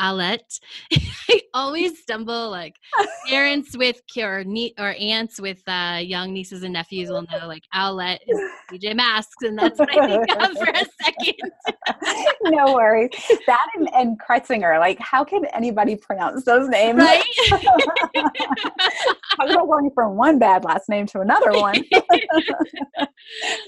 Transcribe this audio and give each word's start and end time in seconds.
Alette. 0.00 0.58
I 0.92 1.40
always 1.54 2.02
stumble 2.02 2.50
like 2.50 2.74
parents 3.28 3.76
with 3.76 4.00
or 4.16 4.44
nie- 4.44 4.74
or 4.78 4.94
aunts 4.98 5.40
with 5.40 5.62
uh, 5.68 5.98
young 6.02 6.32
nieces 6.32 6.62
and 6.62 6.72
nephews 6.72 7.08
will 7.08 7.22
know 7.22 7.46
like 7.46 7.62
Owlette 7.74 8.18
is 8.26 8.40
DJ 8.72 8.94
Masks, 8.96 9.42
and 9.42 9.58
that's 9.58 9.78
what 9.78 9.90
I 9.96 10.06
think 10.06 10.42
of 10.42 10.56
for 10.56 10.68
a 10.68 10.84
second. 11.02 11.52
no 12.44 12.74
worries. 12.74 13.10
That 13.46 13.66
and, 13.76 13.88
and 13.94 14.20
Kretzinger, 14.20 14.78
like 14.78 14.98
how 14.98 15.24
can 15.24 15.44
anybody 15.46 15.96
pronounce 15.96 16.44
those 16.44 16.68
names? 16.68 16.98
Right? 16.98 17.24
Talk 17.48 17.62
about 19.50 19.68
going 19.68 19.90
from 19.94 20.16
one 20.16 20.38
bad 20.38 20.64
last 20.64 20.88
name 20.88 21.06
to 21.06 21.20
another 21.20 21.52
one. 21.52 21.82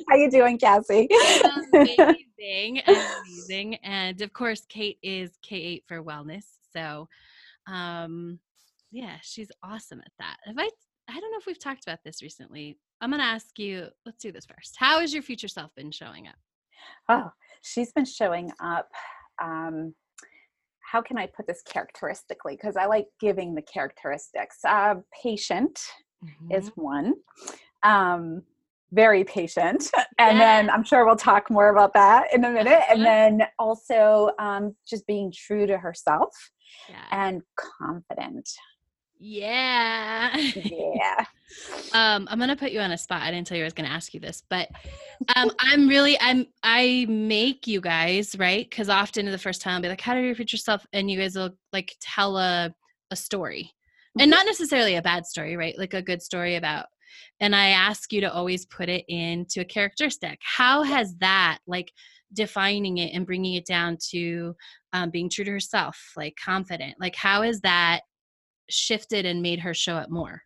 how 0.09 0.16
you 0.16 0.30
doing, 0.30 0.59
Cassie? 0.59 1.09
Amazing, 2.42 2.82
amazing, 2.87 3.74
and 3.77 4.20
of 4.20 4.32
course, 4.32 4.64
Kate 4.69 4.98
is 5.02 5.30
K8 5.48 5.82
for 5.87 6.02
wellness. 6.02 6.45
So, 6.73 7.09
um, 7.66 8.38
yeah, 8.91 9.16
she's 9.23 9.51
awesome 9.62 10.01
at 10.01 10.12
that. 10.18 10.37
Have 10.45 10.57
I? 10.59 10.68
I 11.09 11.20
don't 11.20 11.30
know 11.32 11.38
if 11.38 11.46
we've 11.46 11.59
talked 11.59 11.82
about 11.85 11.98
this 12.04 12.23
recently. 12.23 12.79
I'm 13.01 13.10
gonna 13.10 13.23
ask 13.23 13.59
you. 13.59 13.88
Let's 14.07 14.18
do 14.23 14.32
this 14.32 14.46
first. 14.46 14.76
How 14.76 15.01
has 15.01 15.13
your 15.13 15.23
future 15.23 15.48
self 15.48 15.74
been 15.74 15.90
showing 15.90 16.29
up? 16.29 16.37
Oh, 17.09 17.30
she's 17.63 17.93
been 17.93 18.04
showing 18.04 18.51
up. 18.63 18.88
Um, 19.43 19.95
how 20.80 21.01
can 21.01 21.16
I 21.16 21.26
put 21.26 21.46
this 21.46 21.63
characteristically? 21.63 22.54
Because 22.54 22.76
I 22.76 22.87
like 22.87 23.07
giving 23.20 23.54
the 23.54 23.63
characteristics. 23.63 24.59
Uh, 24.66 24.96
patient 25.23 25.79
Mm-hmm. 26.24 26.54
is 26.54 26.70
one. 26.76 27.15
Um, 27.82 28.45
very 28.93 29.24
patient. 29.24 29.90
And 30.18 30.38
then 30.40 30.71
I'm 30.71 30.85
sure 30.85 31.04
we'll 31.04 31.16
talk 31.16 31.51
more 31.51 31.71
about 31.71 31.95
that 31.95 32.32
in 32.32 32.45
a 32.45 32.51
minute. 32.51 32.82
And 32.88 33.01
Uh-huh. 33.01 33.04
then 33.04 33.43
also 33.59 34.30
um, 34.38 34.76
just 34.87 35.04
being 35.07 35.32
true 35.35 35.66
to 35.66 35.76
herself 35.79 36.30
Yeah. 36.88 37.02
and 37.10 37.43
confident. 37.57 38.48
Yeah. 39.18 40.37
Yeah. 40.54 41.24
um, 41.93 42.29
I'm 42.30 42.38
gonna 42.38 42.57
put 42.57 42.70
you 42.73 42.80
on 42.80 42.93
a 42.93 42.98
spot. 42.98 43.23
I 43.23 43.30
didn't 43.30 43.46
tell 43.48 43.57
you 43.57 43.65
I 43.65 43.66
was 43.66 43.73
gonna 43.73 43.88
ask 43.88 44.15
you 44.15 44.20
this, 44.20 44.43
but 44.48 44.68
um, 45.37 45.51
I'm 45.60 45.88
really 45.88 46.16
I'm 46.20 46.46
I 46.63 47.07
make 47.09 47.66
you 47.66 47.80
guys 47.80 48.37
right 48.38 48.68
because 48.68 48.88
often 48.88 49.26
the 49.30 49.38
first 49.38 49.60
time 49.63 49.74
I'll 49.76 49.82
be 49.82 49.88
like, 49.88 50.01
"How 50.01 50.15
do 50.15 50.20
you 50.20 50.35
future 50.35 50.54
yourself?" 50.54 50.87
and 50.93 51.10
you 51.10 51.18
guys 51.18 51.35
will 51.37 51.51
like 51.73 51.96
tell 52.01 52.37
a 52.37 52.73
a 53.10 53.16
story, 53.16 53.73
and 54.18 54.30
not 54.30 54.46
necessarily 54.46 54.95
a 54.96 55.02
bad 55.02 55.26
story, 55.26 55.57
right? 55.57 55.76
Like 55.79 55.95
a 55.95 56.02
good 56.02 56.23
story 56.23 56.57
about. 56.57 56.87
And 57.41 57.55
I 57.55 57.68
ask 57.68 58.13
you 58.13 58.21
to 58.23 58.32
always 58.32 58.66
put 58.66 58.88
it 58.88 59.05
into 59.09 59.60
a 59.60 59.65
characteristic. 59.65 60.38
How 60.43 60.82
has 60.82 61.15
that 61.16 61.59
like 61.66 61.93
defining 62.32 62.99
it 62.99 63.15
and 63.15 63.27
bringing 63.27 63.54
it 63.54 63.66
down 63.66 63.99
to 64.10 64.54
um, 64.93 65.10
being 65.10 65.28
true 65.28 65.44
to 65.44 65.50
herself, 65.50 66.12
like 66.16 66.37
confident? 66.43 66.94
Like 67.00 67.16
how 67.16 67.43
has 67.43 67.60
that 67.60 68.00
shifted 68.71 69.27
and 69.27 69.43
made 69.43 69.60
her 69.60 69.75
show 69.75 69.97
up 69.97 70.10
more? 70.10 70.43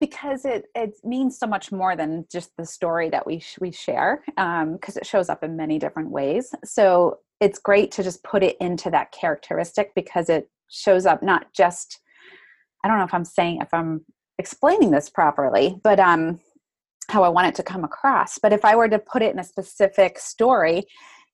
because 0.00 0.44
it 0.44 0.64
it 0.74 0.94
means 1.04 1.38
so 1.38 1.46
much 1.46 1.70
more 1.70 1.94
than 1.94 2.26
just 2.32 2.56
the 2.56 2.64
story 2.64 3.10
that 3.10 3.26
we 3.26 3.38
sh- 3.38 3.58
we 3.60 3.70
share 3.70 4.22
because 4.26 4.96
it 4.96 5.06
shows 5.06 5.28
up 5.28 5.44
in 5.44 5.56
many 5.56 5.78
different 5.78 6.10
ways 6.10 6.52
so 6.64 7.18
it's 7.40 7.58
great 7.58 7.92
to 7.92 8.02
just 8.02 8.22
put 8.24 8.42
it 8.42 8.56
into 8.60 8.90
that 8.90 9.12
characteristic 9.12 9.92
because 9.94 10.28
it 10.28 10.50
shows 10.68 11.06
up 11.06 11.22
not 11.22 11.52
just 11.52 12.00
i 12.82 12.88
don't 12.88 12.98
know 12.98 13.04
if 13.04 13.14
i'm 13.14 13.24
saying 13.24 13.60
if 13.60 13.72
i'm 13.72 14.04
explaining 14.40 14.90
this 14.90 15.08
properly 15.08 15.66
but 15.84 16.00
um 16.00 16.40
how 17.08 17.22
i 17.22 17.28
want 17.28 17.46
it 17.46 17.54
to 17.54 17.62
come 17.62 17.84
across 17.84 18.38
but 18.38 18.52
if 18.52 18.64
i 18.64 18.74
were 18.74 18.88
to 18.88 18.98
put 18.98 19.22
it 19.22 19.32
in 19.32 19.38
a 19.38 19.44
specific 19.44 20.18
story 20.18 20.82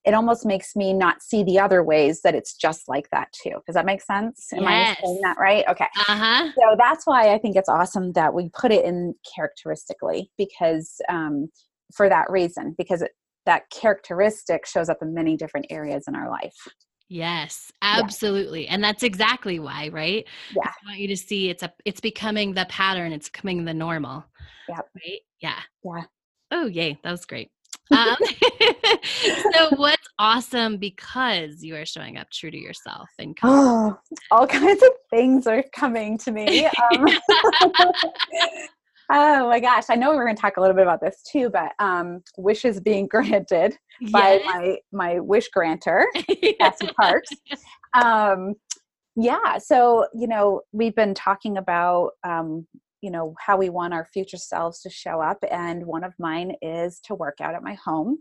it 0.04 0.14
almost 0.14 0.46
makes 0.46 0.76
me 0.76 0.92
not 0.92 1.20
see 1.20 1.42
the 1.42 1.58
other 1.58 1.82
ways 1.82 2.20
that 2.22 2.34
it's 2.34 2.54
just 2.54 2.82
like 2.88 3.08
that 3.10 3.28
too 3.32 3.56
does 3.66 3.74
that 3.74 3.86
make 3.86 4.02
sense 4.02 4.48
am 4.52 4.62
Yes. 4.62 4.98
i 4.98 5.02
saying 5.02 5.20
that 5.22 5.36
right 5.38 5.64
okay 5.68 5.88
Uh-huh. 6.08 6.50
so 6.58 6.76
that's 6.78 7.04
why 7.06 7.32
I 7.34 7.38
think 7.38 7.56
it's 7.56 7.68
awesome 7.68 8.12
that 8.12 8.32
we 8.34 8.48
put 8.62 8.70
it 8.72 8.84
in 8.84 9.14
characteristically 9.34 10.30
because 10.38 10.88
um, 11.08 11.48
for 11.94 12.08
that 12.08 12.26
reason, 12.30 12.74
because 12.78 13.02
it, 13.02 13.12
that 13.46 13.62
characteristic 13.70 14.66
shows 14.66 14.88
up 14.88 14.98
in 15.02 15.14
many 15.14 15.36
different 15.36 15.66
areas 15.70 16.04
in 16.08 16.14
our 16.14 16.28
life. 16.30 16.56
Yes, 17.08 17.70
absolutely. 17.82 18.66
And 18.66 18.82
that's 18.82 19.02
exactly 19.02 19.58
why, 19.58 19.88
right? 19.88 20.26
Yeah. 20.54 20.64
I 20.64 20.88
want 20.88 20.98
you 20.98 21.08
to 21.08 21.16
see 21.16 21.50
it's 21.50 21.62
a 21.62 21.72
it's 21.84 22.00
becoming 22.00 22.54
the 22.54 22.66
pattern, 22.68 23.12
it's 23.12 23.28
becoming 23.28 23.64
the 23.64 23.74
normal. 23.74 24.24
Yep. 24.68 24.88
Right? 24.94 25.20
Yeah. 25.40 25.60
Yeah. 25.84 26.04
Oh, 26.50 26.66
yay. 26.66 26.98
That 27.02 27.10
was 27.12 27.24
great. 27.24 27.50
Um, 27.90 28.16
so 29.52 29.70
what's 29.76 30.08
awesome 30.18 30.78
because 30.78 31.62
you 31.62 31.76
are 31.76 31.86
showing 31.86 32.18
up 32.18 32.28
true 32.30 32.50
to 32.50 32.58
yourself 32.58 33.08
and 33.18 33.36
Oh, 33.42 33.96
all 34.30 34.46
kinds 34.46 34.82
of 34.82 34.90
things 35.10 35.46
are 35.46 35.64
coming 35.72 36.18
to 36.18 36.32
me. 36.32 36.68
Um, 36.92 37.06
oh 39.10 39.48
my 39.48 39.60
gosh, 39.60 39.84
I 39.88 39.94
know 39.94 40.10
we 40.10 40.16
were 40.16 40.24
going 40.24 40.36
to 40.36 40.40
talk 40.40 40.56
a 40.56 40.60
little 40.60 40.74
bit 40.74 40.82
about 40.82 41.00
this 41.00 41.22
too, 41.30 41.50
but 41.50 41.72
um, 41.78 42.22
wishes 42.36 42.80
being 42.80 43.06
granted 43.10 43.76
by 44.10 44.40
my 44.44 44.76
my 44.92 45.20
wish 45.20 45.48
granter. 45.48 46.06
Cassie 46.60 46.90
Parks. 46.98 47.30
Um, 48.02 48.54
yeah, 49.16 49.58
so 49.58 50.06
you 50.14 50.26
know, 50.26 50.62
we've 50.72 50.94
been 50.94 51.14
talking 51.14 51.56
about 51.56 52.10
um, 52.24 52.66
you 53.00 53.10
know 53.10 53.34
how 53.38 53.56
we 53.56 53.68
want 53.68 53.94
our 53.94 54.06
future 54.12 54.36
selves 54.36 54.80
to 54.82 54.90
show 54.90 55.20
up, 55.20 55.38
and 55.50 55.86
one 55.86 56.04
of 56.04 56.12
mine 56.18 56.52
is 56.60 57.00
to 57.04 57.14
work 57.14 57.40
out 57.40 57.54
at 57.54 57.62
my 57.62 57.74
home. 57.74 58.18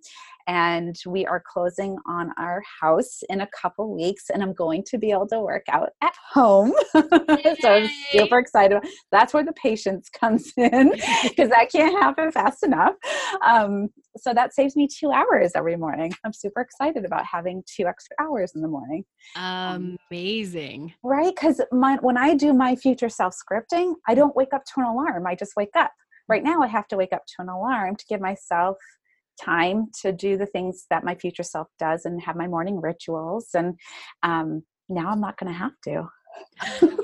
And 0.48 0.96
we 1.08 1.26
are 1.26 1.44
closing 1.46 1.98
on 2.08 2.32
our 2.38 2.62
house 2.82 3.22
in 3.30 3.42
a 3.42 3.48
couple 3.48 3.96
weeks, 3.96 4.30
and 4.30 4.44
I'm 4.44 4.54
going 4.54 4.84
to 4.88 4.98
be 4.98 5.12
able 5.12 5.28
to 5.28 5.40
work 5.40 5.66
out 5.70 5.90
at 6.02 6.14
home. 6.32 6.74
so 6.94 7.02
I'm 7.66 7.90
super 8.12 8.38
excited. 8.38 8.84
That's 9.12 9.34
where 9.34 9.44
the 9.44 9.54
patience 9.54 10.10
comes 10.10 10.54
in 10.58 10.90
because 11.24 11.50
that 11.50 11.72
can't 11.72 12.00
happen 12.02 12.32
fast 12.32 12.64
enough. 12.64 12.94
Um, 13.46 13.90
so 14.18 14.34
that 14.34 14.54
saves 14.54 14.76
me 14.76 14.88
two 14.88 15.12
hours 15.12 15.52
every 15.56 15.76
morning. 15.76 16.14
I'm 16.24 16.34
super 16.34 16.62
excited 16.62 17.06
about 17.06 17.26
having 17.26 17.64
two 17.66 17.86
extra 17.86 18.16
hours 18.20 18.54
in 18.56 18.62
the 18.62 18.68
morning. 18.68 19.04
Amazing. 19.36 20.94
Right? 21.04 21.34
Because 21.36 21.62
when 21.72 22.18
I 22.18 22.36
do 22.36 22.54
my 22.54 22.76
future 22.76 23.10
self 23.10 23.36
scripting, 23.36 23.96
I 24.08 24.16
don't 24.16 24.36
wake 24.36 24.54
up 24.54 24.64
to 24.66 24.82
an 24.82 24.86
alarm. 24.86 25.28
I 25.28 25.36
just 25.36 25.56
wake 25.56 25.76
up. 25.76 25.92
Right 26.28 26.44
now, 26.44 26.62
I 26.62 26.68
have 26.68 26.88
to 26.88 26.98
wake 26.98 27.14
up 27.14 27.24
to 27.28 27.44
an 27.44 27.50
alarm 27.50 27.96
to 27.98 28.06
give 28.10 28.20
myself 28.20 28.78
time 29.42 29.88
to 30.02 30.12
do 30.12 30.38
the 30.38 30.46
things 30.46 30.86
that 30.90 31.04
my 31.04 31.16
future 31.16 31.44
self 31.44 31.68
does 31.80 32.06
and 32.06 32.22
have 32.22 32.36
my 32.36 32.48
morning 32.48 32.80
rituals. 32.82 33.48
And 33.54 33.76
um, 34.24 34.64
now 34.90 35.10
I'm 35.10 35.22
not 35.22 35.38
going 35.38 35.52
to 35.52 35.58
have 35.58 35.74
to. 35.86 36.08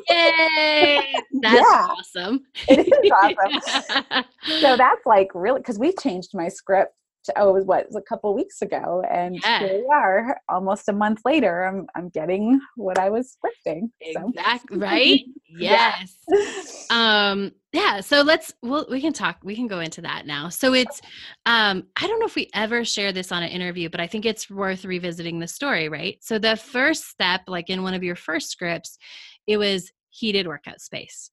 Yay! 0.10 1.14
That's 1.42 1.64
Yeah. 1.72 1.88
awesome. 1.90 2.42
It 2.68 2.80
is 2.80 3.12
awesome. 3.12 4.24
so 4.62 4.78
that's 4.78 5.06
like 5.06 5.30
really 5.34 5.60
because 5.60 5.80
we 5.80 5.94
changed 5.94 6.30
my 6.34 6.48
script 6.48 6.94
oh 7.38 7.50
it 7.50 7.54
was 7.54 7.66
what 7.66 7.86
was 7.88 7.96
a 7.96 8.02
couple 8.02 8.34
weeks 8.34 8.62
ago 8.62 9.04
and 9.10 9.40
Yeah. 9.44 9.60
here 9.60 9.78
we 9.80 9.88
are 9.94 10.40
almost 10.50 10.90
a 10.90 10.94
month 10.94 11.22
later 11.26 11.64
i'm 11.66 11.88
i'm 11.96 12.10
getting 12.10 12.60
what 12.76 12.98
i 12.98 13.10
was 13.10 13.36
scripting 13.38 13.90
so. 14.14 14.30
Exactly. 14.30 14.78
Right? 14.82 15.22
Yeah. 15.50 15.96
Yes. 16.30 16.88
um 16.90 17.52
yeah 17.74 18.02
so 18.02 18.22
let's 18.22 18.54
well 18.62 18.86
we 18.90 19.02
can 19.02 19.14
talk 19.14 19.38
we 19.44 19.56
can 19.56 19.68
go 19.68 19.80
into 19.80 20.02
that 20.02 20.26
now 20.26 20.50
so 20.50 20.74
it's 20.74 21.02
um 21.46 21.84
i 21.98 22.08
don't 22.08 22.20
know 22.20 22.26
if 22.26 22.36
we 22.36 22.50
ever 22.54 22.84
share 22.84 23.12
this 23.12 23.32
on 23.32 23.44
an 23.44 23.50
interview 23.50 23.90
but 23.90 24.00
i 24.00 24.08
think 24.08 24.26
it's 24.26 24.50
worth 24.50 24.86
revisiting 24.86 25.40
the 25.40 25.48
story 25.48 25.90
right 25.90 26.18
so 26.22 26.40
the 26.40 26.56
first 26.56 27.10
step 27.10 27.42
like 27.48 27.70
in 27.70 27.84
one 27.84 27.94
of 27.94 28.04
your 28.04 28.16
first 28.16 28.50
scripts 28.50 28.98
it 29.48 29.58
was 29.58 29.92
heated 30.10 30.48
workout 30.48 30.82
space 30.82 31.32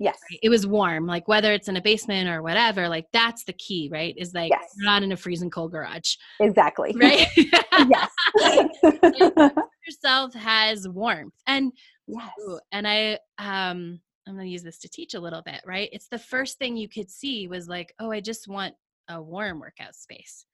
yes 0.00 0.18
right? 0.30 0.40
it 0.42 0.48
was 0.48 0.66
warm 0.66 1.06
like 1.06 1.28
whether 1.28 1.52
it's 1.52 1.68
in 1.68 1.76
a 1.76 1.80
basement 1.82 2.28
or 2.28 2.42
whatever 2.42 2.88
like 2.88 3.06
that's 3.12 3.44
the 3.44 3.52
key 3.52 3.88
right 3.92 4.14
is 4.16 4.32
like 4.34 4.50
Yes. 4.50 4.70
you're 4.76 4.86
not 4.86 5.02
in 5.04 5.12
a 5.12 5.16
freezing 5.16 5.50
cold 5.50 5.70
garage 5.70 6.14
exactly 6.40 6.92
right 6.98 7.28
yes 7.36 8.10
yourself 9.86 10.34
has 10.34 10.88
warmth 10.88 11.34
and 11.46 11.72
yes 12.06 12.30
Ooh, 12.48 12.58
and 12.72 12.86
I 12.88 13.18
um 13.38 14.00
I'm 14.26 14.34
going 14.34 14.46
to 14.46 14.52
use 14.52 14.62
this 14.62 14.78
to 14.80 14.88
teach 14.88 15.14
a 15.14 15.20
little 15.20 15.42
bit, 15.42 15.60
right? 15.66 15.88
It's 15.92 16.06
the 16.06 16.18
first 16.18 16.58
thing 16.58 16.76
you 16.76 16.88
could 16.88 17.10
see 17.10 17.48
was 17.48 17.68
like, 17.68 17.92
oh, 17.98 18.12
I 18.12 18.20
just 18.20 18.46
want 18.46 18.74
a 19.08 19.20
warm 19.20 19.58
workout 19.58 19.96
space. 19.96 20.44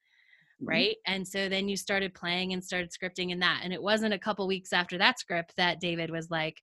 right 0.61 0.95
and 1.05 1.27
so 1.27 1.47
then 1.49 1.67
you 1.69 1.77
started 1.77 2.15
playing 2.15 2.53
and 2.53 2.63
started 2.63 2.89
scripting 2.91 3.29
in 3.31 3.39
that 3.39 3.61
and 3.63 3.71
it 3.71 3.81
wasn't 3.83 4.11
a 4.13 4.17
couple 4.17 4.47
weeks 4.47 4.73
after 4.73 4.97
that 4.97 5.19
script 5.19 5.53
that 5.57 5.79
david 5.79 6.09
was 6.09 6.31
like 6.31 6.59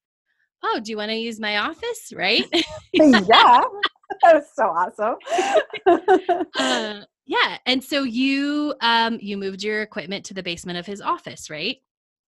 oh 0.65 0.81
do 0.81 0.91
you 0.91 0.97
want 0.97 1.11
to 1.11 1.17
use 1.17 1.39
my 1.39 1.59
office? 1.59 2.13
Right? 2.15 2.45
Yeah. 2.93 3.63
That 4.23 4.35
was 4.35 4.45
so 4.55 4.65
awesome. 4.65 5.17
Uh, 6.59 7.05
yeah 7.27 7.57
and 7.67 7.83
so 7.83 8.03
you 8.03 8.75
um 8.81 9.19
you 9.21 9.37
moved 9.37 9.63
your 9.63 9.81
equipment 9.83 10.25
to 10.27 10.35
the 10.35 10.43
basement 10.43 10.79
of 10.79 10.87
his 10.87 11.01
office 11.01 11.49
right? 11.49 11.79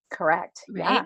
Correct 0.09 0.61
right? 0.69 0.93
Yeah 0.93 1.05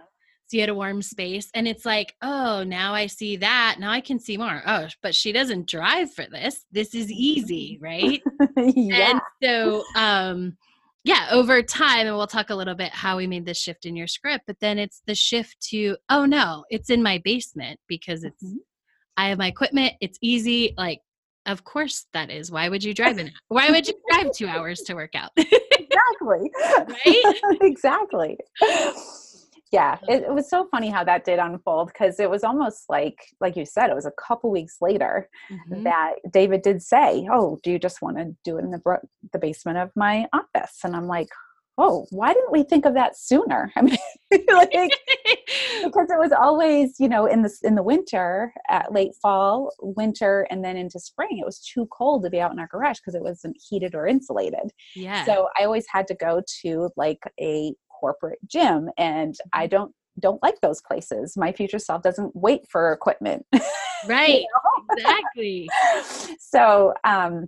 so 0.49 0.57
you 0.57 0.61
had 0.61 0.69
a 0.69 0.75
warm 0.75 1.01
space 1.01 1.49
and 1.53 1.67
it's 1.67 1.85
like 1.85 2.15
oh 2.23 2.63
now 2.63 2.93
i 2.93 3.05
see 3.05 3.35
that 3.37 3.77
now 3.79 3.91
i 3.91 4.01
can 4.01 4.19
see 4.19 4.35
more. 4.37 4.61
Oh 4.65 4.87
but 5.03 5.13
she 5.13 5.31
doesn't 5.31 5.67
drive 5.67 6.11
for 6.13 6.25
this 6.25 6.65
this 6.71 6.95
is 6.95 7.11
easy 7.11 7.77
right? 7.81 8.21
Yeah. 8.57 9.11
And 9.11 9.21
so 9.43 9.83
um 9.95 10.57
yeah 11.03 11.27
over 11.31 11.61
time 11.61 12.07
and 12.07 12.15
we'll 12.15 12.27
talk 12.27 12.49
a 12.49 12.55
little 12.55 12.75
bit 12.75 12.91
how 12.91 13.17
we 13.17 13.27
made 13.27 13.45
this 13.45 13.57
shift 13.59 13.85
in 13.85 13.95
your 13.95 14.07
script 14.07 14.43
but 14.47 14.59
then 14.59 14.77
it's 14.77 15.01
the 15.07 15.15
shift 15.15 15.59
to 15.61 15.95
oh 16.09 16.25
no 16.25 16.65
it's 16.69 16.89
in 16.89 17.01
my 17.01 17.19
basement 17.23 17.79
because 17.87 18.23
it's 18.23 18.43
Mhm. 18.43 18.57
i 19.17 19.29
have 19.29 19.37
my 19.37 19.47
equipment 19.47 19.93
it's 20.01 20.17
easy 20.21 20.73
like 20.77 20.99
of 21.45 21.63
course 21.63 22.05
that 22.13 22.29
is 22.29 22.51
why 22.51 22.67
would 22.69 22.83
you 22.83 22.93
drive 22.93 23.17
in 23.17 23.31
why 23.47 23.71
would 23.71 23.87
you 23.87 23.93
drive 24.11 24.31
two 24.35 24.47
hours 24.47 24.81
to 24.81 24.93
work 24.93 25.15
out 25.15 25.31
exactly 25.37 26.51
Right? 26.77 27.33
exactly 27.61 28.37
yeah 29.71 29.97
it, 30.07 30.23
it 30.23 30.33
was 30.33 30.49
so 30.49 30.67
funny 30.71 30.89
how 30.89 31.03
that 31.03 31.25
did 31.25 31.39
unfold 31.39 31.87
because 31.87 32.19
it 32.19 32.29
was 32.29 32.43
almost 32.43 32.85
like 32.89 33.17
like 33.39 33.55
you 33.55 33.65
said 33.65 33.89
it 33.89 33.95
was 33.95 34.05
a 34.05 34.11
couple 34.27 34.49
weeks 34.51 34.77
later 34.81 35.29
Mhm. 35.51 35.83
that 35.83 36.15
david 36.31 36.61
did 36.61 36.81
say 36.81 37.27
oh 37.31 37.59
do 37.63 37.71
you 37.71 37.79
just 37.79 38.01
want 38.01 38.17
to 38.17 38.35
do 38.43 38.57
it 38.57 38.63
in 38.63 38.71
the 38.71 38.79
bro- 38.79 39.07
the 39.33 39.39
basement 39.39 39.77
of 39.77 39.91
my 39.95 40.27
office? 40.33 40.79
And 40.83 40.95
i'm 40.95 41.07
like 41.07 41.29
oh 41.81 42.05
why 42.11 42.33
didn't 42.33 42.51
we 42.51 42.61
think 42.63 42.85
of 42.85 42.93
that 42.93 43.17
sooner? 43.17 43.71
I 43.77 43.81
mean 43.83 43.97
like 44.31 44.71
because 45.83 46.09
it 46.11 46.19
was 46.19 46.31
always 46.33 46.99
you 46.99 47.07
know 47.07 47.25
in 47.25 47.41
the 47.41 47.51
in 47.63 47.75
the 47.75 47.83
winter 47.83 48.53
at 48.69 48.91
late 48.91 49.11
fall 49.21 49.71
winter 49.81 50.45
and 50.49 50.63
then 50.63 50.75
into 50.75 50.99
spring 50.99 51.37
it 51.39 51.45
was 51.45 51.59
too 51.59 51.87
cold 51.91 52.23
to 52.23 52.29
be 52.29 52.41
out 52.41 52.51
in 52.51 52.59
our 52.59 52.67
garage 52.67 52.97
because 52.99 53.15
it 53.15 53.21
wasn't 53.23 53.55
heated 53.69 53.95
or 53.95 54.07
insulated. 54.07 54.71
Yeah. 54.95 55.23
So 55.25 55.47
i 55.57 55.63
always 55.63 55.85
had 55.89 56.05
to 56.07 56.15
go 56.15 56.41
to 56.63 56.89
like 56.97 57.23
a 57.39 57.73
corporate 57.99 58.39
gym 58.47 58.89
and 58.97 59.35
i 59.53 59.65
Mm-hmm. 59.65 59.75
don't 59.75 59.93
don't 60.19 60.41
like 60.43 60.59
those 60.61 60.81
places 60.81 61.37
my 61.37 61.51
future 61.51 61.79
self 61.79 62.01
doesn't 62.01 62.35
wait 62.35 62.61
for 62.69 62.91
equipment 62.91 63.45
right 64.07 64.45
exactly 64.97 65.69
so 66.39 66.93
um 67.03 67.47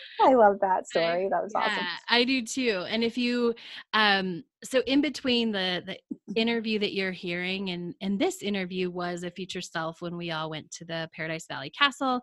I 0.20 0.34
love 0.34 0.58
that 0.60 0.86
story. 0.86 1.28
That 1.30 1.42
was 1.42 1.52
yeah, 1.54 1.62
awesome. 1.62 1.86
I 2.08 2.24
do 2.24 2.42
too. 2.42 2.84
And 2.88 3.02
if 3.02 3.18
you 3.18 3.54
um 3.92 4.44
so 4.62 4.82
in 4.86 5.00
between 5.00 5.52
the 5.52 5.82
the 5.86 5.98
interview 6.34 6.78
that 6.78 6.94
you're 6.94 7.12
hearing 7.12 7.70
and 7.70 7.94
and 8.00 8.18
this 8.18 8.42
interview 8.42 8.90
was 8.90 9.22
a 9.22 9.30
future 9.30 9.60
self 9.60 10.00
when 10.00 10.16
we 10.16 10.30
all 10.30 10.50
went 10.50 10.70
to 10.72 10.84
the 10.84 11.08
Paradise 11.14 11.46
Valley 11.46 11.70
Castle. 11.70 12.20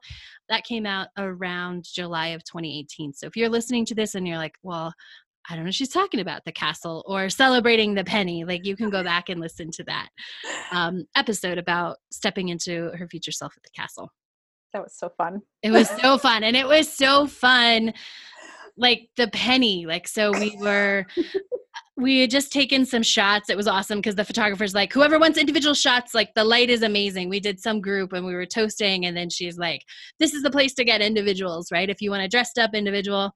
That 0.50 0.64
came 0.64 0.86
out 0.86 1.10
around 1.18 1.86
July 1.86 2.28
of 2.28 2.44
2018. 2.44 3.14
So 3.14 3.28
if 3.28 3.36
you're 3.36 3.50
listening 3.50 3.86
to 3.86 3.96
this 3.96 4.16
and 4.16 4.28
you're 4.28 4.38
like, 4.38 4.56
well, 4.64 4.94
I 5.50 5.56
don't 5.56 5.66
know, 5.66 5.72
she's 5.72 5.90
talking 5.90 6.20
about 6.20 6.46
the 6.46 6.52
castle 6.52 7.04
or 7.08 7.30
celebrating 7.30 7.96
the 7.96 8.04
penny. 8.04 8.46
Like 8.46 8.66
you 8.66 8.76
can 8.76 8.90
go 8.90 9.04
back 9.04 9.30
and 9.30 9.40
listen 9.42 9.72
to 9.72 9.84
that 9.86 10.10
um, 10.72 11.06
episode 11.16 11.58
about 11.58 11.98
stepping 12.12 12.50
into 12.50 12.92
her 12.92 13.08
future 13.08 13.32
self 13.32 13.54
at 13.58 13.64
the 13.64 13.70
castle. 13.76 14.12
That 14.74 14.84
was 14.84 14.96
so 14.96 15.10
fun. 15.18 15.42
It 15.64 15.72
was 15.72 15.90
so 16.02 16.18
fun. 16.18 16.44
And 16.44 16.56
it 16.56 16.68
was 16.68 16.92
so 16.92 17.28
fun. 17.28 17.94
Like 18.78 19.10
the 19.18 19.28
penny. 19.28 19.86
Like, 19.86 20.08
so 20.08 20.32
we 20.32 20.56
were, 20.60 21.06
we 21.98 22.22
had 22.22 22.32
just 22.32 22.52
taken 22.52 22.86
some 22.86 23.04
shots. 23.04 23.50
It 23.50 23.58
was 23.58 23.68
awesome 23.68 24.00
because 24.00 24.16
the 24.16 24.26
photographer's 24.26 24.74
like, 24.74 24.94
whoever 24.94 25.20
wants 25.20 25.38
individual 25.38 25.74
shots, 25.74 26.14
like 26.14 26.34
the 26.36 26.44
light 26.44 26.70
is 26.70 26.82
amazing. 26.82 27.30
We 27.30 27.40
did 27.40 27.60
some 27.60 27.82
group 27.82 28.14
and 28.14 28.26
we 28.26 28.34
were 28.34 28.46
toasting. 28.46 29.06
And 29.06 29.16
then 29.16 29.30
she's 29.30 29.58
like, 29.58 29.84
this 30.20 30.34
is 30.34 30.42
the 30.42 30.52
place 30.52 30.74
to 30.76 30.86
get 30.86 31.02
individuals, 31.02 31.72
right? 31.72 31.90
If 31.90 32.02
you 32.02 32.12
want 32.12 32.24
a 32.24 32.28
dressed 32.28 32.58
up 32.58 32.74
individual. 32.74 33.36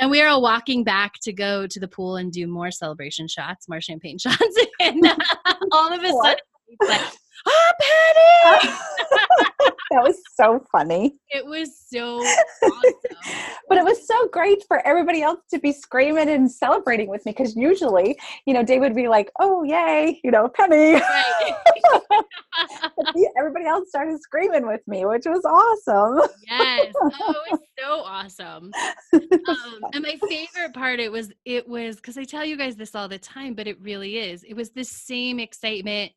And 0.00 0.10
we 0.10 0.20
are 0.20 0.28
all 0.28 0.42
walking 0.42 0.82
back 0.82 1.14
to 1.22 1.32
go 1.32 1.68
to 1.68 1.78
the 1.78 1.86
pool 1.86 2.16
and 2.16 2.32
do 2.32 2.48
more 2.48 2.72
celebration 2.72 3.28
shots, 3.28 3.68
more 3.68 3.80
champagne 3.80 4.18
shots. 4.18 4.58
and 4.80 5.06
uh, 5.06 5.14
all 5.70 5.92
of 5.92 6.02
a 6.02 6.10
sudden, 6.10 6.36
It's 6.80 6.90
like, 6.90 7.00
ah, 7.46 7.72
Penny! 7.80 8.74
that 9.90 10.02
was 10.02 10.20
so 10.34 10.64
funny. 10.72 11.16
It 11.30 11.44
was 11.44 11.70
so 11.88 12.16
awesome. 12.16 12.94
But 13.68 13.78
it 13.78 13.84
was 13.84 14.06
so 14.06 14.28
great 14.28 14.62
for 14.66 14.86
everybody 14.86 15.22
else 15.22 15.40
to 15.50 15.58
be 15.58 15.72
screaming 15.72 16.28
and 16.28 16.50
celebrating 16.50 17.08
with 17.08 17.24
me 17.24 17.32
because 17.32 17.56
usually, 17.56 18.18
you 18.46 18.54
know, 18.54 18.62
Dave 18.62 18.80
would 18.80 18.94
be 18.94 19.08
like, 19.08 19.30
oh, 19.40 19.62
yay, 19.62 20.20
you 20.22 20.30
know, 20.30 20.48
penny. 20.48 20.94
Right. 20.94 21.54
But 22.96 23.16
everybody 23.36 23.66
else 23.66 23.88
started 23.88 24.20
screaming 24.20 24.66
with 24.66 24.80
me, 24.86 25.04
which 25.04 25.24
was 25.26 25.44
awesome. 25.44 26.28
yes. 26.48 26.92
Oh, 27.02 27.34
it 27.46 27.52
was 27.52 27.60
so 27.78 28.00
awesome. 28.00 28.70
Um, 29.12 29.80
and 29.92 30.02
my 30.02 30.16
favorite 30.28 30.72
part 30.72 31.00
it 31.00 31.10
was 31.10 31.32
it 31.44 31.68
was 31.68 31.96
because 31.96 32.16
I 32.16 32.24
tell 32.24 32.44
you 32.44 32.56
guys 32.56 32.76
this 32.76 32.94
all 32.94 33.08
the 33.08 33.18
time, 33.18 33.54
but 33.54 33.66
it 33.66 33.80
really 33.80 34.18
is. 34.18 34.44
It 34.44 34.54
was 34.54 34.70
the 34.70 34.84
same 34.84 35.40
excitement 35.40 36.12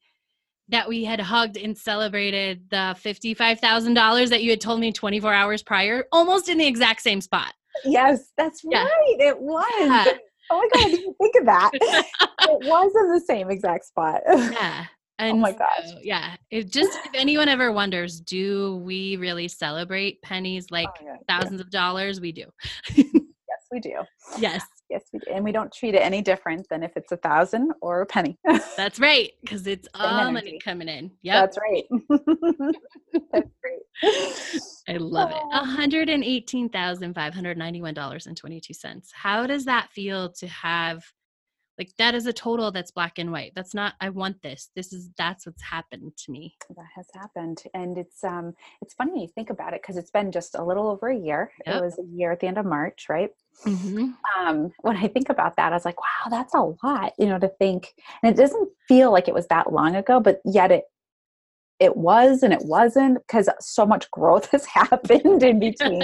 that 0.69 0.88
we 0.89 1.03
had 1.03 1.19
hugged 1.19 1.57
and 1.57 1.77
celebrated 1.77 2.69
the 2.69 2.95
fifty-five 3.00 3.59
thousand 3.59 3.93
dollars 3.93 4.29
that 4.29 4.43
you 4.43 4.50
had 4.50 4.62
told 4.62 4.79
me 4.79 4.91
twenty-four 4.91 5.33
hours 5.33 5.63
prior, 5.63 6.05
almost 6.12 6.50
in 6.50 6.57
the 6.57 6.67
exact 6.67 7.01
same 7.01 7.21
spot. 7.21 7.53
yes, 7.86 8.31
that's 8.38 8.62
Yeah. 8.63 8.83
right. 8.83 9.15
It 9.19 9.39
was. 9.39 9.65
Yeah. 9.79 10.05
Oh 10.50 10.57
my 10.59 10.69
God, 10.74 10.86
I 10.88 10.89
didn't 10.91 11.15
think 11.15 11.36
of 11.39 11.45
that. 11.45 11.71
it 11.74 12.67
was 12.67 12.91
in 12.95 13.13
the 13.13 13.19
same 13.19 13.50
exact 13.50 13.86
spot. 13.86 14.21
Yeah. 14.27 14.86
Oh 15.19 15.24
and 15.25 15.38
oh 15.38 15.41
my 15.41 15.51
gosh. 15.51 15.67
so, 15.88 15.97
yeah. 16.03 16.36
It 16.51 16.71
just 16.71 16.91
if 17.05 17.12
anyone 17.15 17.50
ever 17.50 17.71
wonders, 17.71 18.21
do 18.21 18.75
we 18.77 19.15
really 19.15 19.47
celebrate 19.47 20.21
pennies 20.21 20.69
like 20.69 20.89
Oh, 21.01 21.05
yeah. 21.05 21.15
thousands 21.27 21.59
of 21.59 21.71
dollars? 21.71 22.21
We 22.21 22.31
do. 22.31 22.45
Yes, 22.95 23.65
we 23.71 23.79
do. 23.79 23.95
Yes. 24.39 24.63
Yes, 24.89 25.03
we 25.12 25.20
do. 25.20 25.32
And 25.32 25.44
we 25.44 25.51
don't 25.51 25.72
treat 25.72 25.96
it 25.96 26.00
any 26.00 26.22
different 26.22 26.67
than 26.70 26.82
if 26.82 26.96
it's 26.96 27.12
a 27.12 27.17
thousand 27.17 27.74
or 27.82 28.01
a 28.01 28.06
penny. 28.06 28.38
That's 28.77 29.00
right, 29.00 29.32
because 29.41 29.67
it's 29.67 29.88
Same 29.96 30.06
all 30.06 30.32
money 30.32 30.60
coming 30.63 30.88
in. 30.88 31.12
Yep, 31.24 31.53
That's 31.53 31.58
right. 31.58 31.84
That's 33.34 33.50
great. 33.62 33.82
I 34.89 34.98
love 34.98 35.32
it. 35.32 35.44
One 35.50 35.65
hundred 35.65 36.10
and 36.10 36.24
eighteen 36.24 36.70
thousand 36.70 37.13
five 37.13 37.34
hundred 37.34 37.58
ninety-one 37.58 37.94
dollars 37.94 38.27
and 38.27 38.38
twenty-two 38.38 38.74
cents. 38.74 39.12
How 39.13 39.46
does 39.46 39.65
that 39.65 39.89
feel 39.91 40.32
to 40.34 40.48
have? 40.48 41.03
Like 41.77 41.91
that 41.98 42.15
is 42.15 42.25
a 42.25 42.34
total 42.34 42.72
that's 42.72 42.91
black 42.91 43.19
and 43.19 43.31
white. 43.31 43.53
That's 43.55 43.74
not. 43.74 43.93
I 44.01 44.10
want 44.10 44.41
this. 44.41 44.69
This 44.75 44.93
is 44.93 45.10
that's 45.17 45.46
what's 45.46 45.62
happened 45.62 46.13
to 46.17 46.31
me. 46.31 46.55
That 46.75 46.86
has 46.96 47.07
happened, 47.13 47.63
and 47.74 47.98
it's 47.98 48.24
um, 48.24 48.53
it's 48.81 48.93
funny 48.93 49.12
when 49.12 49.22
you 49.22 49.27
think 49.27 49.50
about 49.50 49.74
it 49.74 49.81
because 49.81 49.98
it's 49.98 50.12
been 50.12 50.31
just 50.31 50.55
a 50.55 50.63
little 50.63 50.88
over 50.88 51.10
a 51.10 51.17
year. 51.17 51.51
Yep. 51.65 51.75
It 51.75 51.84
was 51.84 52.00
a 52.00 52.05
year 52.05 52.31
at 52.31 52.39
the 52.39 52.48
end 52.48 52.57
of 52.57 52.65
March, 52.65 53.07
right? 53.10 53.31
Mm-hmm. 53.65 54.12
um, 54.39 54.72
when 54.81 54.98
I 54.98 55.07
think 55.07 55.29
about 55.29 55.55
that, 55.55 55.72
I 55.72 55.75
was 55.75 55.86
like, 55.86 56.00
wow, 56.00 56.29
that's 56.29 56.53
a 56.53 56.75
lot, 56.84 57.13
you 57.17 57.25
know, 57.25 57.39
to 57.39 57.48
think. 57.48 57.96
And 58.22 58.31
it 58.31 58.39
doesn't 58.39 58.69
feel 58.88 59.12
like 59.12 59.27
it 59.27 59.34
was 59.34 59.48
that 59.48 59.74
long 59.74 59.96
ago, 59.96 60.19
but 60.19 60.41
yet 60.46 60.72
it 60.72 60.84
it 61.79 61.96
was 61.96 62.41
and 62.43 62.53
it 62.53 62.63
wasn't 62.63 63.19
because 63.27 63.50
so 63.60 63.86
much 63.86 64.10
growth 64.12 64.50
has 64.51 64.65
happened 64.74 65.43
in 65.43 65.60
between. 65.60 66.01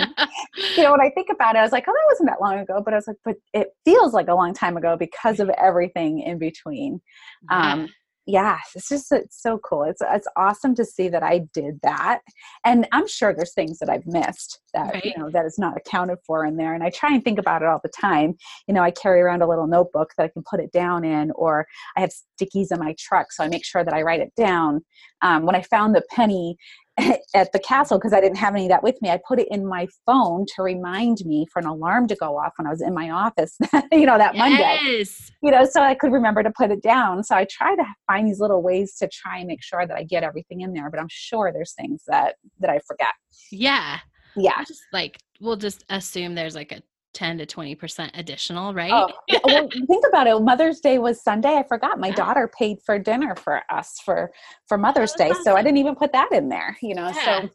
you 0.77 0.83
know, 0.83 0.91
when 0.91 1.01
I 1.01 1.09
think 1.09 1.29
about 1.31 1.55
it, 1.55 1.59
I 1.59 1.63
was 1.63 1.71
like, 1.71 1.85
oh, 1.87 1.93
that 1.93 2.11
wasn't 2.11 2.29
that 2.29 2.41
long 2.41 2.59
ago. 2.59 2.81
But 2.83 2.93
I 2.93 2.97
was 2.97 3.07
like, 3.07 3.17
but 3.23 3.35
it 3.53 3.69
feels 3.85 4.13
like 4.13 4.27
a 4.27 4.35
long 4.35 4.53
time 4.53 4.77
ago 4.77 4.95
because 4.97 5.39
of 5.39 5.49
everything 5.49 6.19
in 6.19 6.37
between. 6.37 7.01
Um, 7.49 7.89
yeah 8.25 8.59
it's 8.75 8.89
just 8.89 9.11
it's 9.11 9.41
so 9.41 9.57
cool. 9.59 9.83
It's 9.83 10.01
it's 10.01 10.27
awesome 10.37 10.75
to 10.75 10.85
see 10.85 11.09
that 11.09 11.23
i 11.23 11.39
did 11.53 11.79
that 11.83 12.21
and 12.63 12.87
i'm 12.91 13.07
sure 13.07 13.33
there's 13.33 13.53
things 13.53 13.79
that 13.79 13.89
i've 13.89 14.05
missed 14.05 14.61
that 14.73 14.93
right. 14.93 15.05
you 15.05 15.13
know 15.17 15.29
that 15.29 15.45
is 15.45 15.59
not 15.59 15.75
accounted 15.77 16.19
for 16.25 16.45
in 16.45 16.55
there 16.55 16.73
and 16.73 16.83
i 16.83 16.89
try 16.89 17.13
and 17.13 17.23
think 17.23 17.39
about 17.39 17.61
it 17.61 17.67
all 17.67 17.79
the 17.83 17.89
time. 17.89 18.35
You 18.67 18.73
know 18.73 18.81
i 18.81 18.91
carry 18.91 19.21
around 19.21 19.41
a 19.41 19.47
little 19.47 19.67
notebook 19.67 20.11
that 20.17 20.23
i 20.23 20.27
can 20.29 20.43
put 20.49 20.59
it 20.59 20.71
down 20.71 21.03
in 21.03 21.31
or 21.31 21.65
i 21.97 22.01
have 22.01 22.11
stickies 22.11 22.71
in 22.71 22.79
my 22.79 22.95
truck 22.97 23.31
so 23.31 23.43
i 23.43 23.47
make 23.47 23.65
sure 23.65 23.83
that 23.83 23.93
i 23.93 24.01
write 24.01 24.21
it 24.21 24.33
down. 24.35 24.81
Um, 25.21 25.45
when 25.45 25.55
i 25.55 25.61
found 25.61 25.95
the 25.95 26.03
penny 26.11 26.57
at 27.33 27.51
the 27.51 27.59
castle 27.59 27.97
because 27.97 28.13
I 28.13 28.21
didn't 28.21 28.37
have 28.37 28.53
any 28.53 28.65
of 28.65 28.69
that 28.69 28.83
with 28.83 29.01
me. 29.01 29.09
I 29.09 29.19
put 29.27 29.39
it 29.39 29.47
in 29.49 29.65
my 29.65 29.87
phone 30.05 30.45
to 30.55 30.63
remind 30.63 31.25
me 31.25 31.47
for 31.51 31.59
an 31.59 31.65
alarm 31.65 32.07
to 32.07 32.15
go 32.15 32.37
off 32.37 32.53
when 32.57 32.67
I 32.67 32.69
was 32.69 32.81
in 32.81 32.93
my 32.93 33.09
office, 33.09 33.57
you 33.91 34.05
know, 34.05 34.17
that 34.17 34.35
yes. 34.35 34.37
Monday. 34.37 35.05
You 35.41 35.51
know, 35.51 35.65
so 35.65 35.81
I 35.81 35.95
could 35.95 36.11
remember 36.11 36.43
to 36.43 36.51
put 36.51 36.71
it 36.71 36.83
down. 36.83 37.23
So 37.23 37.35
I 37.35 37.45
try 37.49 37.75
to 37.75 37.83
find 38.07 38.27
these 38.27 38.39
little 38.39 38.61
ways 38.61 38.95
to 38.97 39.07
try 39.07 39.39
and 39.39 39.47
make 39.47 39.63
sure 39.63 39.87
that 39.87 39.97
I 39.97 40.03
get 40.03 40.23
everything 40.23 40.61
in 40.61 40.73
there, 40.73 40.89
but 40.89 40.99
I'm 40.99 41.07
sure 41.09 41.51
there's 41.51 41.73
things 41.73 42.03
that 42.07 42.35
that 42.59 42.69
I 42.69 42.79
forget. 42.79 43.13
Yeah. 43.51 43.99
Yeah. 44.35 44.63
Just 44.67 44.81
like 44.91 45.19
we'll 45.39 45.57
just 45.57 45.83
assume 45.89 46.35
there's 46.35 46.55
like 46.55 46.71
a 46.71 46.81
10 47.13 47.37
to 47.39 47.45
20% 47.45 48.09
additional, 48.13 48.73
right? 48.73 48.91
Oh, 48.91 49.09
well, 49.43 49.69
think 49.87 50.05
about 50.07 50.27
it. 50.27 50.39
Mother's 50.41 50.79
Day 50.79 50.97
was 50.99 51.21
Sunday. 51.21 51.55
I 51.55 51.63
forgot 51.63 51.99
my 51.99 52.11
daughter 52.11 52.51
paid 52.57 52.77
for 52.85 52.97
dinner 52.99 53.35
for 53.35 53.61
us 53.69 53.99
for 54.03 54.31
for 54.67 54.77
Mother's 54.77 55.13
Day. 55.13 55.29
Awesome. 55.29 55.43
So 55.43 55.55
I 55.55 55.63
didn't 55.63 55.77
even 55.77 55.95
put 55.95 56.11
that 56.13 56.31
in 56.31 56.49
there, 56.49 56.77
you 56.81 56.95
know. 56.95 57.11
Yeah. 57.15 57.41
So 57.41 57.49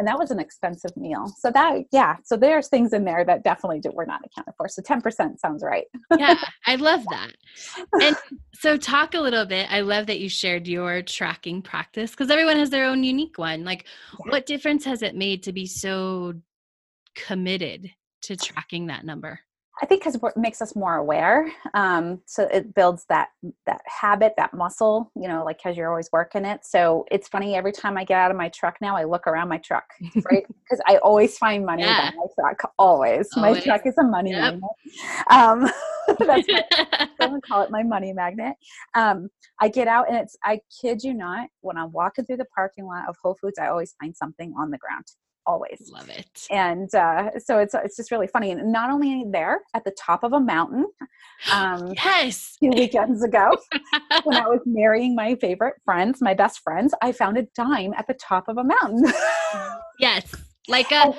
and 0.00 0.08
that 0.08 0.18
was 0.18 0.30
an 0.30 0.38
expensive 0.38 0.96
meal. 0.96 1.30
So 1.38 1.50
that 1.50 1.82
yeah, 1.92 2.16
so 2.24 2.36
there's 2.36 2.68
things 2.68 2.94
in 2.94 3.04
there 3.04 3.22
that 3.24 3.44
definitely 3.44 3.82
were 3.92 4.06
not 4.06 4.22
accounted 4.24 4.54
for. 4.56 4.66
So 4.66 4.80
10% 4.80 5.38
sounds 5.38 5.62
right. 5.62 5.84
yeah, 6.16 6.40
I 6.66 6.76
love 6.76 7.04
that. 7.10 7.32
And 8.00 8.16
so 8.54 8.78
talk 8.78 9.14
a 9.14 9.20
little 9.20 9.44
bit. 9.44 9.70
I 9.70 9.80
love 9.80 10.06
that 10.06 10.20
you 10.20 10.30
shared 10.30 10.66
your 10.66 11.02
tracking 11.02 11.60
practice 11.60 12.12
because 12.12 12.30
everyone 12.30 12.56
has 12.56 12.70
their 12.70 12.86
own 12.86 13.04
unique 13.04 13.36
one. 13.36 13.64
Like 13.64 13.84
yeah. 14.24 14.32
what 14.32 14.46
difference 14.46 14.86
has 14.86 15.02
it 15.02 15.14
made 15.14 15.42
to 15.42 15.52
be 15.52 15.66
so 15.66 16.34
committed 17.14 17.90
to 18.22 18.36
tracking 18.36 18.86
that 18.86 19.04
number? 19.04 19.40
I 19.82 19.86
think 19.86 20.02
because 20.02 20.14
it 20.14 20.36
makes 20.36 20.60
us 20.60 20.76
more 20.76 20.96
aware. 20.96 21.50
Um, 21.72 22.20
so 22.26 22.42
it 22.44 22.74
builds 22.74 23.06
that 23.08 23.28
that 23.66 23.80
habit, 23.86 24.34
that 24.36 24.52
muscle. 24.52 25.10
You 25.16 25.26
know, 25.28 25.42
like 25.44 25.58
because 25.58 25.76
you're 25.76 25.88
always 25.88 26.10
working 26.12 26.44
it. 26.44 26.64
So 26.64 27.06
it's 27.10 27.28
funny 27.28 27.54
every 27.54 27.72
time 27.72 27.96
I 27.96 28.04
get 28.04 28.18
out 28.18 28.30
of 28.30 28.36
my 28.36 28.50
truck 28.50 28.76
now, 28.82 28.94
I 28.96 29.04
look 29.04 29.26
around 29.26 29.48
my 29.48 29.58
truck, 29.58 29.84
right? 30.30 30.46
Because 30.70 30.84
I 30.86 30.98
always 30.98 31.36
find 31.36 31.66
money 31.66 31.82
yeah. 31.82 32.12
my 32.14 32.26
truck. 32.38 32.60
Always. 32.78 33.26
always. 33.36 33.56
my 33.56 33.60
truck 33.60 33.86
is 33.86 33.98
a 33.98 34.04
money 34.04 34.30
yep. 34.30 34.60
magnet. 34.60 34.70
Um, 35.28 35.68
that's 36.26 36.46
my, 36.46 37.08
gonna 37.18 37.40
call 37.48 37.62
it 37.62 37.72
my 37.72 37.82
money 37.82 38.12
magnet. 38.12 38.54
Um, 38.94 39.30
I 39.60 39.68
get 39.68 39.88
out 39.88 40.08
and 40.08 40.16
it's 40.16 40.36
I 40.44 40.60
kid 40.80 41.02
you 41.02 41.12
not, 41.12 41.48
when 41.62 41.76
I'm 41.76 41.90
walking 41.90 42.24
through 42.24 42.36
the 42.36 42.46
parking 42.54 42.84
lot 42.84 43.08
of 43.08 43.16
Whole 43.20 43.36
Foods, 43.40 43.58
I 43.58 43.66
always 43.66 43.94
find 44.00 44.16
something 44.16 44.54
on 44.56 44.70
the 44.70 44.78
ground 44.78 45.06
always. 45.50 45.90
Love 45.92 46.08
it. 46.08 46.46
And 46.50 46.94
uh, 46.94 47.30
so 47.38 47.58
it's 47.58 47.74
it's 47.74 47.96
just 47.96 48.10
really 48.10 48.26
funny. 48.26 48.52
And 48.52 48.72
not 48.72 48.90
only 48.90 49.24
there 49.30 49.60
at 49.74 49.84
the 49.84 49.92
top 49.92 50.22
of 50.22 50.32
a 50.32 50.40
mountain 50.40 50.86
um 51.52 51.92
yes. 52.04 52.56
two 52.62 52.68
weekends 52.68 53.22
ago 53.22 53.56
when 54.24 54.36
i 54.36 54.46
was 54.46 54.60
marrying 54.66 55.14
my 55.14 55.34
favorite 55.36 55.74
friends 55.86 56.20
my 56.20 56.34
best 56.34 56.60
friends 56.60 56.92
i 57.00 57.10
found 57.12 57.38
a 57.38 57.42
dime 57.54 57.94
at 57.96 58.06
the 58.06 58.14
top 58.14 58.48
of 58.48 58.58
a 58.58 58.64
mountain. 58.64 59.04
Yes. 59.98 60.34
Like 60.68 60.92
a 60.92 61.14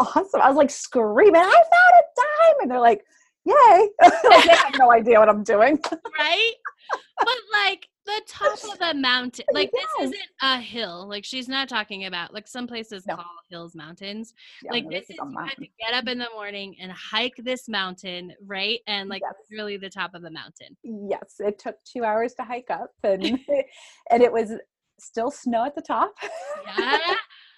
awesome. 0.00 0.40
I 0.40 0.48
was 0.48 0.56
like 0.56 0.70
screaming 0.70 1.34
i 1.36 1.42
found 1.42 1.94
a 1.98 2.04
dime! 2.16 2.56
And 2.62 2.70
they're 2.70 2.80
like 2.80 3.04
yay. 3.44 3.88
They 4.46 4.54
have 4.54 4.74
no 4.78 4.92
idea 4.92 5.18
what 5.18 5.28
i'm 5.28 5.44
doing. 5.44 5.78
Right? 6.18 6.54
But 7.18 7.38
like 7.52 7.86
the 8.06 8.22
top 8.28 8.58
of 8.64 8.80
a 8.80 8.94
mountain. 8.94 9.44
Like 9.52 9.70
yes. 9.72 9.84
this 9.98 10.08
isn't 10.08 10.30
a 10.42 10.58
hill. 10.58 11.08
Like 11.08 11.24
she's 11.24 11.48
not 11.48 11.68
talking 11.68 12.06
about 12.06 12.32
like 12.32 12.46
some 12.46 12.66
places 12.66 13.06
no. 13.06 13.16
call 13.16 13.24
hills 13.50 13.74
mountains. 13.74 14.34
Yeah, 14.62 14.72
like 14.72 14.84
no, 14.84 14.90
this, 14.90 15.08
this 15.08 15.16
is, 15.16 15.20
you 15.30 15.38
have 15.38 15.56
to 15.56 15.66
get 15.80 15.94
up 15.94 16.06
in 16.06 16.18
the 16.18 16.28
morning 16.34 16.76
and 16.80 16.92
hike 16.92 17.34
this 17.38 17.68
mountain, 17.68 18.32
right? 18.46 18.80
And 18.86 19.08
like 19.08 19.22
yes. 19.22 19.34
really 19.50 19.76
the 19.76 19.90
top 19.90 20.14
of 20.14 20.22
the 20.22 20.30
mountain. 20.30 20.76
Yes, 20.82 21.36
it 21.38 21.58
took 21.58 21.76
two 21.84 22.04
hours 22.04 22.34
to 22.34 22.42
hike 22.44 22.70
up, 22.70 22.90
and 23.02 23.22
and 24.10 24.22
it 24.22 24.32
was 24.32 24.52
still 24.98 25.30
snow 25.30 25.64
at 25.64 25.74
the 25.74 25.82
top. 25.82 26.12
Yeah. 26.78 27.14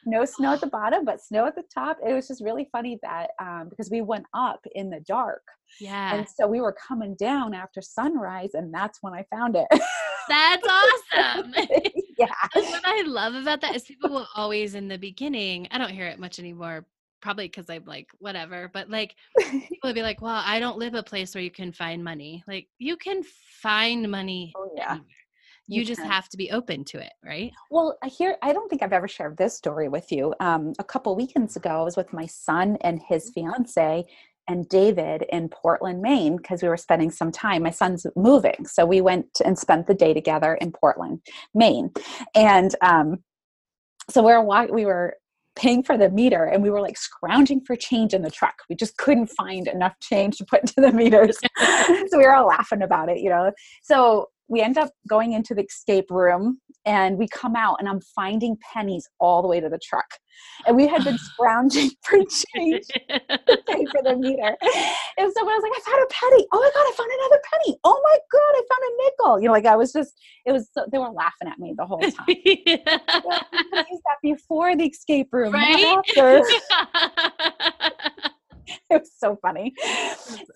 No 0.06 0.24
snow 0.24 0.54
at 0.54 0.60
the 0.60 0.68
bottom, 0.68 1.04
but 1.04 1.20
snow 1.20 1.46
at 1.46 1.54
the 1.54 1.64
top. 1.72 1.98
It 2.06 2.12
was 2.12 2.28
just 2.28 2.42
really 2.42 2.68
funny 2.72 2.98
that 3.02 3.30
um, 3.40 3.68
because 3.68 3.90
we 3.90 4.00
went 4.00 4.24
up 4.34 4.64
in 4.74 4.88
the 4.88 5.00
dark. 5.00 5.42
Yeah. 5.80 6.14
And 6.14 6.26
so 6.28 6.46
we 6.46 6.60
were 6.60 6.74
coming 6.88 7.16
down 7.16 7.52
after 7.52 7.82
sunrise, 7.82 8.50
and 8.54 8.72
that's 8.72 8.98
when 9.02 9.12
I 9.12 9.24
found 9.30 9.56
it. 9.56 9.66
That's 10.28 10.66
awesome. 10.66 11.54
yeah. 12.18 12.26
what 12.52 12.82
I 12.84 13.02
love 13.06 13.34
about 13.34 13.60
that 13.60 13.76
is 13.76 13.84
people 13.84 14.10
will 14.10 14.28
always 14.34 14.74
in 14.74 14.88
the 14.88 14.98
beginning, 14.98 15.68
I 15.70 15.78
don't 15.78 15.90
hear 15.90 16.06
it 16.06 16.18
much 16.18 16.38
anymore, 16.38 16.86
probably 17.20 17.46
because 17.46 17.70
I'm 17.70 17.84
like, 17.84 18.08
whatever, 18.18 18.70
but 18.72 18.90
like 18.90 19.14
people 19.38 19.78
will 19.84 19.94
be 19.94 20.02
like, 20.02 20.20
well, 20.20 20.42
I 20.44 20.60
don't 20.60 20.78
live 20.78 20.94
a 20.94 21.02
place 21.02 21.34
where 21.34 21.44
you 21.44 21.50
can 21.50 21.72
find 21.72 22.02
money. 22.02 22.42
Like 22.46 22.68
you 22.78 22.96
can 22.96 23.22
find 23.62 24.10
money. 24.10 24.52
Oh, 24.56 24.70
yeah. 24.76 24.92
Anywhere. 24.92 25.06
You, 25.68 25.84
just 25.84 26.02
have 26.02 26.28
to 26.28 26.36
be 26.36 26.50
open 26.50 26.84
to 26.86 26.98
it, 26.98 27.12
right? 27.24 27.52
Well, 27.70 27.96
I 28.02 28.08
hear 28.08 28.36
I 28.42 28.52
don't 28.52 28.68
think 28.68 28.82
I've 28.82 28.92
ever 28.92 29.08
shared 29.08 29.36
this 29.36 29.56
story 29.56 29.88
with 29.88 30.12
you. 30.12 30.34
Um, 30.40 30.72
a 30.78 30.84
couple 30.84 31.16
weekends 31.16 31.56
ago, 31.56 31.80
I 31.80 31.82
was 31.82 31.96
with 31.96 32.12
my 32.12 32.26
son 32.26 32.76
and 32.82 33.00
his 33.08 33.30
fiance, 33.34 34.04
and 34.48 34.68
David 34.68 35.24
in 35.30 35.48
Portland, 35.48 36.02
Maine, 36.02 36.36
because 36.36 36.62
we 36.62 36.68
were 36.68 36.76
spending 36.76 37.10
some 37.10 37.32
time. 37.32 37.64
My 37.64 37.70
son's 37.70 38.06
moving, 38.14 38.66
so 38.66 38.86
we 38.86 39.00
went 39.00 39.40
and 39.44 39.58
spent 39.58 39.86
the 39.86 39.94
day 39.94 40.14
together 40.14 40.54
in 40.54 40.72
Portland, 40.72 41.20
Maine, 41.54 41.90
and 42.34 42.74
um, 42.80 43.18
so 44.08 44.22
we 44.22 44.32
were 44.32 44.68
we 44.72 44.86
were 44.86 45.16
paying 45.56 45.82
for 45.82 45.96
the 45.96 46.10
meter 46.10 46.44
and 46.44 46.62
we 46.62 46.70
were 46.70 46.80
like 46.80 46.98
scrounging 46.98 47.62
for 47.66 47.74
change 47.76 48.14
in 48.14 48.22
the 48.22 48.30
truck. 48.30 48.54
We 48.68 48.76
just 48.76 48.96
couldn't 48.98 49.28
find 49.28 49.66
enough 49.66 49.98
change 50.00 50.36
to 50.38 50.44
put 50.44 50.60
into 50.60 50.80
the 50.80 50.92
meters. 50.92 51.38
so 51.58 52.18
we 52.18 52.24
were 52.24 52.34
all 52.34 52.46
laughing 52.46 52.82
about 52.82 53.08
it, 53.08 53.18
you 53.18 53.30
know. 53.30 53.50
So 53.82 54.28
we 54.48 54.60
end 54.60 54.78
up 54.78 54.90
going 55.08 55.32
into 55.32 55.54
the 55.54 55.64
escape 55.64 56.10
room 56.10 56.60
and 56.86 57.18
we 57.18 57.26
come 57.28 57.56
out 57.56 57.76
and 57.80 57.88
I'm 57.88 58.00
finding 58.00 58.56
pennies 58.72 59.08
all 59.18 59.42
the 59.42 59.48
way 59.48 59.58
to 59.58 59.68
the 59.68 59.78
truck. 59.78 60.06
And 60.66 60.76
we 60.76 60.86
had 60.86 61.02
been 61.02 61.18
scrounging 61.32 61.90
for 62.02 62.18
change 62.18 62.86
to 62.86 63.58
pay 63.66 63.84
for 63.86 64.02
the 64.02 64.16
meter. 64.16 64.56
And 65.18 65.32
so 65.32 65.40
I 65.40 65.44
was 65.44 65.62
like, 65.62 65.72
I 65.74 65.80
found 65.84 66.02
a 66.02 66.06
penny. 66.12 66.46
Oh 66.52 66.60
my 66.60 66.70
God, 66.72 66.86
I 66.86 66.92
found 66.96 67.10
another 67.18 67.42
penny. 67.52 67.78
Oh 67.82 68.00
my 68.02 68.18
God, 68.32 68.52
I 68.54 68.62
found 68.70 68.82
a 68.84 68.96
nickel. 69.04 69.40
You 69.40 69.46
know, 69.46 69.52
like 69.52 69.66
I 69.66 69.76
was 69.76 69.92
just, 69.92 70.14
it 70.46 70.52
was, 70.52 70.70
so, 70.72 70.86
they 70.90 70.98
were 70.98 71.10
laughing 71.10 71.48
at 71.48 71.58
me 71.58 71.74
the 71.76 71.84
whole 71.84 71.98
time. 71.98 72.12
yeah. 72.28 72.76
that 72.84 74.18
before 74.22 74.76
the 74.76 74.84
escape 74.84 75.32
room, 75.32 75.52
right? 75.52 75.98
after. 75.98 76.42
it 78.90 79.00
was 79.00 79.10
so 79.16 79.36
funny. 79.42 79.74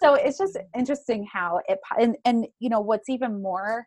So 0.01 0.15
it's 0.15 0.39
just 0.39 0.57
interesting 0.77 1.27
how 1.31 1.61
it 1.69 1.79
and 1.99 2.17
and 2.25 2.47
you 2.59 2.69
know 2.69 2.81
what's 2.81 3.09
even 3.09 3.43
more 3.43 3.87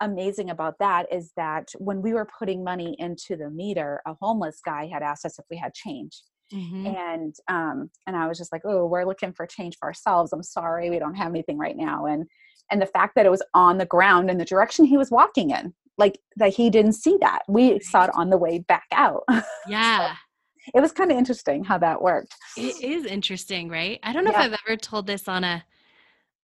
amazing 0.00 0.50
about 0.50 0.78
that 0.78 1.12
is 1.12 1.32
that 1.36 1.70
when 1.78 2.02
we 2.02 2.12
were 2.12 2.28
putting 2.38 2.64
money 2.64 2.96
into 2.98 3.36
the 3.36 3.50
meter, 3.50 4.00
a 4.06 4.14
homeless 4.20 4.60
guy 4.64 4.86
had 4.86 5.02
asked 5.02 5.24
us 5.24 5.38
if 5.38 5.44
we 5.50 5.56
had 5.56 5.74
change. 5.74 6.22
Mm-hmm. 6.52 6.86
And 6.86 7.34
um 7.48 7.90
and 8.06 8.16
I 8.16 8.26
was 8.26 8.36
just 8.36 8.52
like, 8.52 8.62
"Oh, 8.64 8.86
we're 8.86 9.04
looking 9.04 9.32
for 9.32 9.46
change 9.46 9.76
for 9.78 9.86
ourselves. 9.86 10.32
I'm 10.32 10.42
sorry, 10.42 10.90
we 10.90 10.98
don't 10.98 11.14
have 11.14 11.30
anything 11.30 11.58
right 11.58 11.76
now." 11.76 12.06
And 12.06 12.26
and 12.70 12.82
the 12.82 12.86
fact 12.86 13.14
that 13.14 13.26
it 13.26 13.30
was 13.30 13.42
on 13.54 13.78
the 13.78 13.86
ground 13.86 14.30
in 14.30 14.38
the 14.38 14.44
direction 14.44 14.84
he 14.84 14.96
was 14.96 15.10
walking 15.10 15.50
in, 15.50 15.74
like 15.96 16.18
that 16.36 16.54
he 16.54 16.70
didn't 16.70 16.94
see 16.94 17.16
that. 17.20 17.42
We 17.48 17.78
saw 17.80 18.04
it 18.04 18.10
on 18.14 18.30
the 18.30 18.38
way 18.38 18.58
back 18.58 18.86
out. 18.92 19.24
Yeah. 19.68 20.08
so, 20.08 20.14
it 20.74 20.80
was 20.80 20.92
kind 20.92 21.10
of 21.10 21.18
interesting 21.18 21.64
how 21.64 21.78
that 21.78 22.02
worked. 22.02 22.34
It 22.56 22.82
is 22.82 23.04
interesting, 23.04 23.68
right? 23.68 24.00
I 24.02 24.12
don't 24.12 24.24
know 24.24 24.32
yeah. 24.32 24.46
if 24.46 24.52
I've 24.52 24.60
ever 24.66 24.76
told 24.76 25.06
this 25.06 25.28
on 25.28 25.44
a 25.44 25.64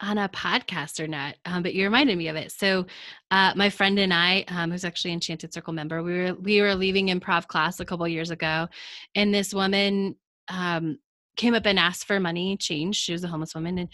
on 0.00 0.18
a 0.18 0.28
podcast 0.28 1.00
or 1.00 1.08
not, 1.08 1.36
um, 1.44 1.62
but 1.62 1.74
you 1.74 1.84
reminded 1.84 2.18
me 2.18 2.28
of 2.28 2.36
it. 2.36 2.52
So, 2.52 2.86
uh, 3.30 3.52
my 3.56 3.70
friend 3.70 3.98
and 3.98 4.12
I, 4.12 4.44
um, 4.48 4.70
who's 4.70 4.84
actually 4.84 5.12
Enchanted 5.12 5.54
Circle 5.54 5.72
member, 5.72 6.02
we 6.02 6.18
were 6.18 6.34
we 6.34 6.60
were 6.60 6.74
leaving 6.74 7.08
improv 7.08 7.46
class 7.46 7.80
a 7.80 7.84
couple 7.84 8.06
years 8.06 8.30
ago, 8.30 8.68
and 9.14 9.32
this 9.32 9.54
woman 9.54 10.16
um, 10.48 10.98
came 11.36 11.54
up 11.54 11.66
and 11.66 11.78
asked 11.78 12.06
for 12.06 12.20
money 12.20 12.56
change. 12.56 12.96
She 12.96 13.12
was 13.12 13.24
a 13.24 13.28
homeless 13.28 13.54
woman, 13.54 13.78
and 13.78 13.88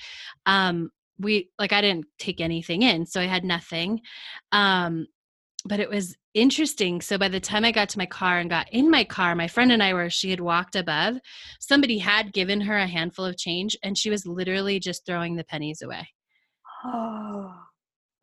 um, 0.46 0.90
we 1.18 1.50
like 1.58 1.72
I 1.72 1.80
didn't 1.80 2.06
take 2.18 2.40
anything 2.40 2.82
in, 2.82 3.06
so 3.06 3.20
I 3.20 3.26
had 3.26 3.44
nothing. 3.44 4.00
Um, 4.50 5.06
but 5.64 5.78
it 5.78 5.88
was 5.88 6.16
interesting. 6.34 7.00
So 7.00 7.18
by 7.18 7.28
the 7.28 7.40
time 7.40 7.64
I 7.64 7.72
got 7.72 7.88
to 7.90 7.98
my 7.98 8.06
car 8.06 8.38
and 8.38 8.50
got 8.50 8.68
in 8.72 8.90
my 8.90 9.04
car, 9.04 9.34
my 9.34 9.48
friend 9.48 9.72
and 9.72 9.82
I 9.82 9.94
were, 9.94 10.10
she 10.10 10.30
had 10.30 10.40
walked 10.40 10.76
above. 10.76 11.16
Somebody 11.60 11.98
had 11.98 12.32
given 12.32 12.60
her 12.62 12.76
a 12.76 12.86
handful 12.86 13.24
of 13.24 13.36
change 13.36 13.76
and 13.82 13.96
she 13.96 14.10
was 14.10 14.26
literally 14.26 14.80
just 14.80 15.04
throwing 15.06 15.36
the 15.36 15.44
pennies 15.44 15.82
away. 15.82 16.08
Oh, 16.84 17.54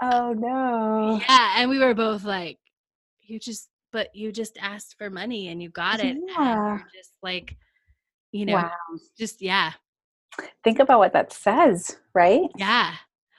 oh 0.02 0.34
no. 0.34 1.22
Yeah. 1.28 1.54
And 1.58 1.70
we 1.70 1.80
were 1.80 1.94
both 1.94 2.24
like, 2.24 2.58
you 3.22 3.40
just 3.40 3.70
but 3.92 4.16
you 4.16 4.32
just 4.32 4.58
asked 4.62 4.96
for 4.98 5.10
money 5.10 5.48
and 5.48 5.62
you 5.62 5.70
got 5.70 6.00
it. 6.04 6.18
Yeah. 6.28 6.80
Just 6.96 7.14
like, 7.24 7.56
you 8.32 8.46
know, 8.46 8.56
wow. 8.56 8.72
just 9.18 9.42
yeah. 9.42 9.74
Think 10.64 10.80
about 10.80 11.00
what 11.00 11.14
that 11.14 11.34
says, 11.34 11.98
right? 12.14 12.50
Yeah. 12.56 12.94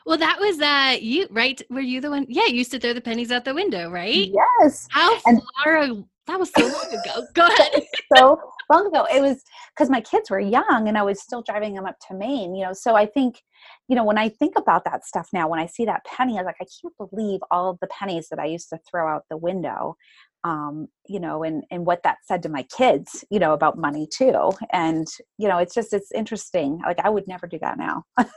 Well, 0.07 0.19
that 0.19 0.39
was 0.41 0.61
uh 0.61 0.97
you 1.01 1.27
right? 1.31 1.61
Were 1.71 1.81
you 1.81 2.01
the 2.01 2.11
one? 2.11 2.27
Yeah, 2.29 2.47
you 2.47 2.55
used 2.57 2.71
to 2.73 2.81
throw 2.81 2.93
the 2.93 3.01
pennies 3.01 3.31
out 3.31 3.45
the 3.45 3.55
window, 3.55 3.91
right? 3.91 4.31
Yes. 4.61 4.87
How 4.91 5.17
And- 5.27 5.43
far? 5.65 5.89
That 6.27 6.39
was 6.39 6.53
so 6.57 6.63
long 6.63 6.87
ago. 6.87 7.27
Go 7.35 7.47
ahead. 7.47 7.83
so 8.17 8.41
long 8.71 8.87
ago. 8.87 9.05
It 9.13 9.21
was 9.21 9.43
because 9.75 9.91
my 9.91 10.01
kids 10.01 10.31
were 10.31 10.39
young 10.39 10.87
and 10.87 10.97
I 10.97 11.03
was 11.03 11.21
still 11.21 11.43
driving 11.43 11.75
them 11.75 11.87
up 11.87 11.97
to 12.07 12.15
Maine, 12.15 12.55
you 12.55 12.65
know. 12.65 12.73
So 12.73 12.95
I 12.95 13.07
think, 13.07 13.43
you 13.89 13.97
know, 13.97 14.05
when 14.05 14.17
I 14.19 14.29
think 14.29 14.55
about 14.57 14.85
that 14.85 15.05
stuff 15.05 15.29
now, 15.33 15.49
when 15.49 15.59
I 15.59 15.67
see 15.67 15.85
that 15.87 16.05
penny, 16.05 16.39
I'm 16.39 16.45
like, 16.45 16.57
I 16.61 16.67
can't 16.81 16.95
believe 17.11 17.41
all 17.51 17.71
of 17.71 17.79
the 17.81 17.89
pennies 17.89 18.29
that 18.29 18.39
I 18.39 18.45
used 18.45 18.69
to 18.69 18.79
throw 18.89 19.09
out 19.13 19.25
the 19.29 19.37
window. 19.37 19.97
Um, 20.43 20.89
you 21.07 21.21
know, 21.21 21.43
and 21.43 21.65
and 21.71 21.85
what 21.85 22.03
that 22.05 22.19
said 22.25 22.43
to 22.45 22.49
my 22.49 22.63
kids, 22.77 23.25
you 23.31 23.39
know, 23.39 23.53
about 23.53 23.77
money 23.77 24.09
too. 24.11 24.53
And, 24.73 25.07
you 25.37 25.49
know, 25.49 25.59
it's 25.59 25.75
just 25.75 25.93
it's 25.93 26.11
interesting. 26.13 26.81
Like 26.85 26.99
I 27.05 27.11
would 27.11 27.29
never 27.29 27.47
do 27.47 27.59
that 27.61 27.79
now. 27.79 28.05
That's 28.17 28.33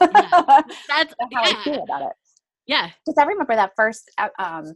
That's 0.89 1.13
how 1.33 1.43
I 1.43 1.50
yeah. 1.50 1.63
feel 1.63 1.83
about 1.83 2.01
it. 2.03 2.13
yeah. 2.67 2.89
because 3.05 3.17
I 3.17 3.24
remember 3.25 3.55
that 3.55 3.72
first 3.77 4.12
uh, 4.17 4.29
um, 4.38 4.74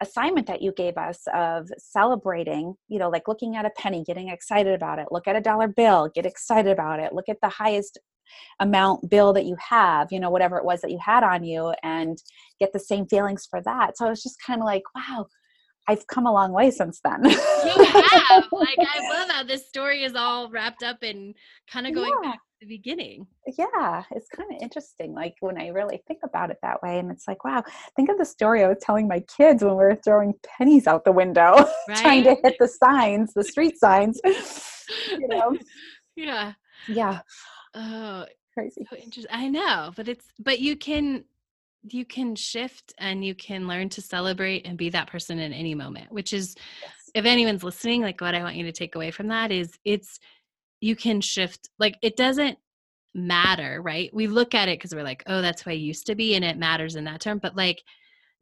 assignment 0.00 0.46
that 0.46 0.62
you 0.62 0.72
gave 0.72 0.96
us 0.96 1.20
of 1.34 1.68
celebrating, 1.78 2.74
you 2.88 2.98
know, 2.98 3.08
like 3.08 3.28
looking 3.28 3.56
at 3.56 3.66
a 3.66 3.70
penny, 3.70 4.04
getting 4.04 4.28
excited 4.28 4.74
about 4.74 4.98
it, 4.98 5.08
look 5.10 5.26
at 5.26 5.36
a 5.36 5.40
dollar 5.40 5.68
bill, 5.68 6.10
get 6.14 6.26
excited 6.26 6.70
about 6.72 7.00
it, 7.00 7.12
look 7.12 7.28
at 7.28 7.38
the 7.42 7.48
highest 7.48 7.98
amount 8.60 9.08
bill 9.08 9.32
that 9.32 9.46
you 9.46 9.56
have, 9.58 10.08
you 10.10 10.20
know, 10.20 10.30
whatever 10.30 10.58
it 10.58 10.64
was 10.64 10.80
that 10.80 10.90
you 10.90 10.98
had 11.04 11.24
on 11.24 11.44
you, 11.44 11.72
and 11.82 12.18
get 12.60 12.72
the 12.72 12.78
same 12.78 13.06
feelings 13.06 13.46
for 13.48 13.60
that. 13.62 13.96
So 13.96 14.06
I 14.06 14.10
was 14.10 14.22
just 14.22 14.36
kind 14.46 14.60
of 14.60 14.66
like, 14.66 14.82
wow, 14.94 15.26
I've 15.88 16.06
come 16.06 16.26
a 16.26 16.32
long 16.32 16.52
way 16.52 16.70
since 16.70 17.00
then. 17.02 17.24
You 17.24 17.30
have. 17.84 18.44
like 18.52 18.78
I 18.78 19.08
love 19.18 19.30
how 19.30 19.42
this 19.42 19.66
story 19.68 20.04
is 20.04 20.14
all 20.14 20.50
wrapped 20.50 20.82
up 20.82 21.02
and 21.02 21.34
kind 21.70 21.86
of 21.86 21.94
going 21.94 22.12
Yeah. 22.22 22.30
back 22.30 22.38
to 22.38 22.66
the 22.66 22.66
beginning. 22.66 23.26
yeah, 23.56 24.02
it's 24.10 24.28
kind 24.28 24.48
of 24.54 24.60
interesting. 24.60 25.14
Like 25.14 25.34
when 25.40 25.58
I 25.60 25.68
really 25.68 26.02
think 26.06 26.20
about 26.24 26.50
it 26.50 26.58
that 26.62 26.82
way, 26.82 26.98
and 26.98 27.10
it's 27.10 27.26
like, 27.26 27.42
wow, 27.44 27.62
think 27.96 28.10
of 28.10 28.18
the 28.18 28.24
story 28.26 28.62
I 28.62 28.68
was 28.68 28.78
telling 28.82 29.08
my 29.08 29.20
kids 29.36 29.62
when 29.64 29.72
we 29.72 29.76
were 29.84 29.96
throwing 30.04 30.34
pennies 30.44 30.86
out 30.86 31.04
the 31.04 31.12
window, 31.12 31.66
trying 31.96 32.24
to 32.24 32.36
hit 32.44 32.56
the 32.60 32.68
signs, 32.68 33.32
the 33.34 33.44
street 33.44 33.78
signs. 33.78 34.20
you 34.24 35.28
know? 35.28 35.56
yeah. 36.16 36.52
Yeah, 36.88 37.20
Oh, 37.74 38.24
crazy. 38.54 38.86
so 38.90 38.96
interesting. 38.96 39.26
I 39.30 39.48
know, 39.48 39.92
but 39.96 40.08
it's 40.08 40.26
but 40.38 40.58
you 40.60 40.74
can 40.76 41.24
you 41.82 42.04
can 42.04 42.34
shift 42.34 42.92
and 42.98 43.24
you 43.24 43.34
can 43.34 43.68
learn 43.68 43.88
to 43.90 44.02
celebrate 44.02 44.66
and 44.66 44.76
be 44.76 44.90
that 44.90 45.10
person 45.10 45.38
in 45.38 45.52
any 45.52 45.74
moment, 45.74 46.10
which 46.10 46.32
is 46.32 46.54
Yes. 46.82 47.10
if 47.14 47.24
anyone's 47.24 47.64
listening, 47.64 48.02
like 48.02 48.20
what 48.20 48.34
I 48.34 48.42
want 48.42 48.56
you 48.56 48.64
to 48.64 48.72
take 48.72 48.94
away 48.94 49.10
from 49.10 49.28
that 49.28 49.50
is 49.52 49.70
it's 49.84 50.18
you 50.80 50.96
can 50.96 51.20
shift 51.20 51.68
like 51.78 51.96
it 52.02 52.16
doesn't 52.16 52.58
matter, 53.14 53.80
right? 53.82 54.10
We 54.12 54.26
look 54.26 54.54
at 54.54 54.68
it 54.68 54.78
because 54.78 54.94
we're 54.94 55.02
like, 55.02 55.22
oh, 55.26 55.42
that's 55.42 55.62
who 55.62 55.70
I 55.70 55.74
used 55.74 56.06
to 56.06 56.14
be, 56.14 56.34
and 56.34 56.44
it 56.44 56.56
matters 56.56 56.96
in 56.96 57.04
that 57.04 57.20
term. 57.20 57.38
But 57.38 57.56
like 57.56 57.82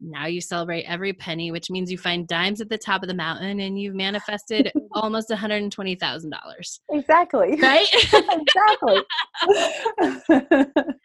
now 0.00 0.26
you 0.26 0.40
celebrate 0.40 0.84
every 0.84 1.12
penny, 1.12 1.50
which 1.50 1.70
means 1.70 1.90
you 1.90 1.98
find 1.98 2.28
dimes 2.28 2.60
at 2.60 2.68
the 2.68 2.78
top 2.78 3.02
of 3.02 3.08
the 3.08 3.14
mountain 3.14 3.60
and 3.60 3.80
you've 3.80 3.94
manifested 3.94 4.70
almost 4.92 5.30
$120,000. 5.30 6.78
Exactly. 6.90 7.58
Right? 7.60 7.88
exactly. 8.12 9.02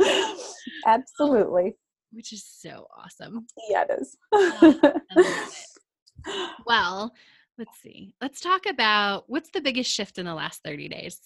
Absolutely. 0.86 1.76
Which 2.12 2.34
is 2.34 2.46
so 2.46 2.88
awesome. 2.98 3.48
Yeah, 3.70 3.86
it 3.89 4.01
is. 4.01 4.18
I 4.34 5.03
it. 5.18 5.56
Well, 6.68 7.13
let's 7.58 7.82
see. 7.82 8.13
Let's 8.22 8.39
talk 8.39 8.65
about 8.68 9.24
what's 9.27 9.50
the 9.51 9.62
biggest 9.62 9.91
shift 9.91 10.20
in 10.20 10.25
the 10.25 10.36
last 10.36 10.62
30 10.63 10.88
days? 10.88 11.20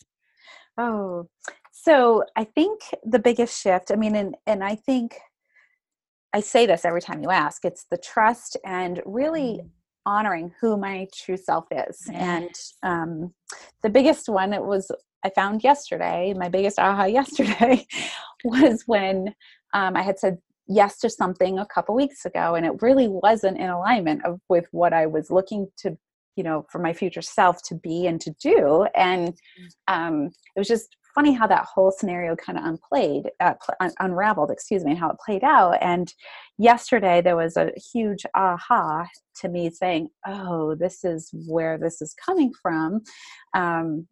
Oh, 0.77 1.27
so 1.71 2.23
I 2.35 2.45
think 2.45 2.81
the 3.03 3.19
biggest 3.19 3.61
shift, 3.61 3.91
I 3.91 3.95
mean, 3.95 4.15
and, 4.15 4.35
and 4.47 4.63
I 4.63 4.75
think 4.75 5.17
I 6.33 6.41
say 6.41 6.65
this 6.65 6.85
every 6.85 7.01
time 7.01 7.23
you 7.23 7.29
ask, 7.29 7.63
it's 7.63 7.85
the 7.89 7.97
trust 7.97 8.57
and 8.65 9.01
really 9.05 9.61
honoring 10.05 10.53
who 10.59 10.77
my 10.77 11.07
true 11.13 11.37
self 11.37 11.65
is. 11.71 12.09
And 12.13 12.49
um, 12.83 13.33
the 13.83 13.89
biggest 13.89 14.27
one, 14.29 14.53
it 14.53 14.63
was, 14.63 14.91
I 15.23 15.29
found 15.29 15.63
yesterday, 15.63 16.33
my 16.35 16.49
biggest 16.49 16.77
aha 16.77 17.05
yesterday 17.05 17.85
was 18.43 18.83
when 18.85 19.33
um, 19.73 19.95
I 19.95 20.01
had 20.01 20.19
said 20.19 20.37
yes 20.67 20.97
to 20.99 21.09
something 21.09 21.59
a 21.59 21.65
couple 21.65 21.95
weeks 21.95 22.25
ago, 22.25 22.55
and 22.55 22.65
it 22.65 22.81
really 22.81 23.07
wasn't 23.07 23.57
in 23.57 23.69
alignment 23.69 24.25
of, 24.25 24.39
with 24.49 24.67
what 24.71 24.93
I 24.93 25.05
was 25.05 25.29
looking 25.29 25.67
to, 25.77 25.97
you 26.35 26.43
know, 26.43 26.65
for 26.69 26.79
my 26.79 26.93
future 26.93 27.21
self 27.21 27.61
to 27.63 27.75
be 27.75 28.07
and 28.07 28.19
to 28.21 28.31
do. 28.41 28.87
And 28.95 29.37
um, 29.87 30.31
it 30.55 30.59
was 30.59 30.67
just 30.67 30.95
funny 31.13 31.31
how 31.31 31.47
that 31.47 31.65
whole 31.65 31.91
scenario 31.91 32.35
kind 32.35 32.57
of 32.59 32.65
unplayed, 32.65 33.31
uh, 33.39 33.53
pl- 33.53 33.75
un- 33.79 33.93
unraveled, 33.99 34.51
excuse 34.51 34.83
me, 34.83 34.93
how 34.93 35.09
it 35.09 35.17
played 35.25 35.43
out. 35.43 35.77
And 35.81 36.13
yesterday 36.57 37.21
there 37.21 37.37
was 37.37 37.55
a 37.55 37.71
huge 37.93 38.25
aha 38.35 39.07
to 39.41 39.49
me 39.49 39.69
saying, 39.69 40.09
"Oh, 40.27 40.75
this 40.75 41.03
is 41.05 41.29
where 41.47 41.77
this 41.77 42.01
is 42.01 42.13
coming 42.13 42.51
from." 42.61 43.01
Um, 43.53 44.07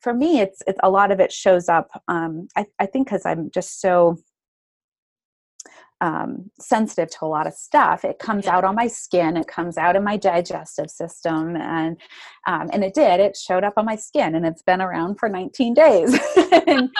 for 0.00 0.14
me, 0.14 0.40
it's 0.40 0.62
it's 0.66 0.78
a 0.82 0.90
lot 0.90 1.10
of 1.10 1.18
it 1.18 1.32
shows 1.32 1.68
up. 1.68 1.90
Um, 2.08 2.48
I, 2.56 2.66
I 2.78 2.86
think 2.86 3.08
because 3.08 3.26
I'm 3.26 3.50
just 3.50 3.80
so 3.80 4.18
um, 6.04 6.50
sensitive 6.60 7.08
to 7.08 7.24
a 7.24 7.26
lot 7.26 7.46
of 7.46 7.54
stuff. 7.54 8.04
It 8.04 8.18
comes 8.18 8.46
out 8.46 8.62
on 8.62 8.74
my 8.74 8.88
skin. 8.88 9.38
It 9.38 9.46
comes 9.46 9.78
out 9.78 9.96
in 9.96 10.04
my 10.04 10.18
digestive 10.18 10.90
system, 10.90 11.56
and 11.56 11.96
um, 12.46 12.68
and 12.74 12.84
it 12.84 12.92
did. 12.92 13.20
It 13.20 13.38
showed 13.38 13.64
up 13.64 13.72
on 13.78 13.86
my 13.86 13.96
skin, 13.96 14.34
and 14.34 14.44
it's 14.44 14.60
been 14.60 14.82
around 14.82 15.18
for 15.18 15.30
19 15.30 15.72
days. 15.72 16.14
and, 16.66 16.90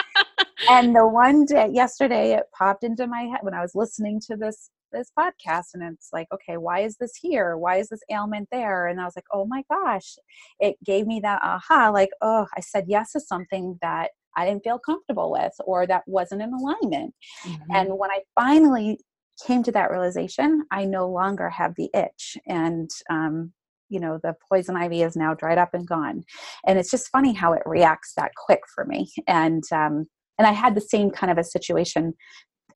and 0.71 0.97
the 0.97 1.07
one 1.07 1.45
day 1.45 1.69
yesterday, 1.71 2.33
it 2.33 2.45
popped 2.57 2.83
into 2.83 3.07
my 3.07 3.25
head 3.25 3.41
when 3.43 3.53
I 3.53 3.61
was 3.61 3.75
listening 3.75 4.21
to 4.29 4.37
this 4.37 4.71
this 4.91 5.11
podcast, 5.19 5.75
and 5.75 5.83
it's 5.83 6.09
like, 6.11 6.29
okay, 6.33 6.57
why 6.57 6.81
is 6.81 6.97
this 6.97 7.15
here? 7.21 7.59
Why 7.59 7.77
is 7.77 7.91
this 7.91 8.01
ailment 8.11 8.49
there? 8.51 8.87
And 8.87 9.03
I 9.03 9.05
was 9.05 9.17
like, 9.17 9.27
oh 9.35 9.45
my 9.45 9.65
gosh, 9.71 10.17
it 10.61 10.77
gave 10.83 11.07
me 11.07 11.21
that 11.21 11.43
aha, 11.43 11.91
like, 11.93 12.11
oh, 12.23 12.47
I 12.57 12.61
said 12.61 12.85
yes 12.89 13.13
to 13.13 13.21
something 13.21 13.79
that 13.83 14.13
I 14.37 14.47
didn't 14.47 14.65
feel 14.65 14.79
comfortable 14.79 15.31
with, 15.31 15.53
or 15.65 15.87
that 15.87 16.03
wasn't 16.07 16.43
in 16.43 16.53
alignment. 16.53 17.15
Mm-hmm. 17.47 17.75
And 17.75 17.99
when 17.99 18.11
I 18.11 18.21
finally 18.39 18.99
came 19.47 19.63
to 19.65 19.73
that 19.73 19.91
realization, 19.91 20.65
I 20.71 20.85
no 20.85 21.09
longer 21.09 21.51
have 21.51 21.75
the 21.77 21.91
itch. 21.95 22.37
And, 22.47 22.89
um, 23.11 23.53
you 23.89 24.01
know, 24.01 24.19
the 24.23 24.35
poison 24.49 24.77
ivy 24.77 25.03
is 25.03 25.17
now 25.17 25.35
dried 25.35 25.59
up 25.59 25.75
and 25.75 25.87
gone. 25.87 26.25
And 26.67 26.79
it's 26.79 26.91
just 26.91 27.11
funny 27.11 27.33
how 27.33 27.53
it 27.53 27.63
reacts 27.67 28.13
that 28.17 28.33
quick 28.47 28.61
for 28.75 28.85
me. 28.85 29.11
And, 29.27 29.63
um, 29.73 30.07
and 30.39 30.47
I 30.47 30.53
had 30.53 30.75
the 30.75 30.81
same 30.81 31.11
kind 31.11 31.31
of 31.31 31.39
a 31.39 31.45
situation 31.45 32.15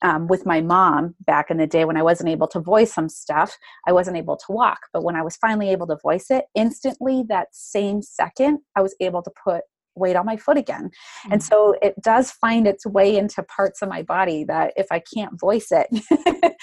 um, 0.01 0.27
with 0.27 0.45
my 0.45 0.61
mom 0.61 1.15
back 1.25 1.51
in 1.51 1.57
the 1.57 1.67
day 1.67 1.83
when 1.83 1.97
I 1.97 2.03
wasn't 2.03 2.29
able 2.29 2.47
to 2.49 2.59
voice 2.59 2.93
some 2.93 3.09
stuff. 3.09 3.57
I 3.87 3.91
wasn't 3.91 4.17
able 4.17 4.37
to 4.37 4.45
walk. 4.49 4.79
But 4.93 5.03
when 5.03 5.15
I 5.15 5.21
was 5.21 5.35
finally 5.37 5.69
able 5.69 5.87
to 5.87 5.97
voice 6.01 6.27
it, 6.29 6.45
instantly 6.55 7.23
that 7.27 7.47
same 7.51 8.01
second, 8.01 8.59
I 8.75 8.81
was 8.81 8.95
able 9.01 9.21
to 9.23 9.31
put 9.43 9.61
weight 9.95 10.15
on 10.15 10.25
my 10.25 10.37
foot 10.37 10.57
again. 10.57 10.89
And 11.31 11.43
so 11.43 11.75
it 11.81 11.95
does 12.01 12.31
find 12.31 12.67
its 12.67 12.85
way 12.85 13.17
into 13.17 13.43
parts 13.43 13.81
of 13.81 13.89
my 13.89 14.01
body 14.01 14.43
that 14.45 14.73
if 14.75 14.87
I 14.91 15.01
can't 15.13 15.39
voice 15.39 15.67
it 15.71 15.87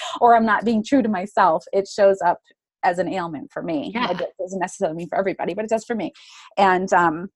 or 0.20 0.34
I'm 0.34 0.46
not 0.46 0.64
being 0.64 0.82
true 0.84 1.02
to 1.02 1.08
myself, 1.08 1.64
it 1.72 1.88
shows 1.88 2.18
up 2.24 2.40
as 2.84 2.98
an 2.98 3.12
ailment 3.12 3.50
for 3.52 3.62
me. 3.62 3.90
Yeah. 3.94 4.10
It 4.10 4.22
doesn't 4.40 4.60
necessarily 4.60 4.96
mean 4.96 5.08
for 5.08 5.18
everybody, 5.18 5.54
but 5.54 5.64
it 5.64 5.70
does 5.70 5.84
for 5.84 5.94
me. 5.96 6.12
And 6.56 6.92
um, 6.92 7.28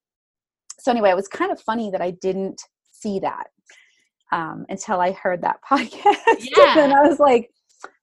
so 0.78 0.90
anyway, 0.90 1.10
it 1.10 1.16
was 1.16 1.28
kind 1.28 1.52
of 1.52 1.60
funny 1.60 1.90
that 1.90 2.00
I 2.00 2.12
didn't 2.12 2.62
see 2.92 3.18
that 3.20 3.48
um, 4.32 4.64
until 4.68 5.00
I 5.00 5.12
heard 5.12 5.42
that 5.42 5.60
podcast. 5.70 6.48
Yeah. 6.56 6.84
and 6.84 6.92
I 6.92 7.02
was 7.02 7.18
like, 7.18 7.50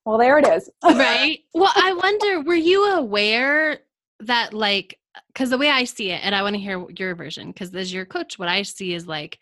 well, 0.06 0.18
there 0.18 0.38
it 0.38 0.48
is. 0.48 0.70
right? 0.84 1.40
Well, 1.54 1.72
I 1.76 1.94
wonder, 2.04 2.42
were 2.42 2.56
you 2.56 2.86
aware 2.94 3.80
that, 4.22 4.54
like, 4.54 4.98
because 5.28 5.50
the 5.50 5.58
way 5.58 5.70
I 5.70 5.84
see 5.84 6.12
it, 6.12 6.22
and 6.24 6.34
I 6.36 6.42
want 6.42 6.56
to 6.56 6.60
hear 6.62 6.86
your 6.98 7.16
version, 7.16 7.48
because 7.48 7.74
as 7.76 7.94
your 7.94 8.06
coach, 8.06 8.38
what 8.40 8.50
I 8.50 8.62
see 8.64 8.94
is 8.94 9.08
like, 9.08 9.40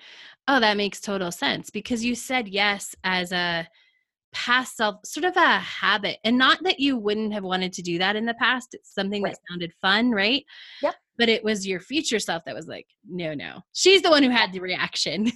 oh, 0.47 0.59
that 0.59 0.77
makes 0.77 0.99
total 1.01 1.31
sense 1.31 1.69
because 1.69 2.03
you 2.03 2.15
said 2.15 2.47
yes 2.47 2.95
as 3.03 3.31
a 3.31 3.67
past 4.33 4.75
self, 4.77 4.97
sort 5.05 5.23
of 5.23 5.35
a 5.37 5.59
habit, 5.59 6.17
and 6.23 6.37
not 6.37 6.61
that 6.63 6.79
you 6.79 6.97
wouldn't 6.97 7.33
have 7.33 7.43
wanted 7.43 7.71
to 7.73 7.81
do 7.81 7.97
that 7.99 8.15
in 8.15 8.25
the 8.25 8.33
past. 8.35 8.73
It's 8.73 8.93
something 8.93 9.23
Right. 9.23 9.33
that 9.33 9.39
sounded 9.49 9.71
fun, 9.81 10.11
right? 10.11 10.43
Yep. 10.83 10.95
But 11.17 11.29
it 11.29 11.43
was 11.43 11.65
your 11.65 11.79
future 11.79 12.19
self 12.19 12.43
that 12.45 12.53
was 12.55 12.67
like, 12.67 12.87
no, 13.07 13.33
no. 13.33 13.61
She's 13.73 14.01
the 14.01 14.09
one 14.09 14.23
who 14.23 14.29
had 14.29 14.51
the 14.51 14.59
reaction. 14.59 15.31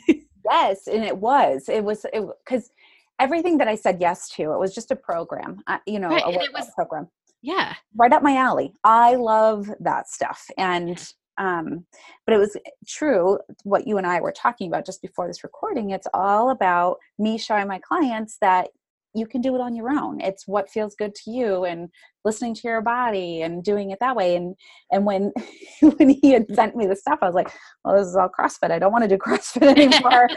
Yes, 0.46 0.88
and 0.88 1.04
it 1.04 1.16
was. 1.18 1.68
It 1.70 1.84
was 1.84 2.06
it 2.14 2.24
because 2.46 2.72
everything 3.20 3.58
that 3.60 3.68
I 3.68 3.76
said 3.76 3.98
yes 4.00 4.30
to, 4.30 4.54
it 4.54 4.60
was 4.60 4.74
just 4.74 4.90
a 4.90 4.96
program. 4.96 5.62
Uh, 5.68 5.78
you 5.86 6.00
know, 6.00 6.08
Right, 6.10 6.24
a 6.26 6.30
it 6.30 6.52
was- 6.54 6.70
program 6.76 7.08
yeah. 7.42 7.76
right 7.96 8.14
up 8.14 8.24
my 8.24 8.36
alley. 8.36 8.74
I 8.84 9.16
love 9.16 9.70
that 9.80 10.08
stuff, 10.08 10.46
and 10.58 11.02
um, 11.38 11.86
but 12.26 12.36
it 12.36 12.38
was 12.38 12.58
true 12.86 13.40
what 13.64 13.88
you 13.88 13.98
and 13.98 14.06
I 14.06 14.20
were 14.20 14.34
talking 14.34 14.68
about 14.68 14.86
just 14.86 15.02
before 15.02 15.28
this 15.28 15.44
recording. 15.44 15.92
It's 15.92 16.08
all 16.14 16.52
about 16.52 16.98
me 17.18 17.38
showing 17.38 17.68
my 17.68 17.80
clients 17.80 18.38
that 18.42 18.70
you 19.16 19.26
can 19.26 19.42
do 19.42 19.56
it 19.56 19.62
on 19.62 19.76
your 19.76 19.90
own. 19.90 20.22
It's 20.22 20.48
what 20.48 20.70
feels 20.70 20.96
good 20.96 21.16
to 21.16 21.32
you 21.32 21.66
and 21.66 21.90
listening 22.24 22.54
to 22.54 22.62
your 22.66 22.82
body 22.82 23.42
and 23.42 23.64
doing 23.64 23.90
it 23.90 24.00
that 24.00 24.16
way. 24.16 24.36
And 24.36 24.56
and 24.92 25.06
when 25.06 25.32
when 25.82 26.10
he 26.10 26.32
had 26.32 26.46
sent 26.54 26.76
me 26.76 26.86
the 26.86 26.96
stuff 26.96 27.20
i 27.22 27.26
was 27.26 27.36
like 27.36 27.52
well 27.84 27.98
this 27.98 28.08
is 28.08 28.16
all 28.16 28.30
crossfit. 28.30 28.72
I 28.72 28.80
don't 28.80 28.92
want 28.92 29.04
to 29.04 29.08
do 29.08 29.18
crossfit 29.26 29.78
anymore. 29.78 30.30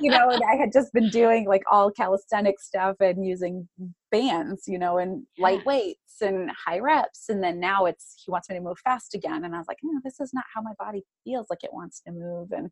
You 0.00 0.10
know 0.10 0.30
and 0.30 0.42
i 0.44 0.54
had 0.54 0.72
just 0.72 0.92
been 0.92 1.10
doing 1.10 1.46
like 1.48 1.62
all 1.70 1.90
calisthenic 1.90 2.60
stuff 2.60 2.96
and 3.00 3.26
using 3.26 3.68
bands 4.12 4.64
you 4.66 4.78
know 4.78 4.98
and 4.98 5.26
light 5.38 5.64
weights 5.66 6.20
and 6.20 6.50
high 6.50 6.78
reps. 6.78 7.28
And 7.28 7.42
then 7.42 7.58
now 7.58 7.86
it's 7.86 8.22
he 8.24 8.30
wants 8.30 8.48
me 8.48 8.56
to 8.56 8.62
move 8.62 8.78
fast 8.78 9.14
again. 9.14 9.44
And 9.44 9.54
i 9.54 9.58
was 9.58 9.68
like 9.68 9.78
no 9.82 10.00
this 10.04 10.20
is 10.20 10.32
not 10.32 10.44
how 10.54 10.62
my 10.62 10.72
body 10.78 11.02
feels 11.24 11.46
like 11.50 11.64
it 11.64 11.72
wants 11.72 12.00
to 12.06 12.12
move. 12.12 12.52
And 12.52 12.70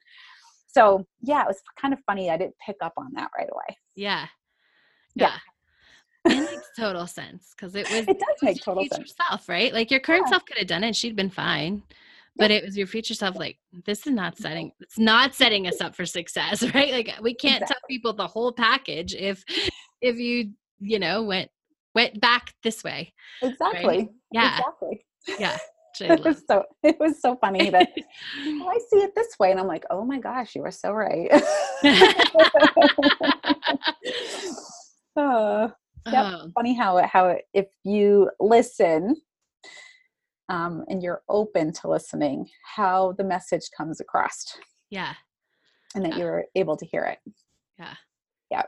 so 0.69 1.05
yeah 1.23 1.43
it 1.43 1.49
was 1.49 1.61
kind 1.81 1.93
of 1.93 2.01
funny. 2.07 2.31
I 2.31 2.37
didn't 2.37 2.57
pick 2.65 2.77
up 2.83 2.93
on 2.97 3.11
that 3.15 3.31
right 3.37 3.49
away. 3.51 3.77
Yeah 3.97 4.27
yeah. 5.15 5.37
It 6.27 6.37
makes 6.39 6.71
total 6.79 7.07
sense 7.07 7.53
because 7.57 7.75
it 7.75 7.89
was. 7.91 8.01
It 8.01 8.07
does 8.07 8.17
it 8.19 8.21
was 8.21 8.43
make 8.43 8.57
your 8.57 8.65
total 8.65 8.83
future 8.85 8.95
sense. 8.97 9.15
Self, 9.29 9.49
right? 9.49 9.73
Like 9.75 9.91
your 9.91 10.01
current 10.01 10.25
Yeah. 10.27 10.31
self 10.31 10.45
could 10.47 10.59
have 10.59 10.67
done 10.67 10.85
it; 10.85 10.97
she'd 10.97 11.17
been 11.17 11.31
fine. 11.31 11.83
But 12.37 12.51
it 12.51 12.65
was 12.65 12.77
your 12.77 12.87
future 12.87 13.15
self. 13.15 13.39
Like 13.39 13.59
this 13.85 14.07
is 14.07 14.13
not 14.13 14.39
setting. 14.39 14.73
It's 14.81 14.99
not 14.99 15.35
setting 15.35 15.67
us 15.67 15.81
up 15.81 15.95
for 15.95 16.07
success, 16.07 16.63
right? 16.75 16.93
Like 16.93 17.11
we 17.23 17.35
can't 17.35 17.67
tell 17.67 17.77
people 17.89 18.13
the 18.15 18.27
whole 18.27 18.53
package 18.53 19.15
if 19.15 19.45
if 20.01 20.17
you 20.17 20.53
you 20.81 20.99
know 20.99 21.23
went 21.23 21.51
went 21.95 22.21
back 22.21 22.55
this 22.63 22.83
way. 22.83 23.13
Exactly. 23.43 24.09
Yeah, 24.33 24.59
Exactly. 24.59 25.05
yeah. 25.39 25.59
It 26.01 26.25
was 26.25 26.43
so 26.51 26.65
it 26.83 26.99
was 26.99 27.21
so 27.21 27.37
funny 27.37 27.71
that 27.71 27.89
oh, 27.97 28.69
I 28.75 28.79
see 28.91 29.05
it 29.05 29.15
this 29.15 29.39
way, 29.39 29.53
and 29.53 29.61
I'm 29.61 29.69
like, 29.69 29.85
oh 29.91 30.05
my 30.05 30.19
gosh, 30.19 30.57
you 30.57 30.63
were 30.63 30.73
so 30.73 30.91
right. 30.91 31.31
uh, 35.17 35.69
Yep. 36.07 36.25
Oh, 36.35 36.51
funny 36.55 36.75
how 36.75 36.99
it- 36.99 37.07
how 37.07 37.29
it- 37.29 37.49
if 37.55 37.67
you 37.83 38.31
listen 38.39 39.17
um, 40.51 40.85
and 40.89 41.03
you're 41.03 41.23
open 41.31 41.73
to 41.73 41.89
listening, 41.89 42.51
how 42.77 43.13
the 43.13 43.25
message 43.25 43.71
comes 43.75 44.01
across, 44.01 44.59
yeah, 44.91 45.15
and 45.95 46.05
that 46.05 46.13
Yeah. 46.13 46.19
you're 46.19 46.45
able 46.55 46.77
to 46.77 46.85
hear 46.87 47.05
it. 47.05 47.21
yeah. 47.79 47.95
Yeah. 48.51 48.63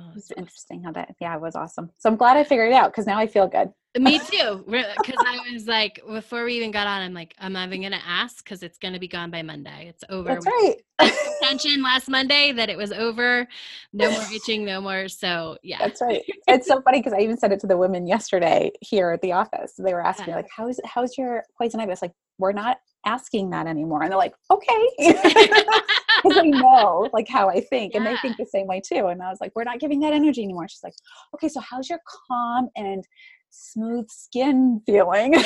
Oh, 0.00 0.12
It's 0.16 0.28
so 0.28 0.34
interesting 0.36 0.82
how 0.82 0.92
that. 0.92 1.14
Yeah, 1.20 1.34
it 1.34 1.40
was 1.40 1.54
awesome. 1.54 1.90
So 1.98 2.08
I'm 2.08 2.16
glad 2.16 2.36
I 2.36 2.44
figured 2.44 2.70
it 2.70 2.74
out 2.74 2.90
because 2.90 3.06
now 3.06 3.18
I 3.18 3.26
feel 3.26 3.46
good. 3.46 3.72
Me 3.98 4.18
too. 4.30 4.64
Because 4.66 5.18
I 5.26 5.52
was 5.52 5.66
like, 5.66 6.00
before 6.06 6.44
we 6.44 6.54
even 6.54 6.70
got 6.70 6.86
on, 6.86 7.02
I'm 7.02 7.12
like, 7.12 7.34
I'm 7.38 7.52
not 7.52 7.68
even 7.68 7.82
gonna 7.82 8.00
ask 8.06 8.42
because 8.42 8.62
it's 8.62 8.78
gonna 8.78 8.98
be 8.98 9.08
gone 9.08 9.30
by 9.30 9.42
Monday. 9.42 9.88
It's 9.88 10.04
over. 10.08 10.28
That's 10.28 10.46
right. 10.46 10.76
set 11.00 11.30
intention 11.42 11.82
last 11.82 12.08
Monday 12.08 12.52
that 12.52 12.70
it 12.70 12.76
was 12.76 12.92
over. 12.92 13.46
No 13.92 14.10
more 14.10 14.24
itching, 14.32 14.64
no 14.64 14.80
more. 14.80 15.08
So 15.08 15.58
yeah. 15.62 15.78
That's 15.78 16.00
right. 16.00 16.22
It's 16.46 16.66
so 16.66 16.80
funny 16.82 17.00
because 17.00 17.12
I 17.12 17.20
even 17.20 17.36
said 17.36 17.52
it 17.52 17.60
to 17.60 17.66
the 17.66 17.76
women 17.76 18.06
yesterday 18.06 18.72
here 18.80 19.10
at 19.10 19.22
the 19.22 19.32
office. 19.32 19.74
They 19.78 19.92
were 19.92 20.04
asking 20.04 20.26
me 20.26 20.34
like, 20.34 20.48
"How 20.54 20.68
is 20.68 20.80
how's 20.84 21.18
your 21.18 21.44
poison 21.58 21.80
ivy?" 21.80 21.90
I 21.90 21.92
was 21.92 22.02
like, 22.02 22.12
"We're 22.38 22.52
not 22.52 22.78
asking 23.06 23.50
that 23.50 23.66
anymore." 23.66 24.02
And 24.02 24.10
they're 24.10 24.18
like, 24.18 24.34
"Okay," 24.50 24.88
because 24.98 26.34
they 26.36 26.50
know 26.50 27.08
like 27.12 27.28
how 27.28 27.48
I 27.48 27.60
think, 27.60 27.94
and 27.94 28.06
they 28.06 28.16
think 28.18 28.36
the 28.36 28.46
same 28.46 28.66
way 28.66 28.80
too. 28.80 29.06
And 29.06 29.22
I 29.22 29.30
was 29.30 29.40
like, 29.40 29.52
"We're 29.54 29.64
not 29.64 29.80
giving 29.80 30.00
that 30.00 30.12
energy 30.12 30.42
anymore." 30.42 30.68
She's 30.68 30.84
like, 30.84 30.94
"Okay, 31.34 31.48
so 31.48 31.60
how's 31.60 31.88
your 31.88 32.00
calm 32.28 32.68
and 32.76 33.04
smooth 33.50 34.08
skin 34.10 34.80
feeling?" 34.86 35.34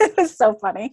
it 0.00 0.16
was 0.16 0.36
so 0.36 0.54
funny. 0.54 0.92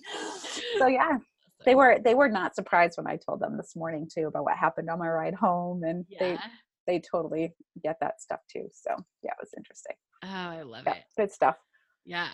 So 0.78 0.88
yeah, 0.88 1.18
they 1.66 1.76
were 1.76 2.00
they 2.04 2.16
were 2.16 2.30
not 2.30 2.56
surprised 2.56 2.98
when 2.98 3.08
I 3.08 3.18
told 3.18 3.40
them 3.40 3.58
this 3.58 3.76
morning 3.76 4.10
too 4.12 4.28
about 4.28 4.44
what 4.44 4.58
happened 4.58 4.90
on 4.90 5.00
my 5.00 5.08
ride 5.08 5.34
home, 5.36 5.84
and 5.84 6.06
they 6.20 6.38
they 6.86 7.00
totally 7.00 7.54
get 7.84 7.98
that 8.02 8.22
stuff 8.22 8.40
too. 8.52 8.68
So 8.74 8.96
yeah, 9.24 9.32
it 9.32 9.38
was 9.42 9.54
interesting. 9.58 9.96
Oh, 10.24 10.28
I 10.28 10.62
love 10.64 10.84
Yeah, 10.88 10.94
it. 10.94 11.04
good 11.18 11.32
stuff. 11.32 11.58
Yeah. 12.06 12.30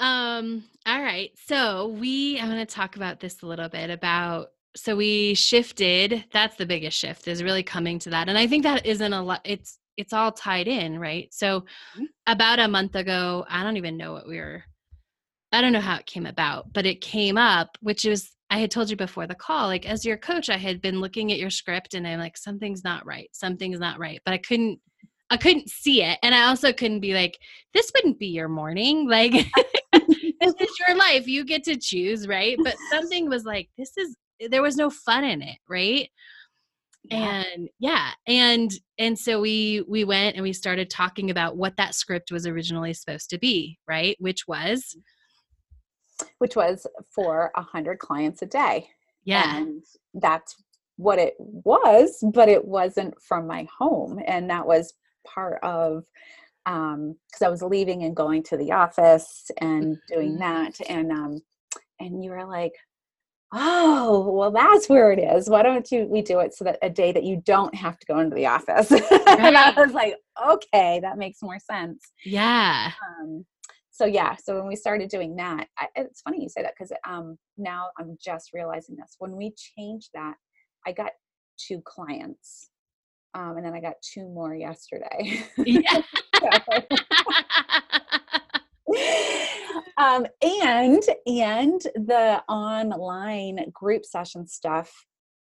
Um, 0.00 0.64
all 0.86 1.00
right. 1.02 1.30
So 1.46 1.88
we 1.88 2.40
I'm 2.40 2.48
gonna 2.48 2.66
talk 2.66 2.96
about 2.96 3.20
this 3.20 3.42
a 3.42 3.46
little 3.46 3.68
bit 3.68 3.90
about 3.90 4.48
so 4.76 4.96
we 4.96 5.34
shifted, 5.34 6.24
that's 6.32 6.56
the 6.56 6.66
biggest 6.66 6.96
shift 6.98 7.28
is 7.28 7.42
really 7.42 7.62
coming 7.64 7.98
to 8.00 8.10
that. 8.10 8.28
And 8.28 8.38
I 8.38 8.46
think 8.46 8.62
that 8.62 8.86
isn't 8.86 9.12
a 9.12 9.22
lot 9.22 9.42
it's 9.44 9.78
it's 9.98 10.12
all 10.14 10.32
tied 10.32 10.68
in, 10.68 10.98
right? 10.98 11.32
So 11.34 11.66
Mhm. 11.96 12.06
about 12.26 12.58
a 12.60 12.68
month 12.68 12.96
ago, 12.96 13.46
I 13.48 13.62
don't 13.64 13.76
even 13.78 13.96
know 13.98 14.12
what 14.12 14.28
we 14.28 14.38
were 14.38 14.64
I 15.52 15.60
don't 15.62 15.72
know 15.72 15.80
how 15.80 15.96
it 15.96 16.06
came 16.06 16.26
about, 16.26 16.72
but 16.72 16.86
it 16.86 17.00
came 17.02 17.38
up, 17.38 17.78
which 17.82 18.04
was 18.04 18.32
I 18.50 18.58
had 18.60 18.70
told 18.70 18.90
you 18.90 18.96
before 18.96 19.26
the 19.28 19.34
call, 19.36 19.68
like 19.68 19.86
as 19.88 20.04
your 20.06 20.18
coach, 20.18 20.50
I 20.50 20.58
had 20.58 20.80
been 20.82 21.00
looking 21.00 21.32
at 21.32 21.38
your 21.38 21.50
script 21.50 21.94
and 21.94 22.06
I'm 22.06 22.18
like, 22.20 22.36
something's 22.38 22.84
not 22.84 23.06
right. 23.06 23.30
Something's 23.32 23.80
not 23.80 23.98
right. 24.00 24.20
But 24.24 24.34
I 24.34 24.38
couldn't 24.38 24.80
I 25.30 25.36
couldn't 25.38 25.70
see 25.70 26.02
it. 26.04 26.18
And 26.24 26.34
I 26.34 26.44
also 26.48 26.72
couldn't 26.72 27.00
be 27.00 27.14
like, 27.14 27.38
this 27.74 27.92
wouldn't 27.94 28.18
be 28.18 28.28
your 28.28 28.48
morning. 28.48 29.08
Like 29.10 29.46
this 30.40 30.54
is 30.60 30.78
your 30.86 30.96
life. 30.96 31.26
You 31.26 31.44
get 31.44 31.64
to 31.64 31.76
choose, 31.76 32.26
right? 32.26 32.56
But 32.62 32.76
something 32.90 33.28
was 33.28 33.44
like, 33.44 33.68
this 33.78 33.96
is 33.96 34.16
there 34.50 34.62
was 34.62 34.76
no 34.76 34.90
fun 34.90 35.24
in 35.24 35.42
it, 35.42 35.58
right? 35.68 36.08
Yeah. 37.04 37.44
and 37.54 37.68
yeah 37.78 38.10
and 38.26 38.70
and 38.98 39.18
so 39.18 39.40
we 39.40 39.82
we 39.88 40.04
went 40.04 40.36
and 40.36 40.42
we 40.42 40.52
started 40.52 40.90
talking 40.90 41.30
about 41.30 41.56
what 41.56 41.78
that 41.78 41.94
script 41.94 42.30
was 42.30 42.46
originally 42.46 42.92
supposed 42.92 43.30
to 43.30 43.38
be 43.38 43.78
right 43.88 44.18
which 44.20 44.46
was 44.46 44.94
mm-hmm. 44.94 45.00
Which 46.38 46.56
was 46.56 46.86
for 47.14 47.50
a 47.56 47.62
hundred 47.62 47.98
clients 47.98 48.42
a 48.42 48.46
day. 48.46 48.88
yeah 49.24 49.56
And 49.56 49.82
that's 50.14 50.56
what 50.96 51.18
it 51.18 51.34
was, 51.38 52.22
but 52.34 52.48
it 52.48 52.64
wasn't 52.64 53.14
from 53.22 53.46
my 53.46 53.66
home. 53.78 54.20
And 54.26 54.50
that 54.50 54.66
was 54.66 54.92
part 55.26 55.58
of 55.62 56.04
um 56.66 57.16
because 57.28 57.42
I 57.42 57.48
was 57.48 57.62
leaving 57.62 58.02
and 58.04 58.14
going 58.16 58.42
to 58.44 58.56
the 58.56 58.72
office 58.72 59.50
and 59.58 59.96
doing 60.08 60.36
Mhm. 60.36 60.38
that. 60.40 60.80
And 60.88 61.10
um 61.12 61.42
and 61.98 62.22
you 62.24 62.30
were 62.30 62.46
like, 62.46 62.72
Oh, 63.52 64.30
well, 64.30 64.52
that's 64.52 64.88
where 64.88 65.10
it 65.10 65.18
is. 65.18 65.50
Why 65.50 65.62
don't 65.64 65.90
you 65.90 66.06
we 66.06 66.22
do 66.22 66.38
it 66.40 66.54
so 66.54 66.64
that 66.64 66.78
a 66.82 66.90
day 66.90 67.10
that 67.12 67.24
you 67.24 67.42
don't 67.44 67.74
have 67.74 67.98
to 67.98 68.06
go 68.06 68.20
into 68.20 68.36
the 68.36 68.46
office? 68.46 68.90
and 69.26 69.56
I 69.56 69.72
was 69.76 69.92
like, 69.92 70.14
okay, 70.48 71.00
that 71.00 71.18
makes 71.18 71.42
more 71.42 71.58
sense. 71.58 72.12
yeah 72.24 72.92
um, 73.20 73.44
so 73.90 74.06
yeah 74.06 74.34
so 74.36 74.56
when 74.56 74.66
we 74.68 74.76
started 74.76 75.10
doing 75.10 75.36
that 75.36 75.66
I, 75.78 75.88
it's 75.96 76.22
funny 76.22 76.42
you 76.42 76.48
say 76.48 76.62
that 76.62 76.72
because 76.78 76.92
um, 77.06 77.36
now 77.58 77.90
i'm 77.98 78.16
just 78.24 78.50
realizing 78.54 78.96
this 78.96 79.16
when 79.18 79.36
we 79.36 79.52
changed 79.76 80.08
that 80.14 80.34
i 80.86 80.92
got 80.92 81.10
two 81.58 81.82
clients 81.84 82.70
um, 83.34 83.56
and 83.56 83.66
then 83.66 83.74
i 83.74 83.80
got 83.80 83.94
two 84.00 84.26
more 84.28 84.54
yesterday 84.54 85.42
yeah 85.58 86.00
um, 89.96 90.26
and 90.42 91.02
and 91.26 91.80
the 91.94 92.42
online 92.48 93.70
group 93.72 94.04
session 94.04 94.46
stuff 94.46 95.06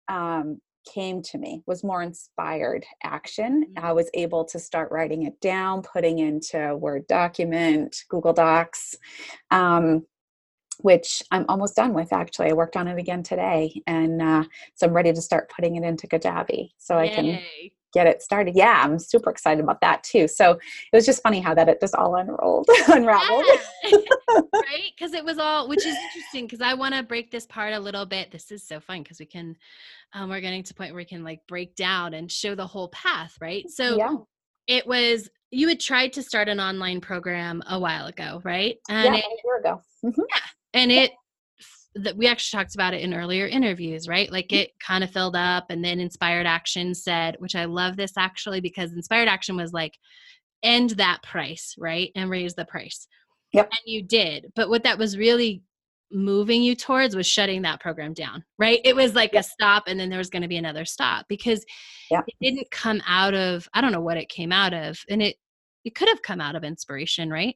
um, 0.08 0.60
came 0.92 1.22
to 1.22 1.38
me 1.38 1.62
was 1.66 1.84
more 1.84 2.02
inspired 2.02 2.84
action. 3.02 3.72
I 3.76 3.92
was 3.92 4.10
able 4.14 4.44
to 4.46 4.58
start 4.58 4.90
writing 4.90 5.24
it 5.24 5.40
down 5.40 5.82
putting 5.82 6.18
into 6.18 6.76
word 6.76 7.06
document 7.06 8.04
google 8.08 8.32
docs 8.32 8.96
um, 9.50 10.06
which 10.80 11.22
i'm 11.30 11.44
almost 11.48 11.76
done 11.76 11.92
with 11.92 12.12
actually. 12.12 12.50
I 12.50 12.52
worked 12.52 12.76
on 12.76 12.88
it 12.88 12.98
again 12.98 13.22
today 13.22 13.82
and 13.86 14.22
uh, 14.22 14.44
so 14.74 14.86
i'm 14.86 14.94
ready 14.94 15.12
to 15.12 15.20
start 15.20 15.50
putting 15.54 15.76
it 15.76 15.84
into 15.84 16.06
kajabi 16.06 16.70
so 16.78 16.96
i 16.96 17.08
can 17.08 17.26
Yay. 17.26 17.72
Get 17.92 18.06
it 18.06 18.22
started. 18.22 18.54
Yeah, 18.54 18.82
I'm 18.84 18.98
super 18.98 19.30
excited 19.30 19.62
about 19.62 19.80
that 19.80 20.02
too. 20.04 20.28
So 20.28 20.52
it 20.52 20.96
was 20.96 21.06
just 21.06 21.22
funny 21.22 21.40
how 21.40 21.54
that 21.54 21.68
it 21.68 21.80
just 21.80 21.94
all 21.94 22.16
unrolled, 22.16 22.68
unraveled. 22.88 23.44
Yeah. 23.84 23.98
right 24.54 24.92
because 24.96 25.14
it 25.14 25.24
was 25.24 25.38
all 25.38 25.68
which 25.68 25.86
is 25.86 25.96
interesting 25.96 26.44
because 26.44 26.60
i 26.60 26.74
want 26.74 26.94
to 26.94 27.02
break 27.02 27.30
this 27.30 27.46
part 27.46 27.72
a 27.72 27.78
little 27.78 28.04
bit 28.04 28.30
this 28.30 28.50
is 28.50 28.66
so 28.66 28.78
fun 28.80 29.02
because 29.02 29.18
we 29.18 29.26
can 29.26 29.56
um, 30.12 30.28
we're 30.28 30.40
getting 30.40 30.62
to 30.62 30.72
a 30.72 30.76
point 30.76 30.92
where 30.92 31.00
we 31.00 31.04
can 31.04 31.24
like 31.24 31.40
break 31.48 31.74
down 31.76 32.14
and 32.14 32.30
show 32.30 32.54
the 32.54 32.66
whole 32.66 32.88
path 32.88 33.36
right 33.40 33.68
so 33.68 33.96
yeah, 33.96 34.14
it 34.66 34.86
was 34.86 35.28
you 35.50 35.68
had 35.68 35.80
tried 35.80 36.12
to 36.12 36.22
start 36.22 36.48
an 36.48 36.60
online 36.60 37.00
program 37.00 37.62
a 37.68 37.78
while 37.78 38.06
ago 38.06 38.40
right 38.44 38.76
yeah, 38.88 38.96
and 38.98 39.06
about 39.08 39.18
it, 39.18 39.24
a 39.24 39.46
year 39.46 39.58
ago. 39.60 39.82
Mhm. 40.04 40.24
and 40.74 40.92
it 40.92 41.12
that 41.94 42.16
we 42.16 42.26
actually 42.26 42.58
talked 42.58 42.74
about 42.74 42.94
it 42.94 43.00
in 43.02 43.14
earlier 43.14 43.46
interviews 43.46 44.06
right? 44.08 44.30
Like 44.30 44.52
it 44.52 44.72
kind 44.78 45.02
of 45.02 45.10
filled 45.10 45.36
up 45.36 45.66
and 45.70 45.84
then 45.84 46.00
inspired 46.00 46.46
action 46.46 46.94
said 46.94 47.36
which 47.38 47.54
i 47.56 47.64
love 47.64 47.96
this 47.96 48.12
actually 48.16 48.60
because 48.60 48.92
inspired 48.92 49.28
action 49.28 49.56
was 49.56 49.72
like 49.72 49.94
end 50.62 50.90
that 50.90 51.22
price 51.22 51.74
right? 51.78 52.10
And 52.14 52.30
raise 52.30 52.54
the 52.54 52.64
price. 52.64 53.06
Yep. 53.52 53.66
and 53.70 53.80
you 53.86 54.02
did 54.02 54.46
but 54.54 54.68
what 54.68 54.82
that 54.84 54.98
was 54.98 55.16
really 55.16 55.62
moving 56.12 56.62
you 56.62 56.74
towards 56.74 57.14
was 57.16 57.26
shutting 57.26 57.62
that 57.62 57.80
program 57.80 58.12
down 58.14 58.44
right? 58.58 58.80
It 58.84 58.94
was 58.96 59.14
like 59.14 59.34
a 59.34 59.42
stop 59.42 59.84
and 59.86 59.98
then 59.98 60.08
there 60.10 60.18
was 60.18 60.30
going 60.30 60.42
to 60.42 60.48
be 60.48 60.56
another 60.58 60.84
stop 60.84 61.26
because 61.28 61.64
Yep. 62.10 62.24
it 62.26 62.34
didn't 62.40 62.70
come 62.70 63.02
out 63.06 63.34
of 63.34 63.68
i 63.74 63.80
don't 63.82 63.92
know 63.92 64.00
what 64.00 64.16
it 64.16 64.28
came 64.30 64.50
out 64.52 64.72
of 64.72 64.98
and 65.10 65.20
it 65.22 65.36
it 65.84 65.94
could 65.94 66.08
have 66.08 66.22
come 66.22 66.40
out 66.40 66.56
of 66.56 66.64
inspiration 66.64 67.28
right 67.30 67.54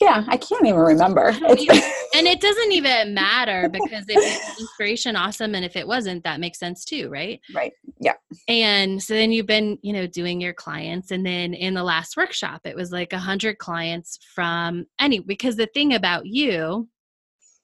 yeah, 0.00 0.24
I 0.28 0.36
can't 0.36 0.66
even 0.66 0.80
remember. 0.80 1.28
and 1.28 2.26
it 2.26 2.40
doesn't 2.40 2.72
even 2.72 3.14
matter 3.14 3.68
because 3.70 4.04
if 4.08 4.16
it's 4.18 4.60
inspiration, 4.60 5.16
awesome, 5.16 5.54
and 5.54 5.64
if 5.64 5.74
it 5.74 5.86
wasn't, 5.86 6.22
that 6.24 6.38
makes 6.38 6.58
sense 6.58 6.84
too, 6.84 7.08
right? 7.08 7.40
Right. 7.54 7.72
Yeah. 7.98 8.14
And 8.46 9.02
so 9.02 9.14
then 9.14 9.32
you've 9.32 9.46
been, 9.46 9.78
you 9.82 9.94
know, 9.94 10.06
doing 10.06 10.40
your 10.40 10.52
clients, 10.52 11.12
and 11.12 11.24
then 11.24 11.54
in 11.54 11.72
the 11.72 11.82
last 11.82 12.16
workshop, 12.16 12.62
it 12.64 12.76
was 12.76 12.92
like 12.92 13.14
a 13.14 13.18
hundred 13.18 13.56
clients 13.56 14.18
from 14.34 14.86
any. 15.00 15.20
Because 15.20 15.56
the 15.56 15.68
thing 15.72 15.94
about 15.94 16.26
you 16.26 16.88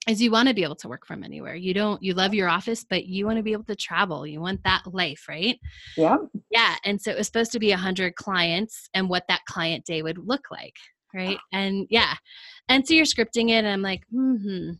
is 0.07 0.21
you 0.21 0.31
want 0.31 0.47
to 0.47 0.55
be 0.55 0.63
able 0.63 0.75
to 0.75 0.87
work 0.87 1.05
from 1.05 1.23
anywhere. 1.23 1.55
You 1.55 1.75
don't. 1.75 2.01
You 2.01 2.15
love 2.15 2.33
your 2.33 2.49
office, 2.49 2.83
but 2.83 3.05
you 3.05 3.27
want 3.27 3.37
to 3.37 3.43
be 3.43 3.53
able 3.53 3.65
to 3.65 3.75
travel. 3.75 4.25
You 4.25 4.41
want 4.41 4.63
that 4.63 4.81
life, 4.91 5.25
right? 5.29 5.59
Yeah. 5.95 6.17
Yeah. 6.49 6.75
And 6.83 6.99
so 6.99 7.11
it 7.11 7.17
was 7.17 7.27
supposed 7.27 7.51
to 7.51 7.59
be 7.59 7.73
a 7.73 7.77
hundred 7.77 8.15
clients, 8.15 8.89
and 8.95 9.07
what 9.07 9.27
that 9.27 9.45
client 9.47 9.85
day 9.85 10.01
would 10.01 10.17
look 10.17 10.49
like 10.49 10.77
right? 11.13 11.37
And 11.51 11.87
yeah. 11.89 12.15
And 12.69 12.87
so 12.87 12.93
you're 12.93 13.05
scripting 13.05 13.49
it 13.49 13.63
and 13.63 13.67
i'm 13.67 13.81
like 13.81 14.03
hmm 14.11 14.71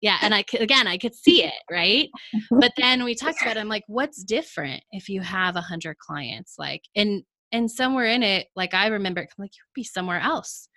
yeah 0.00 0.18
and 0.22 0.34
i 0.34 0.44
again 0.58 0.86
i 0.86 0.96
could 0.98 1.14
see 1.14 1.44
it 1.44 1.54
right? 1.70 2.08
But 2.50 2.72
then 2.76 3.04
we 3.04 3.14
talked 3.14 3.42
about 3.42 3.56
it 3.56 3.60
i'm 3.60 3.68
like 3.68 3.84
what's 3.86 4.22
different 4.22 4.82
if 4.92 5.08
you 5.08 5.20
have 5.20 5.56
a 5.56 5.60
hundred 5.60 5.98
clients? 5.98 6.54
Like 6.58 6.82
and 6.96 7.22
and 7.52 7.70
somewhere 7.70 8.06
in 8.06 8.22
it 8.22 8.46
like 8.56 8.74
i 8.74 8.86
remember 8.86 9.20
i'm 9.20 9.26
like 9.38 9.50
you 9.56 9.62
would 9.66 9.74
be 9.74 9.84
somewhere 9.84 10.20
else. 10.20 10.68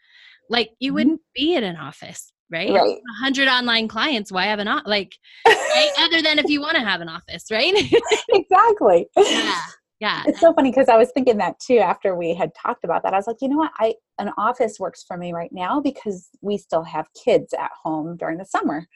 Like 0.50 0.70
you 0.80 0.92
Mhm. 0.92 0.96
wouldn't 0.96 1.22
be 1.34 1.56
in 1.56 1.64
an 1.64 1.78
office 1.78 2.32
right? 2.52 2.72
Right. 2.72 2.98
a 2.98 3.24
hundred 3.24 3.48
online 3.48 3.88
clients 3.88 4.32
why 4.32 4.46
have 4.46 4.60
an 4.60 4.68
o- 4.68 4.82
like 4.86 5.14
right? 5.48 5.90
Other 6.00 6.22
than 6.22 6.38
if 6.40 6.48
you 6.50 6.62
want 6.62 6.76
to 6.76 6.82
have 6.84 7.02
an 7.02 7.10
office 7.10 7.46
right? 7.52 7.74
Exactly. 8.30 9.08
yeah 9.18 9.62
yeah 10.00 10.24
It's 10.26 10.40
so 10.40 10.54
funny 10.54 10.72
because 10.72 10.90
I 10.90 10.98
was 10.98 11.12
thinking 11.12 11.38
that 11.38 11.60
too 11.60 11.78
after 11.78 12.16
we 12.16 12.34
had 12.34 12.52
talked 12.56 12.84
about 12.84 13.04
that. 13.04 13.14
I 13.14 13.18
was 13.18 13.28
like, 13.28 13.38
you 13.42 13.50
know 13.50 13.58
what? 13.58 13.72
I 13.80 13.96
an 14.20 14.32
office 14.38 14.80
works 14.80 15.04
for 15.04 15.18
me 15.18 15.34
right 15.34 15.52
now 15.52 15.80
because 15.82 16.30
we 16.42 16.58
still 16.58 16.84
have 16.84 17.08
kids 17.14 17.54
at 17.54 17.72
home 17.84 18.16
during 18.18 18.38
the 18.38 18.46
summer. 18.46 18.88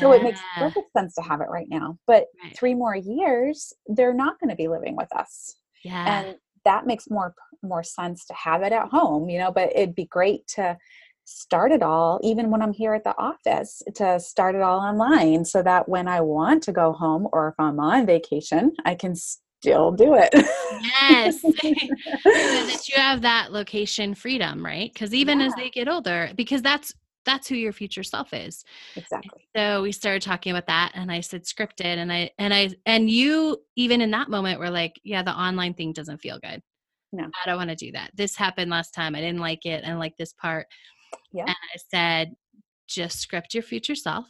So 0.00 0.12
it 0.12 0.22
makes 0.22 0.40
perfect 0.58 0.92
sense 0.96 1.14
to 1.16 1.22
have 1.22 1.40
it 1.40 1.48
right 1.48 1.68
now. 1.68 1.98
But 2.06 2.26
Right. 2.42 2.56
three 2.58 2.74
more 2.74 2.94
years, 2.94 3.72
they're 3.86 4.14
not 4.14 4.38
going 4.38 4.50
to 4.50 4.56
be 4.56 4.68
living 4.68 4.96
with 4.96 5.10
us. 5.16 5.56
yeah 5.84 6.04
and 6.06 6.36
that 6.64 6.86
makes 6.86 7.08
more 7.10 7.34
more 7.62 7.82
sense 7.82 8.24
to 8.26 8.34
have 8.34 8.62
it 8.62 8.72
at 8.72 8.88
home 8.88 9.28
you 9.30 9.38
know 9.38 9.50
but 9.50 9.70
it'd 9.74 9.94
be 9.94 10.04
great 10.06 10.46
to 10.48 10.76
start 11.24 11.72
it 11.72 11.82
all 11.82 12.20
even 12.22 12.50
when 12.50 12.62
i'm 12.62 12.72
here 12.72 12.94
at 12.94 13.04
the 13.04 13.16
office 13.18 13.82
to 13.94 14.18
start 14.20 14.54
it 14.54 14.62
all 14.62 14.78
online 14.80 15.44
so 15.44 15.62
that 15.62 15.88
when 15.88 16.06
i 16.08 16.20
want 16.20 16.62
to 16.62 16.72
go 16.72 16.92
home 16.92 17.26
or 17.32 17.48
if 17.48 17.54
i'm 17.58 17.80
on 17.80 18.06
vacation 18.06 18.72
i 18.84 18.94
can 18.94 19.14
still 19.60 19.90
do 19.90 20.14
it 20.14 20.32
Yes. 20.82 21.40
so 21.40 21.48
that 21.52 22.88
you 22.88 22.96
have 22.96 23.22
that 23.22 23.52
location 23.52 24.14
freedom, 24.14 24.64
right? 24.64 24.92
Because 24.92 25.14
even 25.14 25.40
as 25.40 25.54
they 25.54 25.70
get 25.70 25.88
older, 25.88 26.30
because 26.36 26.62
that's 26.62 26.94
that's 27.24 27.48
who 27.48 27.56
your 27.56 27.72
future 27.72 28.04
self 28.04 28.32
is. 28.32 28.64
exactly 28.94 29.48
So 29.56 29.82
we 29.82 29.90
started 29.90 30.22
talking 30.22 30.52
about 30.52 30.68
that 30.68 30.92
and 30.94 31.10
I 31.10 31.20
said 31.20 31.42
scripted 31.42 31.84
and 31.84 32.12
I 32.12 32.30
and 32.38 32.54
I 32.54 32.70
and 32.86 33.10
you 33.10 33.58
even 33.74 34.00
in 34.00 34.12
that 34.12 34.30
moment 34.30 34.60
were 34.60 34.70
like, 34.70 35.00
yeah, 35.02 35.22
the 35.22 35.32
online 35.32 35.74
thing 35.74 35.92
doesn't 35.92 36.18
feel 36.18 36.38
good. 36.38 36.62
No. 37.12 37.24
I 37.24 37.46
don't 37.48 37.56
want 37.56 37.70
to 37.70 37.76
do 37.76 37.92
that. 37.92 38.10
This 38.14 38.36
happened 38.36 38.70
last 38.70 38.92
time. 38.94 39.14
I 39.14 39.20
didn't 39.20 39.40
like 39.40 39.66
it. 39.66 39.82
I 39.82 39.88
didn't 39.88 39.98
like 39.98 40.16
this 40.16 40.32
part. 40.34 40.66
Yeah. 41.32 41.44
And 41.46 41.56
I 41.74 41.78
said, 41.90 42.34
just 42.86 43.20
script 43.20 43.54
your 43.54 43.62
future 43.62 43.94
self. 43.94 44.26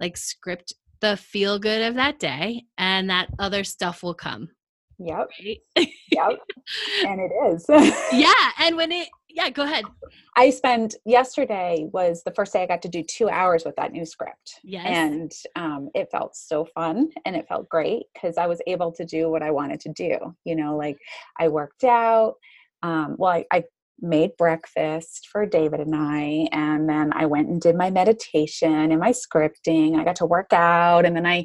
Like 0.00 0.16
script 0.16 0.74
the 1.00 1.16
feel 1.16 1.58
good 1.58 1.82
of 1.82 1.94
that 1.94 2.18
day 2.18 2.64
and 2.76 3.08
that 3.08 3.28
other 3.38 3.64
stuff 3.64 4.02
will 4.02 4.14
come. 4.14 4.50
Yep. 4.98 5.28
Right? 5.44 5.88
yep. 6.10 6.38
And 7.06 7.20
it 7.20 7.32
is. 7.52 7.66
Yeah 8.12 8.32
and 8.60 8.76
when 8.76 8.92
it 8.92 9.08
yeah 9.28 9.50
go 9.50 9.62
ahead. 9.62 9.84
I 10.36 10.50
spent 10.50 10.94
yesterday 11.04 11.88
was 11.92 12.22
the 12.24 12.32
first 12.32 12.52
day 12.52 12.62
i 12.62 12.66
got 12.66 12.82
to 12.82 12.88
do 12.88 13.02
two 13.02 13.28
hours 13.28 13.64
with 13.64 13.76
that 13.76 13.92
new 13.92 14.06
script. 14.06 14.60
Yes. 14.62 14.86
And 14.86 15.32
um, 15.56 15.90
it 15.94 16.10
felt 16.10 16.36
so 16.36 16.64
fun 16.64 17.10
and 17.24 17.36
it 17.36 17.48
felt 17.48 17.68
great 17.68 18.04
because 18.12 18.38
i 18.38 18.46
was 18.46 18.60
able 18.66 18.92
to 18.92 19.04
do 19.04 19.30
what 19.30 19.42
i 19.42 19.50
wanted 19.50 19.80
to 19.80 19.92
do 19.92 20.18
you 20.44 20.56
know 20.56 20.76
like 20.76 20.98
i 21.38 21.48
worked 21.48 21.84
out 21.84 22.34
um, 22.82 23.16
well 23.18 23.32
I, 23.32 23.44
I 23.50 23.64
made 24.00 24.30
breakfast 24.36 25.28
for 25.30 25.46
david 25.46 25.80
and 25.80 25.94
i 25.94 26.46
and 26.52 26.88
then 26.88 27.12
i 27.14 27.24
went 27.24 27.48
and 27.48 27.60
did 27.60 27.76
my 27.76 27.90
meditation 27.90 28.72
and 28.90 28.98
my 28.98 29.12
scripting 29.12 29.96
i 29.98 30.04
got 30.04 30.16
to 30.16 30.26
work 30.26 30.52
out 30.52 31.04
and 31.06 31.14
then 31.16 31.26
i 31.26 31.44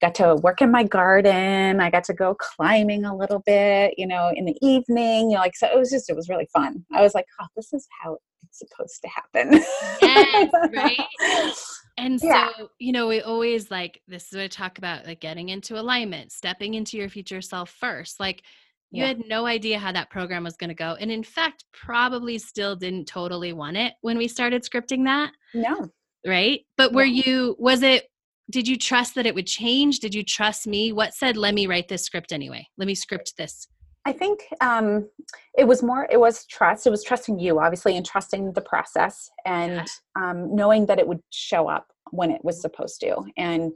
got 0.00 0.14
to 0.14 0.34
work 0.36 0.60
in 0.62 0.70
my 0.70 0.82
garden 0.82 1.80
i 1.80 1.90
got 1.90 2.04
to 2.04 2.14
go 2.14 2.34
climbing 2.34 3.04
a 3.04 3.14
little 3.16 3.42
bit 3.46 3.94
you 3.98 4.06
know 4.06 4.32
in 4.34 4.44
the 4.46 4.56
evening 4.62 5.30
you 5.30 5.36
know 5.36 5.40
like 5.42 5.54
so 5.56 5.66
it 5.66 5.78
was 5.78 5.90
just 5.90 6.08
it 6.10 6.16
was 6.16 6.28
really 6.28 6.48
fun 6.52 6.84
i 6.94 7.00
was 7.02 7.14
like 7.14 7.26
oh 7.40 7.46
this 7.54 7.72
is 7.72 7.86
how 8.02 8.16
it's 8.48 8.58
supposed 8.58 9.00
to 9.02 9.08
happen 9.08 9.62
Yes, 10.00 10.50
right? 10.74 10.98
and 11.98 12.18
so 12.20 12.26
Yeah. 12.26 12.48
you 12.78 12.92
know 12.92 13.06
we 13.06 13.20
always 13.20 13.70
like 13.70 14.00
this 14.08 14.26
is 14.28 14.32
what 14.32 14.42
i 14.44 14.48
talk 14.48 14.78
about 14.78 15.06
like 15.06 15.20
getting 15.20 15.50
into 15.50 15.78
alignment 15.78 16.32
stepping 16.32 16.74
into 16.74 16.96
your 16.96 17.08
future 17.08 17.42
self 17.42 17.70
first 17.70 18.18
like 18.18 18.42
you 18.90 19.02
Yeah. 19.02 19.08
had 19.08 19.20
no 19.28 19.46
idea 19.46 19.78
how 19.78 19.92
that 19.92 20.10
program 20.10 20.44
was 20.44 20.56
going 20.56 20.68
to 20.68 20.74
go 20.74 20.96
and 21.00 21.10
in 21.10 21.22
fact 21.22 21.64
probably 21.72 22.38
still 22.38 22.76
didn't 22.76 23.06
totally 23.06 23.52
want 23.52 23.76
it 23.76 23.94
when 24.00 24.18
we 24.18 24.28
started 24.28 24.62
scripting 24.62 25.04
that 25.04 25.32
no 25.54 25.88
right 26.26 26.60
but 26.76 26.92
were 26.92 27.04
Yeah. 27.04 27.22
you 27.24 27.56
was 27.58 27.82
it 27.82 28.06
did 28.50 28.66
you 28.66 28.76
trust 28.76 29.14
that 29.14 29.26
it 29.26 29.34
would 29.34 29.46
change 29.46 30.00
did 30.00 30.14
you 30.14 30.24
trust 30.24 30.66
me 30.66 30.92
what 30.92 31.14
said 31.14 31.36
let 31.36 31.54
me 31.54 31.66
write 31.66 31.88
this 31.88 32.02
script 32.04 32.32
anyway 32.32 32.66
let 32.78 32.86
me 32.86 32.94
script 32.94 33.36
this 33.36 33.66
I 34.06 34.12
think 34.12 34.40
um, 34.62 35.10
it 35.58 35.64
was 35.64 35.82
more, 35.82 36.08
it 36.10 36.18
was 36.18 36.46
trust. 36.46 36.86
It 36.86 36.90
was 36.90 37.04
trusting 37.04 37.38
you, 37.38 37.60
obviously, 37.60 37.98
and 37.98 38.04
trusting 38.04 38.54
the 38.54 38.62
process 38.62 39.28
and 39.44 39.86
um, 40.18 40.56
knowing 40.56 40.86
that 40.86 40.98
it 40.98 41.06
would 41.06 41.20
show 41.28 41.68
up 41.68 41.86
when 42.10 42.30
it 42.30 42.42
was 42.42 42.62
supposed 42.62 42.98
to. 43.02 43.16
And, 43.36 43.72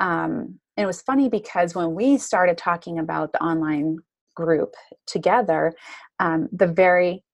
um, 0.00 0.58
and 0.76 0.82
it 0.82 0.86
was 0.86 1.02
funny 1.02 1.28
because 1.28 1.72
when 1.72 1.94
we 1.94 2.18
started 2.18 2.58
talking 2.58 2.98
about 2.98 3.30
the 3.32 3.40
online 3.40 3.98
group 4.34 4.74
together, 5.06 5.74
um, 6.20 6.48
the 6.52 6.66
very, 6.66 7.24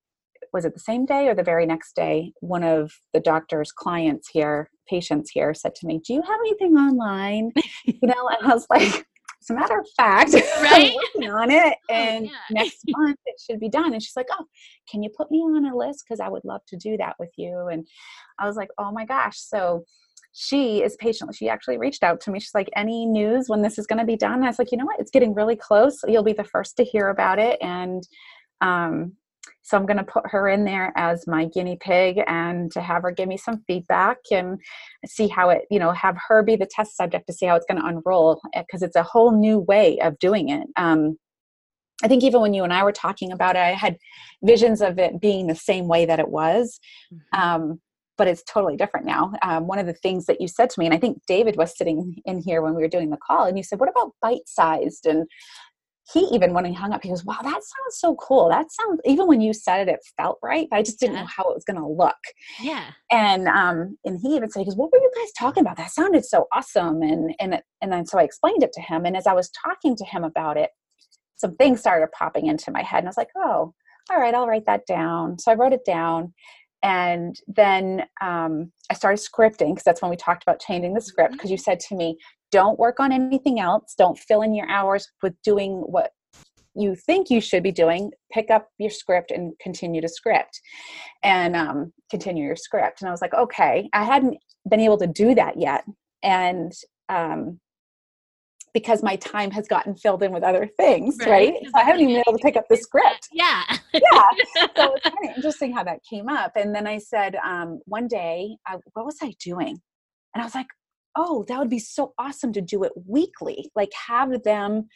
was 0.53 0.65
it 0.65 0.75
the 0.75 0.81
same 0.81 1.07
day 1.07 1.29
or 1.29 1.35
the 1.35 1.43
very 1.43 1.67
next 1.67 1.95
day, 1.95 2.33
one 2.41 2.65
of 2.65 2.93
the 3.13 3.21
doctor's 3.21 3.73
clients 3.73 4.29
here, 4.29 4.71
patients 4.89 5.31
here, 5.31 5.55
said 5.55 5.75
to 5.77 5.87
me, 5.87 6.01
Do 6.05 6.15
you 6.15 6.23
have 6.23 6.41
anything 6.41 6.77
online? 6.77 7.53
you 7.85 8.09
know, 8.09 8.29
and 8.29 8.51
I 8.51 8.55
was 8.55 8.67
like, 8.71 9.07
as 9.43 9.51
a 9.51 9.55
matter 9.55 9.79
of 9.79 9.87
fact, 9.97 10.35
Right? 10.63 10.91
I'm 10.91 10.95
working 10.95 11.31
on 11.31 11.51
it, 11.51 11.79
Oh, 11.91 11.95
and 11.95 12.25
yeah. 12.27 12.31
next 12.51 12.85
month 12.89 13.19
it 13.27 13.41
should 13.41 13.61
be 13.61 13.69
done. 13.71 13.93
And 13.93 14.03
she's 14.03 14.17
like, 14.17 14.27
"Oh, 14.33 14.45
can 14.91 15.03
you 15.03 15.11
put 15.17 15.31
me 15.31 15.39
on 15.39 15.65
a 15.65 15.77
list? 15.77 16.05
Because 16.07 16.21
I 16.21 16.29
would 16.29 16.45
love 16.45 16.61
to 16.69 16.77
do 16.77 16.97
that 16.99 17.17
with 17.19 17.31
you." 17.37 17.69
And 17.73 17.87
I 18.39 18.47
was 18.47 18.57
like, 18.57 18.69
"Oh 18.79 18.93
my 18.93 19.05
gosh!" 19.07 19.39
So 19.39 19.85
she 20.33 20.83
is 20.83 20.97
patient. 20.97 21.35
She 21.35 21.49
actually 21.49 21.79
reached 21.79 22.03
out 22.03 22.21
to 22.23 22.31
me. 22.31 22.40
She's 22.40 22.55
like, 22.55 22.71
"Any 22.77 23.07
news 23.07 23.49
when 23.49 23.62
this 23.62 23.79
is 23.79 23.87
going 23.87 23.99
to 23.99 24.05
be 24.05 24.16
done?" 24.16 24.35
And 24.35 24.45
I 24.45 24.49
was 24.49 24.59
like, 24.59 24.73
"You 24.73 24.79
know 24.79 24.87
what? 24.87 25.01
It's 25.01 25.11
getting 25.11 25.35
really 25.35 25.57
close. 25.57 25.99
You'll 26.07 26.23
be 26.23 26.33
the 26.33 26.45
first 26.45 26.77
to 26.77 26.85
hear 26.85 27.09
about 27.09 27.38
it." 27.38 27.59
And 27.61 28.07
um, 28.61 29.12
so 29.62 29.77
I'm 29.77 29.87
going 29.87 29.97
to 29.99 30.05
put 30.05 30.25
her 30.27 30.49
in 30.49 30.64
there 30.64 30.93
as 30.97 31.27
my 31.27 31.47
guinea 31.47 31.79
pig 31.81 32.21
and 32.27 32.71
to 32.73 32.81
have 32.81 33.03
her 33.03 33.11
give 33.11 33.29
me 33.29 33.37
some 33.37 33.62
feedback 33.66 34.19
and 34.31 34.59
see 35.07 35.29
how 35.29 35.51
it, 35.51 35.62
you 35.71 35.79
know, 35.79 35.93
have 35.93 36.16
her 36.29 36.43
be 36.43 36.57
the 36.57 36.66
test 36.66 36.97
subject 36.97 37.27
to 37.27 37.33
see 37.33 37.47
how 37.47 37.57
it's 37.57 37.66
going 37.66 37.81
to 37.81 37.87
unroll 37.87 38.40
because 38.57 38.83
it's 38.83 38.97
a 38.97 39.03
whole 39.03 39.33
new 39.33 39.59
way 39.59 39.99
of 40.01 40.19
doing 40.19 40.49
it. 40.49 40.66
Um, 40.77 41.19
I 42.03 42.09
think 42.09 42.25
even 42.25 42.40
when 42.40 42.55
you 42.55 42.64
and 42.64 42.73
I 42.73 42.83
were 42.83 42.93
talking 42.93 43.31
about 43.31 43.57
it, 43.57 43.61
I 43.61 43.73
had 43.73 43.97
visions 44.43 44.81
of 44.81 44.99
it 44.99 45.21
being 45.21 45.47
the 45.47 45.55
same 45.55 45.87
way 45.87 46.07
that 46.07 46.19
it 46.19 46.29
was. 46.29 46.81
Um, 47.33 47.81
but 48.20 48.28
it's 48.28 48.42
totally 48.42 48.76
different 48.76 49.06
now. 49.06 49.33
Um, 49.40 49.66
one 49.66 49.78
of 49.78 49.87
the 49.87 49.94
things 49.94 50.26
that 50.26 50.42
you 50.42 50.46
said 50.46 50.68
to 50.68 50.78
me, 50.78 50.85
and 50.85 50.94
I 50.94 50.98
think 50.98 51.22
David 51.26 51.56
was 51.56 51.74
sitting 51.74 52.16
in 52.26 52.38
here 52.42 52.61
when 52.61 52.74
we 52.74 52.83
were 52.83 52.88
doing 52.88 53.09
the 53.09 53.16
call, 53.16 53.46
and 53.46 53.56
you 53.56 53.64
said, 53.64 53.80
What 53.80 53.88
about 53.88 54.12
bite 54.20 54.46
sized? 54.46 55.06
And 55.06 55.26
he 56.12 56.20
even 56.33 56.52
when 56.52 56.66
he 56.66 56.74
hung 56.74 56.92
up, 56.92 57.02
he 57.02 57.09
goes, 57.09 57.24
Wow, 57.24 57.38
that 57.40 57.48
sounds 57.50 57.94
so 57.94 58.14
cool. 58.16 58.50
That 58.50 58.70
sounds 58.70 59.00
even 59.06 59.26
when 59.26 59.40
you 59.40 59.54
said 59.54 59.88
it, 59.88 59.92
it 59.94 60.00
felt 60.18 60.38
right, 60.42 60.66
but 60.70 60.76
I 60.76 60.83
just 60.83 61.00
didn't 61.00 61.14
Yeah. 61.14 61.22
know 61.22 61.28
how 61.35 61.44
it 61.44 61.54
was 61.54 61.64
gonna 61.64 61.88
look. 61.88 62.18
yeah 62.61 62.90
And 63.11 63.48
um, 63.48 63.96
and 64.04 64.18
he 64.20 64.37
even 64.37 64.50
said, 64.50 64.61
he 64.61 64.66
goes, 64.66 64.76
What 64.76 64.92
were 64.92 64.98
you 64.98 65.11
guys 65.16 65.33
talking 65.38 65.62
about? 65.62 65.78
That 65.78 65.90
sounded 65.90 66.26
so 66.26 66.46
awesome. 66.52 67.00
And 67.00 67.35
and 67.40 67.54
it- 67.54 67.64
and 67.80 67.90
then 67.90 68.04
so 68.04 68.18
I 68.18 68.24
explained 68.24 68.62
it 68.62 68.74
to 68.74 68.83
him. 68.83 69.06
And 69.06 69.16
as 69.16 69.26
I 69.26 69.33
was 69.33 69.48
talking 69.64 69.96
to 69.96 70.04
him 70.04 70.24
about 70.24 70.59
it, 70.59 70.68
some 71.37 71.56
things 71.56 71.80
started 71.80 72.12
popping 72.12 72.48
into 72.48 72.70
my 72.70 72.83
head. 72.83 72.98
And 72.98 73.09
I 73.09 73.12
was 73.14 73.16
like, 73.16 73.30
Oh, 73.35 73.72
all 74.11 74.18
right, 74.20 74.35
I'll 74.35 74.46
write 74.48 74.66
that 74.66 74.85
down. 74.87 75.38
So 75.38 75.50
I 75.50 75.54
wrote 75.54 75.72
it 75.72 75.85
down. 75.87 76.35
And 76.83 77.37
then 77.47 78.05
um, 78.21 78.73
I 78.90 78.95
started 78.95 79.23
scripting 79.23 79.73
because 79.73 79.85
that's 79.85 80.03
when 80.03 80.11
we 80.11 80.16
talked 80.16 80.43
about 80.43 80.61
changing 80.61 80.95
the 80.95 81.01
script. 81.01 81.33
Because 81.33 81.51
you 81.51 81.59
said 81.59 81.81
to 81.81 81.95
me, 81.95 82.16
don't 82.51 82.79
work 82.79 83.01
on 83.01 83.12
anything 83.12 83.61
else. 83.61 83.95
Don't 83.97 84.19
fill 84.19 84.43
in 84.43 84.55
your 84.55 84.69
hours 84.69 85.09
with 85.23 85.35
doing 85.43 85.83
what 85.87 86.12
you 86.75 86.95
think 86.95 87.31
you 87.31 87.40
should 87.40 87.62
be 87.62 87.73
doing. 87.73 88.11
Pick 88.33 88.51
up 88.51 88.69
your 88.79 88.90
script 88.90 89.31
and 89.31 89.53
continue 89.61 90.01
to 90.01 90.09
script 90.09 90.61
and 91.23 91.55
um, 91.55 91.93
continue 92.11 92.45
your 92.45 92.57
script. 92.57 93.03
And 93.03 93.09
I 93.09 93.12
was 93.12 93.21
like, 93.21 93.35
okay, 93.35 93.88
I 93.93 94.05
hadn't 94.05 94.38
been 94.69 94.81
able 94.81 94.99
to 94.99 95.07
do 95.07 95.35
that 95.35 95.61
yet. 95.61 95.85
And 96.23 96.73
um, 97.09 97.61
because 98.72 99.02
my 99.02 99.16
time 99.16 99.50
has 99.50 99.66
gotten 99.66 99.94
filled 99.94 100.22
in 100.22 100.33
with 100.33 100.42
other 100.42 100.68
things, 100.78 101.16
right? 101.20 101.52
Right. 101.52 101.54
So 101.64 101.70
I 101.74 101.83
haven't 101.83 102.02
even 102.02 102.14
been 102.14 102.24
able 102.26 102.38
to 102.38 102.42
pick 102.42 102.56
up 102.56 102.64
the 102.68 102.76
script 102.76 103.28
yeah 103.33 103.64
yeah. 103.92 104.00
So 104.76 104.94
it's 104.94 105.04
kind 105.04 105.30
of 105.30 105.37
interesting 105.37 105.72
how 105.72 105.85
that 105.85 106.00
came 106.09 106.28
up. 106.28 106.52
And 106.56 106.74
then 106.74 106.87
I 106.87 106.98
said, 106.98 107.37
um, 107.44 107.80
one 107.87 108.09
day, 108.09 108.56
I, 108.66 108.76
what 108.92 109.06
was 109.06 109.18
I 109.22 109.35
doing? 109.42 109.80
And 110.35 110.42
I 110.42 110.44
was 110.44 110.54
like, 110.54 110.66
oh, 111.16 111.44
that 111.48 111.59
would 111.59 111.70
be 111.70 111.78
so 111.78 112.14
awesome 112.18 112.52
to 112.52 112.61
do 112.61 112.85
it 112.85 112.92
weekly. 113.06 113.70
Like 113.74 113.90
have 114.09 114.42
them, 114.42 114.88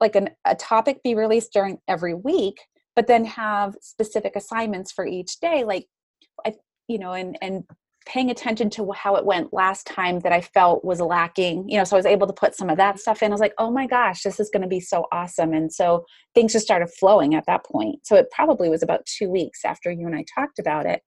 like 0.00 0.16
an, 0.16 0.30
a 0.44 0.54
topic 0.54 1.02
be 1.02 1.14
released 1.14 1.52
during 1.52 1.78
every 1.88 2.14
week, 2.14 2.56
but 2.96 3.06
then 3.06 3.24
have 3.24 3.76
specific 3.80 4.34
assignments 4.36 4.92
for 4.92 5.06
each 5.06 5.38
day. 5.40 5.64
Like, 5.64 5.86
I, 6.44 6.54
you 6.88 6.98
know, 6.98 7.12
and 7.12 7.38
and 7.40 7.64
paying 8.06 8.30
attention 8.30 8.68
to 8.70 8.92
how 8.92 9.16
it 9.16 9.24
went 9.24 9.52
last 9.52 9.86
time 9.86 10.20
that 10.20 10.32
I 10.32 10.40
felt 10.40 10.84
was 10.84 11.00
lacking, 11.00 11.68
you 11.68 11.78
know, 11.78 11.84
so 11.84 11.96
I 11.96 11.98
was 11.98 12.06
able 12.06 12.26
to 12.26 12.32
put 12.32 12.54
some 12.54 12.68
of 12.68 12.76
that 12.76 12.98
stuff 12.98 13.22
in. 13.22 13.30
I 13.30 13.34
was 13.34 13.40
like, 13.40 13.54
oh 13.58 13.70
my 13.70 13.86
gosh, 13.86 14.22
this 14.22 14.38
is 14.38 14.50
going 14.50 14.62
to 14.62 14.68
be 14.68 14.80
so 14.80 15.06
awesome. 15.10 15.52
And 15.52 15.72
so 15.72 16.04
things 16.34 16.52
just 16.52 16.66
started 16.66 16.88
flowing 16.88 17.34
at 17.34 17.46
that 17.46 17.64
point. 17.64 18.06
So 18.06 18.16
it 18.16 18.30
probably 18.30 18.68
was 18.68 18.82
about 18.82 19.06
two 19.06 19.30
weeks 19.30 19.64
after 19.64 19.90
you 19.90 20.06
and 20.06 20.14
I 20.14 20.24
talked 20.34 20.58
about 20.58 20.86
it. 20.86 21.02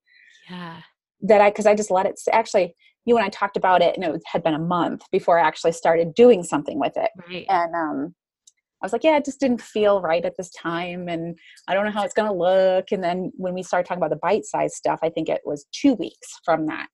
Yeah. 0.50 0.82
That 1.22 1.42
I, 1.42 1.50
because 1.50 1.66
I 1.66 1.76
just 1.76 1.92
let 1.92 2.06
it, 2.06 2.20
actually, 2.32 2.76
you 3.06 3.18
and 3.18 3.26
I 3.26 3.30
talked 3.30 3.58
about 3.58 3.82
it 3.82 3.96
and 3.96 4.04
it 4.04 4.22
had 4.26 4.44
been 4.44 4.54
a 4.54 4.60
month 4.60 5.04
before 5.12 5.40
I 5.40 5.48
actually 5.48 5.72
started 5.72 6.14
doing 6.14 6.44
something 6.44 6.80
with 6.80 6.98
it. 6.98 7.10
Right. 7.28 7.46
And 7.50 7.76
um, 7.76 8.16
I 8.82 8.86
was 8.86 8.94
like, 8.94 9.04
yeah, 9.04 9.18
it 9.18 9.26
just 9.26 9.40
didn't 9.40 9.62
feel 9.62 10.02
right 10.02 10.24
at 10.24 10.38
this 10.38 10.52
time. 10.52 11.08
And 11.08 11.38
I 11.68 11.74
don't 11.74 11.86
know 11.86 11.92
how 11.92 12.04
it's 12.04 12.14
going 12.14 12.30
to 12.30 12.38
look. 12.38 12.92
And 12.92 13.04
then 13.04 13.32
when 13.36 13.54
we 13.54 13.64
started 13.64 13.88
talking 13.88 14.04
about 14.04 14.12
the 14.12 14.20
bite 14.22 14.46
size 14.46 14.76
stuff, 14.76 15.00
I 15.02 15.10
think 15.10 15.30
it 15.30 15.42
was 15.46 15.66
two 15.72 15.94
weeks 15.94 16.28
from 16.46 16.68
that. 16.68 16.88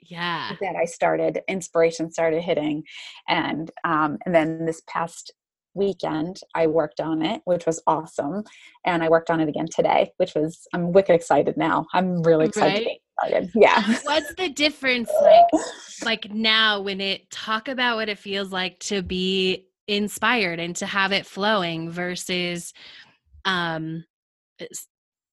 Yeah. 0.00 0.52
That 0.60 0.74
I 0.76 0.86
started, 0.86 1.40
inspiration 1.48 2.10
started 2.10 2.42
hitting. 2.42 2.84
And, 3.28 3.70
um, 3.84 4.16
and 4.24 4.34
then 4.34 4.64
this 4.64 4.80
past 4.88 5.32
weekend, 5.74 6.40
I 6.54 6.66
worked 6.66 6.98
on 6.98 7.20
it, 7.20 7.42
which 7.44 7.66
was 7.66 7.82
awesome. 7.86 8.44
And 8.86 9.02
I 9.02 9.10
worked 9.10 9.28
on 9.28 9.40
it 9.40 9.50
again 9.50 9.66
today, 9.70 10.10
which 10.16 10.34
was, 10.34 10.66
I'm 10.72 10.92
wicked 10.92 11.14
excited 11.14 11.58
now. 11.58 11.86
I'm 11.92 12.22
really 12.22 12.46
excited. 12.46 12.86
Right? 12.86 13.50
Yeah. 13.54 13.82
What's 14.04 14.34
the 14.36 14.48
difference 14.48 15.10
like 15.22 15.62
like 16.04 16.32
now 16.32 16.80
when 16.80 17.00
it 17.00 17.30
talk 17.30 17.68
about 17.68 17.96
what 17.96 18.08
it 18.08 18.18
feels 18.18 18.52
like 18.52 18.78
to 18.78 19.02
be 19.02 19.67
inspired 19.88 20.60
and 20.60 20.76
to 20.76 20.86
have 20.86 21.12
it 21.12 21.26
flowing 21.26 21.90
versus 21.90 22.72
um 23.44 24.04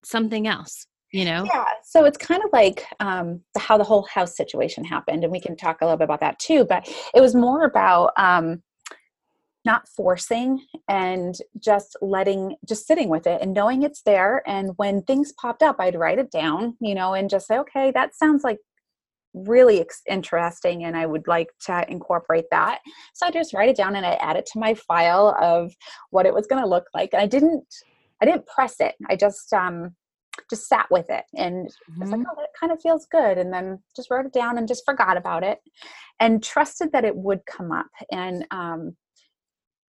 something 0.04 0.46
else 0.46 0.86
you 1.12 1.24
know? 1.24 1.44
Yeah 1.44 1.64
so 1.84 2.04
it's 2.04 2.18
kind 2.18 2.42
of 2.42 2.50
like 2.52 2.84
um 3.00 3.40
how 3.56 3.78
the 3.78 3.84
whole 3.84 4.06
house 4.12 4.36
situation 4.36 4.84
happened 4.84 5.22
and 5.22 5.32
we 5.32 5.40
can 5.40 5.56
talk 5.56 5.80
a 5.80 5.84
little 5.84 5.98
bit 5.98 6.04
about 6.04 6.20
that 6.20 6.38
too 6.38 6.64
but 6.64 6.88
it 7.14 7.20
was 7.20 7.34
more 7.34 7.64
about 7.64 8.10
um 8.16 8.62
not 9.64 9.88
forcing 9.88 10.64
and 10.88 11.34
just 11.58 11.96
letting 12.00 12.54
just 12.66 12.86
sitting 12.86 13.08
with 13.08 13.26
it 13.26 13.42
and 13.42 13.52
knowing 13.52 13.82
it's 13.82 14.02
there 14.02 14.42
and 14.46 14.70
when 14.76 15.02
things 15.02 15.32
popped 15.32 15.62
up 15.62 15.76
i'd 15.80 15.98
write 15.98 16.18
it 16.18 16.30
down 16.30 16.76
you 16.80 16.94
know 16.94 17.14
and 17.14 17.28
just 17.28 17.46
say 17.46 17.58
okay 17.58 17.90
that 17.90 18.14
sounds 18.14 18.44
like 18.44 18.58
really 19.36 19.80
ex- 19.80 20.02
interesting 20.08 20.84
and 20.84 20.96
I 20.96 21.06
would 21.06 21.28
like 21.28 21.48
to 21.66 21.84
incorporate 21.90 22.46
that. 22.50 22.80
So 23.14 23.26
I 23.26 23.30
just 23.30 23.52
write 23.52 23.68
it 23.68 23.76
down 23.76 23.96
and 23.96 24.06
I 24.06 24.14
add 24.14 24.36
it 24.36 24.46
to 24.52 24.58
my 24.58 24.74
file 24.74 25.36
of 25.40 25.72
what 26.10 26.26
it 26.26 26.34
was 26.34 26.46
going 26.46 26.62
to 26.62 26.68
look 26.68 26.86
like. 26.94 27.10
And 27.12 27.22
I 27.22 27.26
didn't 27.26 27.64
I 28.20 28.24
didn't 28.24 28.46
press 28.46 28.76
it. 28.80 28.94
I 29.08 29.16
just 29.16 29.52
um 29.52 29.94
just 30.50 30.68
sat 30.68 30.86
with 30.90 31.06
it 31.10 31.24
and 31.34 31.66
mm-hmm. 31.66 32.00
was 32.00 32.10
like, 32.10 32.20
oh, 32.20 32.34
that 32.36 32.48
kind 32.58 32.72
of 32.72 32.80
feels 32.80 33.06
good. 33.10 33.38
And 33.38 33.52
then 33.52 33.78
just 33.94 34.10
wrote 34.10 34.26
it 34.26 34.32
down 34.32 34.58
and 34.58 34.68
just 34.68 34.84
forgot 34.84 35.16
about 35.16 35.44
it 35.44 35.58
and 36.20 36.42
trusted 36.42 36.92
that 36.92 37.04
it 37.04 37.16
would 37.16 37.40
come 37.46 37.72
up. 37.72 37.90
And 38.10 38.46
um 38.50 38.96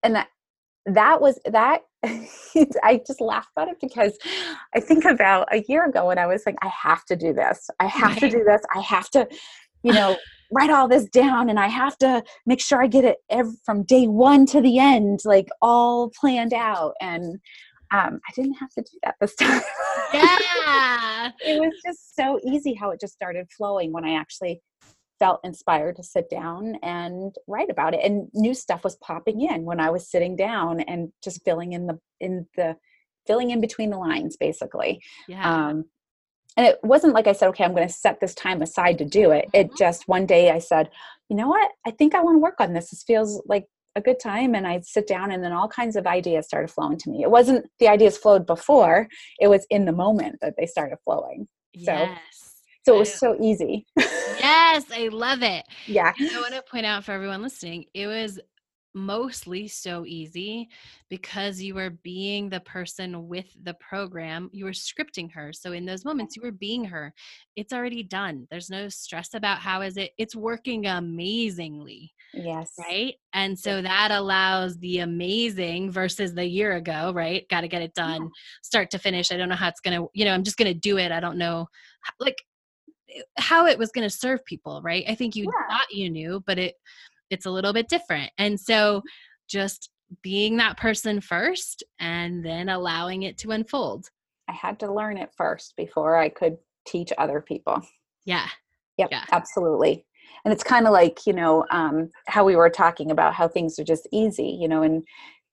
and 0.03 0.15
that 0.15 0.27
that 0.88 1.21
was 1.21 1.39
that 1.45 1.82
I 2.04 3.02
just 3.06 3.21
laugh 3.21 3.47
about 3.56 3.69
it 3.69 3.78
because 3.82 4.17
I 4.76 4.80
think 4.80 5.06
about 5.06 5.54
a 5.54 5.63
year 5.67 5.86
ago 5.86 6.08
when 6.08 6.17
I 6.17 6.26
was 6.26 6.43
like, 6.45 6.56
I 6.62 6.69
have 6.69 7.06
to 7.06 7.15
do 7.15 7.34
this. 7.34 7.69
I 7.80 7.88
have 7.88 8.12
right. 8.12 8.19
to 8.19 8.30
do 8.30 8.43
this. 8.43 8.62
I 8.73 8.80
have 8.82 9.10
to, 9.12 9.28
you 9.84 9.93
know, 9.93 10.17
write 10.52 10.69
all 10.69 10.88
this 10.88 11.06
down 11.10 11.50
and 11.50 11.60
I 11.60 11.67
have 11.67 11.97
to 11.97 12.23
make 12.45 12.62
sure 12.62 12.82
I 12.82 12.88
get 12.88 13.04
it 13.04 13.17
every, 13.30 13.54
from 13.65 13.84
day 13.84 14.08
one 14.08 14.45
to 14.47 14.62
the 14.62 14.80
end, 14.80 15.19
like 15.26 15.47
all 15.62 16.12
planned 16.19 16.54
out. 16.54 16.93
And 17.02 17.39
um, 17.91 18.19
I 18.28 18.32
didn't 18.36 18.54
have 18.54 18.69
to 18.71 18.82
do 18.82 18.97
that 19.04 19.15
this 19.19 19.36
time. 19.39 19.62
Yeah. 20.13 21.32
it 21.45 21.60
was 21.60 21.73
just 21.86 22.15
so 22.15 22.39
easy 22.45 22.73
how 22.73 22.91
it 22.91 23.02
just 23.02 23.13
started 23.13 23.47
flowing 23.58 23.91
when 23.91 24.06
I 24.06 24.13
actually 24.13 24.62
felt 25.19 25.39
inspired 25.43 25.95
to 25.95 26.03
sit 26.03 26.30
down 26.30 26.75
and 26.84 27.34
write 27.47 27.69
about 27.69 27.93
it 27.93 28.01
and 28.03 28.30
new 28.34 28.53
stuff 28.53 28.84
was 28.84 28.95
popping 28.97 29.41
in 29.41 29.63
when 29.63 29.80
i 29.80 29.89
was 29.89 30.10
sitting 30.10 30.36
down 30.36 30.80
and 30.82 31.12
just 31.23 31.43
filling 31.43 31.73
in 31.73 31.88
the 31.88 31.99
in 32.19 32.45
the 32.56 32.75
filling 33.27 33.51
in 33.51 33.62
between 33.62 33.91
the 33.91 33.97
lines 33.97 34.38
basically. 34.38 35.01
Yeah. 35.27 35.67
um 35.67 35.86
and 36.56 36.65
it 36.65 36.80
wasn't 36.82 37.13
like 37.13 37.27
i 37.27 37.34
said 37.34 37.49
okay 37.49 37.63
i'm 37.63 37.75
going 37.75 37.88
to 37.88 37.93
set 37.93 38.19
this 38.19 38.34
time 38.34 38.62
aside 38.62 38.97
to 38.97 39.06
do 39.06 39.32
it. 39.32 39.49
It 39.53 39.67
mm-hmm. 39.67 39.75
just 39.77 40.08
one 40.08 40.25
day 40.25 40.49
i 40.49 40.60
said 40.60 40.89
you 41.30 41.36
know 41.36 41.49
what? 41.49 41.69
I 41.86 41.91
think 41.91 42.15
i 42.15 42.21
want 42.21 42.36
to 42.36 42.39
work 42.39 42.60
on 42.60 42.73
this. 42.73 42.89
This 42.89 43.03
feels 43.03 43.43
like 43.45 43.65
a 43.95 44.01
good 44.01 44.19
time. 44.19 44.56
And 44.56 44.65
i'd 44.65 44.86
sit 44.86 45.08
down 45.08 45.32
and 45.32 45.43
then 45.43 45.51
all 45.51 45.67
kinds 45.67 45.95
of 45.95 46.08
ideas 46.08 46.45
started 46.47 46.69
flowing 46.69 46.97
to 46.99 47.10
me. 47.12 47.21
It 47.21 47.30
wasn't 47.30 47.67
the 47.80 47.89
ideas 47.89 48.17
flowed 48.17 48.47
before 48.47 49.08
it 49.39 49.49
was 49.49 49.67
in 49.69 49.86
the 49.86 49.91
moment 49.91 50.38
that 50.41 50.56
they 50.58 50.65
started 50.65 50.97
flowing. 51.03 51.47
So 51.75 51.91
yes. 51.91 52.62
so 52.86 52.95
it 52.95 52.99
was 52.99 53.13
so 53.13 53.38
easy. 53.41 53.86
yes, 54.47 54.86
I 54.93 55.07
love 55.10 55.43
it. 55.43 55.65
Yeah. 55.86 56.13
And 56.17 56.29
I 56.29 56.39
want 56.39 56.53
to 56.53 56.63
point 56.63 56.86
out 56.86 57.03
for 57.03 57.12
everyone 57.12 57.41
listening, 57.41 57.86
it 57.93 58.07
was 58.07 58.39
mostly 58.97 59.67
so 59.67 60.05
easy 60.05 60.67
because 61.10 61.62
you 61.62 61.75
were 61.75 61.91
being 61.91 62.49
the 62.49 62.60
person 62.62 63.27
with 63.27 63.45
the 63.63 63.75
program. 63.75 64.49
You 64.51 64.65
were 64.65 64.71
scripting 64.71 65.31
her. 65.33 65.53
So 65.53 65.71
in 65.71 65.86
those 65.86 66.03
moments, 66.03 66.36
you 66.36 66.41
were 66.41 66.51
being 66.51 66.83
her. 66.86 67.13
It's 67.55 67.71
already 67.71 68.03
done. 68.03 68.47
There's 68.49 68.69
no 68.69 68.89
stress 68.89 69.33
about 69.33 69.60
how 69.60 69.81
is 69.81 69.97
it. 69.97 70.12
It's 70.17 70.36
working 70.36 70.88
amazingly. 70.88 72.12
Yes. 72.33 72.71
Right. 72.77 73.15
And 73.33 73.57
so 73.57 73.81
that 73.81 74.12
allows 74.12 74.77
the 74.79 74.99
amazing 74.99 75.91
versus 75.91 76.33
the 76.33 76.45
year 76.45 76.75
ago, 76.75 77.13
right? 77.13 77.47
Got 77.49 77.62
to 77.62 77.67
get 77.67 77.83
it 77.83 77.93
done, 77.93 78.23
yeah. 78.23 78.29
start 78.63 78.89
to 78.91 78.99
finish. 78.99 79.31
I 79.31 79.38
don't 79.38 79.49
know 79.49 79.55
how 79.55 79.69
it's 79.69 79.79
going 79.79 79.97
to, 79.97 80.07
you 80.13 80.25
know, 80.25 80.33
I'm 80.33 80.43
just 80.43 80.57
going 80.57 80.73
to 80.73 80.79
do 80.79 80.97
it. 80.97 81.12
I 81.12 81.19
don't 81.19 81.38
know. 81.38 81.67
Like 82.19 82.43
how 83.38 83.65
it 83.65 83.78
was 83.78 83.91
going 83.91 84.08
to 84.08 84.15
serve 84.15 84.43
people 84.46 84.82
right? 84.84 85.06
I 85.08 85.15
think 85.15 85.36
you 85.36 85.46
yeah. 85.46 85.76
thought 85.76 85.91
you 85.91 86.10
knew 86.10 86.43
but 86.46 86.60
it 86.60 86.76
it's 87.30 87.46
a 87.46 87.52
little 87.52 87.74
bit 87.74 87.89
different. 87.89 88.32
And 88.38 88.60
so 88.60 89.02
just 89.50 89.89
being 90.22 90.58
that 90.58 90.78
person 90.78 91.20
first 91.20 91.84
and 92.00 92.46
then 92.46 92.70
allowing 92.70 93.24
it 93.24 93.38
to 93.39 93.52
unfold. 93.52 94.10
I 94.48 94.54
had 94.54 94.80
to 94.80 94.93
learn 94.93 95.17
it 95.17 95.30
first 95.36 95.74
before 95.76 96.15
i 96.15 96.30
could 96.30 96.58
teach 96.86 97.12
other 97.17 97.41
people. 97.41 97.82
Yeah. 98.26 98.48
Yep 98.98 99.10
yeah. 99.12 99.26
absolutely. 99.32 100.06
And 100.46 100.54
it's 100.54 100.63
kind 100.63 100.88
of 100.88 100.93
like 100.93 101.20
you 101.26 101.34
know 101.34 101.65
um, 101.72 102.10
how 102.28 102.46
we 102.46 102.56
were 102.56 102.70
talking 102.70 103.12
about 103.12 103.34
how 103.34 103.48
things 103.48 103.78
are 103.80 103.84
just 103.84 104.08
easy 104.12 104.58
you 104.60 104.67
know 104.67 104.82
and 104.84 105.04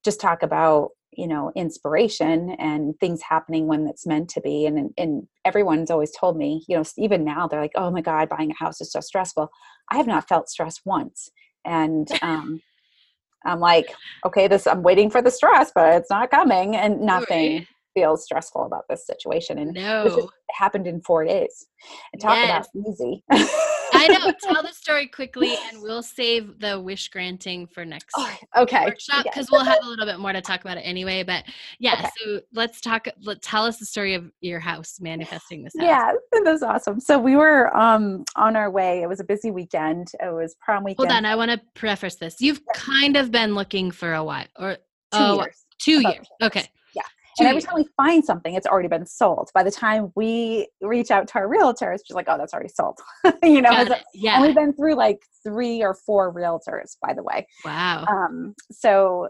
just 0.04 0.20
talk 0.20 0.42
about 0.42 0.90
you 1.16 1.26
know 1.26 1.52
inspiration 1.54 2.50
and 2.58 2.98
things 3.00 3.20
happening 3.22 3.66
when 3.66 3.86
it's 3.86 4.06
meant 4.06 4.28
to 4.28 4.40
be 4.40 4.66
and 4.66 4.92
and 4.98 5.26
everyone's 5.44 5.90
always 5.90 6.12
told 6.12 6.36
me 6.36 6.64
you 6.68 6.76
know 6.76 6.84
even 6.96 7.24
now 7.24 7.46
they're 7.46 7.60
like 7.60 7.72
oh 7.74 7.90
my 7.90 8.00
god 8.00 8.28
buying 8.28 8.50
a 8.50 8.64
house 8.64 8.80
is 8.80 8.92
so 8.92 9.00
stressful 9.00 9.50
i 9.90 9.96
have 9.96 10.06
not 10.06 10.28
felt 10.28 10.48
stress 10.48 10.80
once 10.84 11.30
and 11.64 12.08
um 12.22 12.60
i'm 13.44 13.60
like 13.60 13.94
okay 14.24 14.48
this 14.48 14.66
i'm 14.66 14.82
waiting 14.82 15.10
for 15.10 15.22
the 15.22 15.30
stress 15.30 15.72
but 15.74 15.94
it's 15.94 16.10
not 16.10 16.30
coming 16.30 16.76
and 16.76 17.00
nothing 17.00 17.58
right. 17.58 17.66
feels 17.94 18.24
stressful 18.24 18.64
about 18.64 18.84
this 18.88 19.06
situation 19.06 19.58
and 19.58 19.74
no. 19.74 20.04
it, 20.06 20.24
happened 20.50 20.86
in 20.86 21.00
four 21.00 21.24
days 21.24 21.66
and 22.12 22.22
talk 22.22 22.36
yes. 22.36 22.68
about 22.72 22.88
easy 22.88 23.24
I 23.98 24.08
know. 24.08 24.32
Tell 24.42 24.62
the 24.62 24.72
story 24.72 25.06
quickly, 25.06 25.54
and 25.70 25.80
we'll 25.80 26.02
save 26.02 26.58
the 26.58 26.80
wish 26.80 27.08
granting 27.08 27.66
for 27.66 27.84
next 27.84 28.10
oh, 28.16 28.36
okay 28.56 28.84
workshop 28.86 29.24
because 29.24 29.50
we'll 29.50 29.64
have 29.64 29.78
a 29.82 29.86
little 29.86 30.04
bit 30.04 30.18
more 30.18 30.32
to 30.32 30.40
talk 30.40 30.60
about 30.60 30.76
it 30.76 30.80
anyway. 30.80 31.22
But 31.22 31.44
yeah, 31.78 31.94
okay. 31.94 32.10
so 32.18 32.40
let's 32.52 32.80
talk. 32.80 33.06
Let 33.22 33.40
tell 33.42 33.64
us 33.64 33.78
the 33.78 33.86
story 33.86 34.14
of 34.14 34.30
your 34.40 34.60
house 34.60 34.98
manifesting 35.00 35.62
this. 35.62 35.74
House. 35.78 35.86
Yeah, 35.86 36.12
was 36.42 36.62
awesome. 36.62 36.98
So 36.98 37.18
we 37.18 37.36
were 37.36 37.74
um 37.76 38.24
on 38.36 38.56
our 38.56 38.70
way. 38.70 39.02
It 39.02 39.08
was 39.08 39.20
a 39.20 39.24
busy 39.24 39.50
weekend. 39.50 40.08
It 40.20 40.32
was 40.32 40.56
prom 40.60 40.84
weekend. 40.84 41.08
Hold 41.10 41.16
on, 41.16 41.24
I 41.24 41.36
want 41.36 41.50
to 41.52 41.60
preface 41.74 42.16
this. 42.16 42.40
You've 42.40 42.60
yeah. 42.66 42.80
kind 42.80 43.16
of 43.16 43.30
been 43.30 43.54
looking 43.54 43.90
for 43.90 44.12
a 44.14 44.24
while, 44.24 44.46
or 44.58 44.74
two 44.74 44.80
oh, 45.12 45.36
years. 45.36 45.64
Two 45.78 46.00
years. 46.00 46.26
Okay 46.42 46.68
and 47.38 47.48
every 47.48 47.62
time 47.62 47.74
we 47.74 47.86
find 47.96 48.24
something, 48.24 48.54
it's 48.54 48.66
already 48.66 48.88
been 48.88 49.06
sold. 49.06 49.50
By 49.54 49.62
the 49.62 49.70
time 49.70 50.12
we 50.14 50.68
reach 50.80 51.10
out 51.10 51.28
to 51.28 51.38
our 51.38 51.48
realtors, 51.48 52.00
she's 52.04 52.14
like, 52.14 52.26
"Oh, 52.28 52.38
that's 52.38 52.54
already 52.54 52.70
sold." 52.70 52.98
you 53.42 53.62
know, 53.62 53.86
yeah. 54.14 54.36
And 54.36 54.42
we've 54.42 54.54
been 54.54 54.72
through 54.72 54.94
like 54.94 55.20
three 55.42 55.82
or 55.82 55.94
four 55.94 56.32
realtors, 56.32 56.96
by 57.02 57.14
the 57.14 57.22
way. 57.22 57.46
Wow. 57.64 58.04
Um. 58.08 58.54
So, 58.70 59.28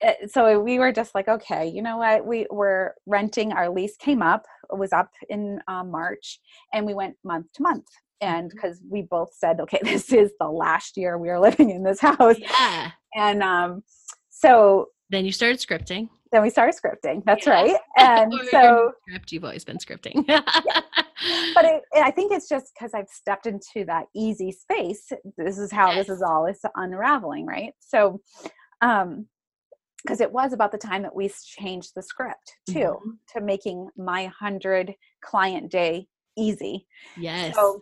eh, 0.00 0.14
so 0.26 0.60
we 0.60 0.78
were 0.78 0.92
just 0.92 1.14
like, 1.14 1.28
okay, 1.28 1.66
you 1.66 1.82
know 1.82 1.98
what? 1.98 2.26
We 2.26 2.46
were 2.50 2.94
renting. 3.06 3.52
Our 3.52 3.70
lease 3.70 3.96
came 3.96 4.22
up. 4.22 4.44
It 4.72 4.78
was 4.78 4.92
up 4.92 5.10
in 5.28 5.60
um, 5.68 5.90
March, 5.90 6.40
and 6.72 6.86
we 6.86 6.94
went 6.94 7.16
month 7.24 7.46
to 7.54 7.62
month. 7.62 7.86
And 8.20 8.50
because 8.50 8.78
mm-hmm. 8.78 8.92
we 8.92 9.02
both 9.02 9.30
said, 9.34 9.60
okay, 9.60 9.80
this 9.84 10.12
is 10.12 10.32
the 10.40 10.48
last 10.48 10.96
year 10.96 11.18
we 11.18 11.30
are 11.30 11.40
living 11.40 11.70
in 11.70 11.82
this 11.82 12.00
house. 12.00 12.36
Yeah. 12.38 12.90
And 13.14 13.42
um, 13.42 13.82
so 14.28 14.88
then 15.10 15.24
you 15.24 15.32
started 15.32 15.58
scripting 15.58 16.08
then 16.32 16.42
we 16.42 16.50
started 16.50 16.74
scripting. 16.74 17.22
That's 17.24 17.46
yeah. 17.46 17.52
right. 17.52 17.76
And 17.98 18.32
so 18.50 18.92
script, 19.08 19.32
you've 19.32 19.44
always 19.44 19.64
been 19.64 19.78
scripting. 19.78 20.24
yeah. 20.28 20.40
But 21.54 21.64
it, 21.64 21.82
I 21.96 22.10
think 22.10 22.32
it's 22.32 22.48
just 22.48 22.72
because 22.74 22.94
I've 22.94 23.08
stepped 23.08 23.46
into 23.46 23.84
that 23.86 24.06
easy 24.14 24.52
space. 24.52 25.10
This 25.36 25.58
is 25.58 25.72
how 25.72 25.88
yes. 25.88 26.06
this 26.06 26.16
is 26.16 26.22
all 26.22 26.46
is 26.46 26.60
unraveling, 26.76 27.44
right? 27.44 27.72
So, 27.80 28.20
um, 28.80 29.26
because 30.04 30.20
it 30.20 30.32
was 30.32 30.52
about 30.52 30.70
the 30.70 30.78
time 30.78 31.02
that 31.02 31.14
we 31.14 31.28
changed 31.44 31.90
the 31.96 32.02
script 32.02 32.54
too 32.68 32.78
mm-hmm. 32.78 33.10
to 33.36 33.44
making 33.44 33.88
my 33.96 34.22
100 34.22 34.94
client 35.22 35.72
day 35.72 36.06
easy. 36.36 36.86
Yes. 37.16 37.56
So 37.56 37.80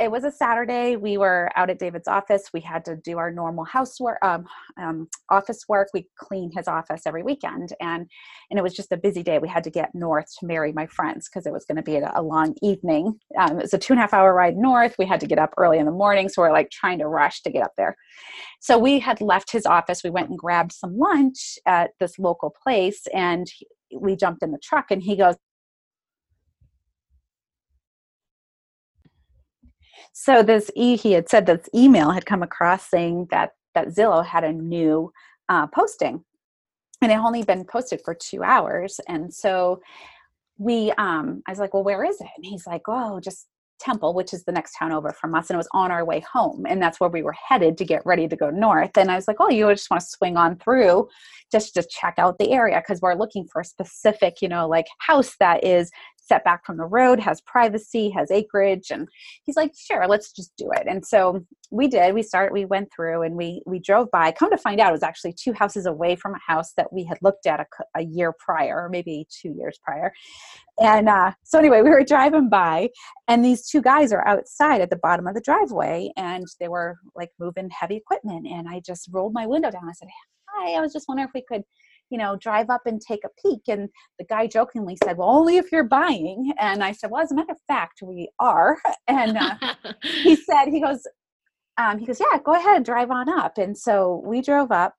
it 0.00 0.10
was 0.10 0.22
a 0.24 0.30
Saturday. 0.30 0.96
We 0.96 1.18
were 1.18 1.50
out 1.56 1.70
at 1.70 1.78
David's 1.78 2.06
office. 2.06 2.50
We 2.52 2.60
had 2.60 2.84
to 2.84 2.96
do 2.96 3.18
our 3.18 3.32
normal 3.32 3.64
housework, 3.64 4.18
um, 4.22 4.46
um, 4.80 5.08
office 5.28 5.64
work. 5.68 5.88
We 5.92 6.08
clean 6.16 6.52
his 6.54 6.68
office 6.68 7.02
every 7.04 7.22
weekend, 7.22 7.72
and 7.80 8.08
and 8.50 8.58
it 8.58 8.62
was 8.62 8.74
just 8.74 8.92
a 8.92 8.96
busy 8.96 9.22
day. 9.22 9.38
We 9.38 9.48
had 9.48 9.64
to 9.64 9.70
get 9.70 9.94
north 9.94 10.26
to 10.38 10.46
marry 10.46 10.72
my 10.72 10.86
friends 10.86 11.28
because 11.28 11.46
it 11.46 11.52
was 11.52 11.64
going 11.64 11.76
to 11.76 11.82
be 11.82 11.96
a, 11.96 12.12
a, 12.14 12.22
long 12.22 12.54
evening. 12.62 13.18
Um, 13.38 13.58
it 13.58 13.62
was 13.62 13.74
a 13.74 13.78
two 13.78 13.92
and 13.92 13.98
a 13.98 14.02
half 14.02 14.14
hour 14.14 14.32
ride 14.32 14.56
north. 14.56 14.94
We 14.98 15.06
had 15.06 15.20
to 15.20 15.26
get 15.26 15.38
up 15.38 15.52
early 15.56 15.78
in 15.78 15.86
the 15.86 15.92
morning, 15.92 16.28
so 16.28 16.42
we're 16.42 16.52
like 16.52 16.70
trying 16.70 16.98
to 17.00 17.08
rush 17.08 17.42
to 17.42 17.50
get 17.50 17.62
up 17.62 17.72
there. 17.76 17.96
So 18.60 18.78
we 18.78 19.00
had 19.00 19.20
left 19.20 19.50
his 19.50 19.66
office. 19.66 20.04
We 20.04 20.10
went 20.10 20.28
and 20.28 20.38
grabbed 20.38 20.72
some 20.72 20.96
lunch 20.96 21.58
at 21.66 21.90
this 21.98 22.18
local 22.18 22.54
place, 22.62 23.06
and 23.12 23.50
we 23.92 24.14
jumped 24.14 24.42
in 24.42 24.52
the 24.52 24.58
truck. 24.62 24.90
And 24.90 25.02
he 25.02 25.16
goes, 25.16 25.34
So 30.12 30.42
this 30.42 30.70
e 30.74 30.96
he 30.96 31.12
had 31.12 31.28
said 31.28 31.46
this 31.46 31.68
email 31.74 32.10
had 32.10 32.26
come 32.26 32.42
across 32.42 32.88
saying 32.88 33.28
that 33.30 33.52
that 33.74 33.88
Zillow 33.88 34.24
had 34.24 34.44
a 34.44 34.52
new 34.52 35.12
uh, 35.48 35.66
posting, 35.68 36.24
and 37.00 37.12
it 37.12 37.18
only 37.18 37.42
been 37.44 37.64
posted 37.64 38.00
for 38.04 38.14
two 38.14 38.42
hours. 38.42 39.00
And 39.08 39.32
so 39.32 39.80
we, 40.58 40.90
um, 40.98 41.42
I 41.46 41.52
was 41.52 41.58
like, 41.60 41.72
well, 41.72 41.84
where 41.84 42.04
is 42.04 42.20
it? 42.20 42.26
And 42.36 42.44
he's 42.44 42.66
like, 42.66 42.82
oh, 42.88 43.20
just 43.20 43.46
Temple, 43.78 44.12
which 44.12 44.34
is 44.34 44.44
the 44.44 44.52
next 44.52 44.74
town 44.76 44.90
over 44.90 45.12
from 45.12 45.34
us, 45.34 45.48
and 45.48 45.54
it 45.54 45.58
was 45.58 45.68
on 45.72 45.92
our 45.92 46.04
way 46.04 46.20
home, 46.20 46.66
and 46.68 46.82
that's 46.82 46.98
where 46.98 47.08
we 47.08 47.22
were 47.22 47.34
headed 47.48 47.78
to 47.78 47.84
get 47.84 48.04
ready 48.04 48.26
to 48.26 48.34
go 48.36 48.50
north. 48.50 48.96
And 48.96 49.10
I 49.10 49.14
was 49.14 49.28
like, 49.28 49.36
"Oh, 49.38 49.50
you 49.50 49.68
just 49.70 49.90
want 49.90 50.00
to 50.00 50.08
swing 50.08 50.36
on 50.36 50.56
through, 50.56 51.08
just 51.52 51.74
to 51.74 51.84
check 51.88 52.14
out 52.18 52.38
the 52.38 52.50
area 52.52 52.82
because 52.84 53.00
we're 53.00 53.14
looking 53.14 53.46
for 53.46 53.60
a 53.60 53.64
specific, 53.64 54.42
you 54.42 54.48
know, 54.48 54.68
like 54.68 54.86
house 54.98 55.36
that 55.40 55.64
is 55.64 55.90
set 56.28 56.44
back 56.44 56.64
from 56.64 56.76
the 56.76 56.84
road, 56.84 57.18
has 57.18 57.40
privacy, 57.40 58.10
has 58.10 58.30
acreage. 58.30 58.90
And 58.90 59.08
he's 59.44 59.56
like, 59.56 59.72
sure, 59.76 60.06
let's 60.06 60.32
just 60.32 60.52
do 60.56 60.70
it. 60.72 60.86
And 60.86 61.04
so 61.04 61.44
we 61.70 61.88
did. 61.88 62.14
We 62.14 62.22
started, 62.22 62.52
we 62.52 62.64
went 62.64 62.88
through 62.94 63.22
and 63.22 63.34
we 63.34 63.62
we 63.66 63.78
drove 63.78 64.10
by. 64.10 64.32
Come 64.32 64.50
to 64.50 64.58
find 64.58 64.80
out, 64.80 64.90
it 64.90 64.92
was 64.92 65.02
actually 65.02 65.34
two 65.34 65.52
houses 65.52 65.86
away 65.86 66.16
from 66.16 66.34
a 66.34 66.52
house 66.52 66.72
that 66.76 66.92
we 66.92 67.04
had 67.04 67.18
looked 67.22 67.46
at 67.46 67.60
a, 67.60 67.66
a 67.96 68.02
year 68.02 68.32
prior, 68.38 68.84
or 68.84 68.88
maybe 68.88 69.26
two 69.30 69.50
years 69.50 69.78
prior. 69.82 70.12
And 70.80 71.08
uh, 71.08 71.32
so 71.42 71.58
anyway, 71.58 71.82
we 71.82 71.90
were 71.90 72.04
driving 72.04 72.48
by, 72.48 72.90
and 73.26 73.44
these 73.44 73.68
two 73.68 73.82
guys 73.82 74.12
are 74.12 74.26
outside 74.26 74.80
at 74.80 74.90
the 74.90 74.96
bottom 75.02 75.26
of 75.26 75.34
the 75.34 75.40
driveway, 75.40 76.10
and 76.16 76.46
they 76.60 76.68
were 76.68 76.96
like 77.16 77.30
moving 77.38 77.68
heavy 77.70 77.96
equipment. 77.96 78.46
And 78.46 78.68
I 78.68 78.80
just 78.80 79.08
rolled 79.10 79.32
my 79.32 79.46
window 79.46 79.70
down. 79.70 79.88
I 79.88 79.92
said, 79.92 80.08
"Hi, 80.50 80.72
I 80.72 80.80
was 80.80 80.92
just 80.92 81.08
wondering 81.08 81.28
if 81.28 81.34
we 81.34 81.44
could." 81.48 81.64
You 82.10 82.18
know, 82.18 82.36
drive 82.36 82.70
up 82.70 82.82
and 82.86 83.00
take 83.00 83.20
a 83.24 83.30
peek. 83.42 83.62
And 83.68 83.88
the 84.18 84.24
guy 84.24 84.46
jokingly 84.46 84.96
said, 85.04 85.16
Well, 85.16 85.30
only 85.30 85.56
if 85.56 85.70
you're 85.72 85.84
buying. 85.84 86.52
And 86.58 86.82
I 86.82 86.92
said, 86.92 87.10
Well, 87.10 87.22
as 87.22 87.32
a 87.32 87.34
matter 87.34 87.52
of 87.52 87.60
fact, 87.66 88.00
we 88.02 88.30
are. 88.38 88.78
And 89.08 89.38
uh, 89.38 89.56
he 90.02 90.36
said, 90.50 90.66
He 90.66 90.80
goes, 90.80 91.06
um, 91.78 91.98
he 91.98 92.06
goes, 92.06 92.20
Yeah, 92.20 92.38
go 92.44 92.54
ahead, 92.54 92.76
and 92.76 92.84
drive 92.84 93.10
on 93.10 93.28
up. 93.28 93.58
And 93.58 93.76
so 93.76 94.22
we 94.24 94.40
drove 94.42 94.70
up, 94.70 94.94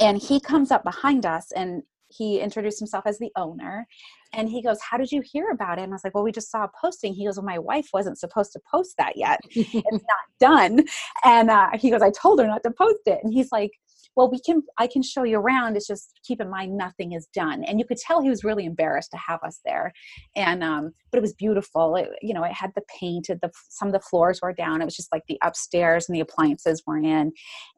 and 0.00 0.18
he 0.18 0.40
comes 0.40 0.70
up 0.70 0.84
behind 0.84 1.24
us 1.24 1.52
and 1.52 1.82
he 2.08 2.40
introduced 2.40 2.78
himself 2.78 3.04
as 3.06 3.18
the 3.18 3.32
owner 3.36 3.86
and 4.32 4.48
he 4.48 4.62
goes 4.62 4.78
how 4.80 4.96
did 4.96 5.10
you 5.10 5.22
hear 5.24 5.50
about 5.50 5.78
it 5.78 5.82
and 5.82 5.92
i 5.92 5.94
was 5.94 6.04
like 6.04 6.14
well 6.14 6.24
we 6.24 6.32
just 6.32 6.50
saw 6.50 6.64
a 6.64 6.70
posting 6.80 7.12
he 7.12 7.26
goes 7.26 7.36
well 7.36 7.44
my 7.44 7.58
wife 7.58 7.88
wasn't 7.92 8.18
supposed 8.18 8.52
to 8.52 8.60
post 8.70 8.94
that 8.96 9.16
yet 9.16 9.40
it's 9.50 9.74
not 9.92 10.00
done 10.38 10.84
and 11.24 11.50
uh, 11.50 11.68
he 11.74 11.90
goes 11.90 12.02
i 12.02 12.10
told 12.10 12.38
her 12.40 12.46
not 12.46 12.62
to 12.62 12.70
post 12.70 13.00
it 13.06 13.18
and 13.22 13.32
he's 13.32 13.50
like 13.50 13.72
well 14.16 14.30
we 14.30 14.40
can 14.40 14.62
i 14.78 14.86
can 14.86 15.02
show 15.02 15.22
you 15.22 15.38
around 15.38 15.76
it's 15.76 15.86
just 15.86 16.16
keep 16.26 16.40
in 16.40 16.50
mind 16.50 16.76
nothing 16.76 17.12
is 17.12 17.26
done. 17.32 17.64
And 17.64 17.78
you 17.78 17.84
could 17.84 17.98
tell 17.98 18.22
he 18.22 18.28
was 18.28 18.44
really 18.44 18.64
embarrassed 18.64 19.10
to 19.12 19.16
have 19.16 19.42
us 19.42 19.60
there. 19.64 19.92
And 20.34 20.62
um 20.62 20.92
but 21.10 21.18
it 21.18 21.22
was 21.22 21.34
beautiful. 21.34 21.96
It, 21.96 22.08
you 22.20 22.34
know 22.34 22.44
it 22.44 22.52
had 22.52 22.72
the 22.74 22.82
painted 23.00 23.38
the 23.42 23.50
some 23.68 23.88
of 23.88 23.94
the 23.94 24.00
floors 24.00 24.40
were 24.42 24.52
down 24.52 24.82
it 24.82 24.84
was 24.84 24.96
just 24.96 25.12
like 25.12 25.22
the 25.28 25.38
upstairs 25.42 26.08
and 26.08 26.16
the 26.16 26.20
appliances 26.20 26.82
were 26.86 26.98
in. 26.98 27.32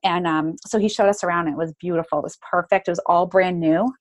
And 0.05 0.26
um 0.26 0.57
so 0.66 0.78
he 0.78 0.89
showed 0.89 1.09
us 1.09 1.22
around 1.22 1.47
and 1.47 1.55
it 1.55 1.59
was 1.59 1.74
beautiful 1.80 2.18
it 2.18 2.24
was 2.24 2.39
perfect 2.51 2.89
it 2.89 2.93
was 2.93 3.01
all 3.07 3.26
brand 3.26 3.61
new. 3.61 3.93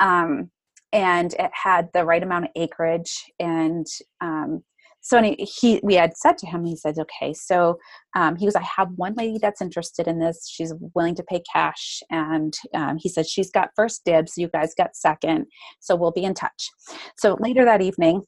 Um 0.00 0.50
and 0.92 1.32
it 1.34 1.50
had 1.54 1.88
the 1.94 2.04
right 2.04 2.22
amount 2.22 2.46
of 2.46 2.50
acreage 2.56 3.30
and 3.38 3.86
um 4.20 4.62
so 5.02 5.20
he 5.38 5.80
we 5.82 5.94
had 5.94 6.16
said 6.16 6.38
to 6.38 6.46
him 6.46 6.64
he 6.64 6.76
said 6.76 6.96
okay 6.98 7.34
so 7.34 7.78
um, 8.16 8.36
he 8.36 8.46
goes 8.46 8.56
i 8.56 8.62
have 8.62 8.88
one 8.96 9.14
lady 9.14 9.38
that's 9.40 9.60
interested 9.60 10.06
in 10.06 10.18
this. 10.18 10.48
She's 10.48 10.72
willing 10.94 11.14
to 11.16 11.22
pay 11.22 11.42
cash 11.52 12.02
and 12.10 12.56
um, 12.74 12.98
he 12.98 13.08
said 13.08 13.26
she's 13.26 13.50
got 13.50 13.70
first 13.76 14.02
dibs. 14.04 14.36
You 14.36 14.48
guys 14.48 14.74
got 14.76 14.96
second. 14.96 15.46
So 15.80 15.96
we'll 15.96 16.12
be 16.12 16.24
in 16.24 16.34
touch. 16.34 16.70
So 17.16 17.36
later 17.40 17.64
that 17.64 17.82
evening 17.82 18.22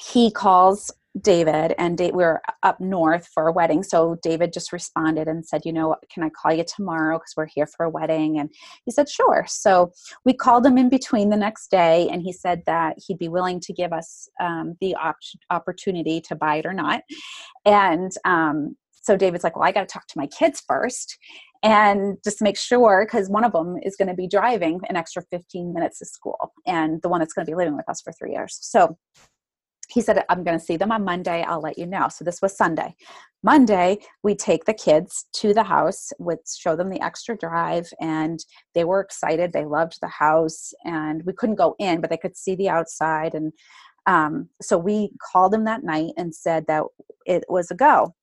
he 0.00 0.30
calls 0.30 0.90
David 1.20 1.74
and 1.78 2.00
we 2.00 2.10
were 2.10 2.40
up 2.62 2.80
north 2.80 3.28
for 3.34 3.46
a 3.46 3.52
wedding. 3.52 3.82
So 3.82 4.16
David 4.22 4.52
just 4.52 4.72
responded 4.72 5.28
and 5.28 5.44
said, 5.44 5.62
you 5.64 5.72
know, 5.72 5.96
can 6.12 6.22
I 6.22 6.30
call 6.30 6.52
you 6.52 6.64
tomorrow 6.64 7.18
because 7.18 7.34
we're 7.36 7.46
here 7.46 7.66
for 7.66 7.84
a 7.84 7.90
wedding? 7.90 8.38
And 8.38 8.50
he 8.86 8.92
said, 8.92 9.08
sure. 9.08 9.44
So 9.46 9.92
we 10.24 10.32
called 10.32 10.64
him 10.64 10.78
in 10.78 10.88
between 10.88 11.28
the 11.28 11.36
next 11.36 11.70
day, 11.70 12.08
and 12.10 12.22
he 12.22 12.32
said 12.32 12.62
that 12.66 12.96
he'd 13.06 13.18
be 13.18 13.28
willing 13.28 13.60
to 13.60 13.72
give 13.72 13.92
us 13.92 14.28
um, 14.40 14.76
the 14.80 14.94
op- 14.94 15.16
opportunity 15.50 16.20
to 16.22 16.34
buy 16.34 16.56
it 16.56 16.66
or 16.66 16.72
not. 16.72 17.02
And 17.66 18.12
um, 18.24 18.76
so 19.02 19.16
David's 19.16 19.44
like, 19.44 19.56
well, 19.56 19.68
I 19.68 19.72
got 19.72 19.86
to 19.86 19.92
talk 19.92 20.06
to 20.06 20.18
my 20.18 20.26
kids 20.26 20.62
first 20.66 21.18
and 21.62 22.16
just 22.24 22.42
make 22.42 22.56
sure 22.56 23.04
because 23.06 23.28
one 23.28 23.44
of 23.44 23.52
them 23.52 23.76
is 23.82 23.96
going 23.96 24.08
to 24.08 24.14
be 24.14 24.26
driving 24.26 24.80
an 24.88 24.96
extra 24.96 25.22
15 25.30 25.72
minutes 25.72 25.98
to 25.98 26.06
school 26.06 26.52
and 26.66 27.00
the 27.02 27.08
one 27.08 27.20
that's 27.20 27.32
going 27.32 27.46
to 27.46 27.50
be 27.50 27.56
living 27.56 27.76
with 27.76 27.88
us 27.88 28.00
for 28.00 28.12
three 28.12 28.32
years 28.32 28.58
so 28.60 28.98
he 29.92 30.00
said, 30.00 30.24
I'm 30.28 30.42
going 30.42 30.58
to 30.58 30.64
see 30.64 30.76
them 30.76 30.92
on 30.92 31.04
Monday. 31.04 31.42
I'll 31.42 31.60
let 31.60 31.78
you 31.78 31.86
know. 31.86 32.08
So 32.08 32.24
this 32.24 32.40
was 32.40 32.56
Sunday. 32.56 32.94
Monday, 33.42 33.98
we 34.22 34.34
take 34.34 34.64
the 34.64 34.74
kids 34.74 35.26
to 35.34 35.52
the 35.52 35.64
house, 35.64 36.12
with 36.18 36.40
show 36.48 36.76
them 36.76 36.88
the 36.88 37.00
extra 37.00 37.36
drive, 37.36 37.88
and 38.00 38.38
they 38.74 38.84
were 38.84 39.00
excited. 39.00 39.52
They 39.52 39.64
loved 39.64 39.98
the 40.00 40.08
house, 40.08 40.72
and 40.84 41.22
we 41.24 41.32
couldn't 41.32 41.56
go 41.56 41.74
in, 41.78 42.00
but 42.00 42.08
they 42.08 42.16
could 42.16 42.36
see 42.36 42.54
the 42.54 42.68
outside. 42.68 43.34
And 43.34 43.52
um, 44.06 44.48
so 44.60 44.78
we 44.78 45.10
called 45.32 45.54
him 45.54 45.64
that 45.64 45.84
night 45.84 46.12
and 46.16 46.34
said 46.34 46.66
that 46.68 46.84
it 47.26 47.44
was 47.48 47.70
a 47.70 47.74
go. 47.74 48.14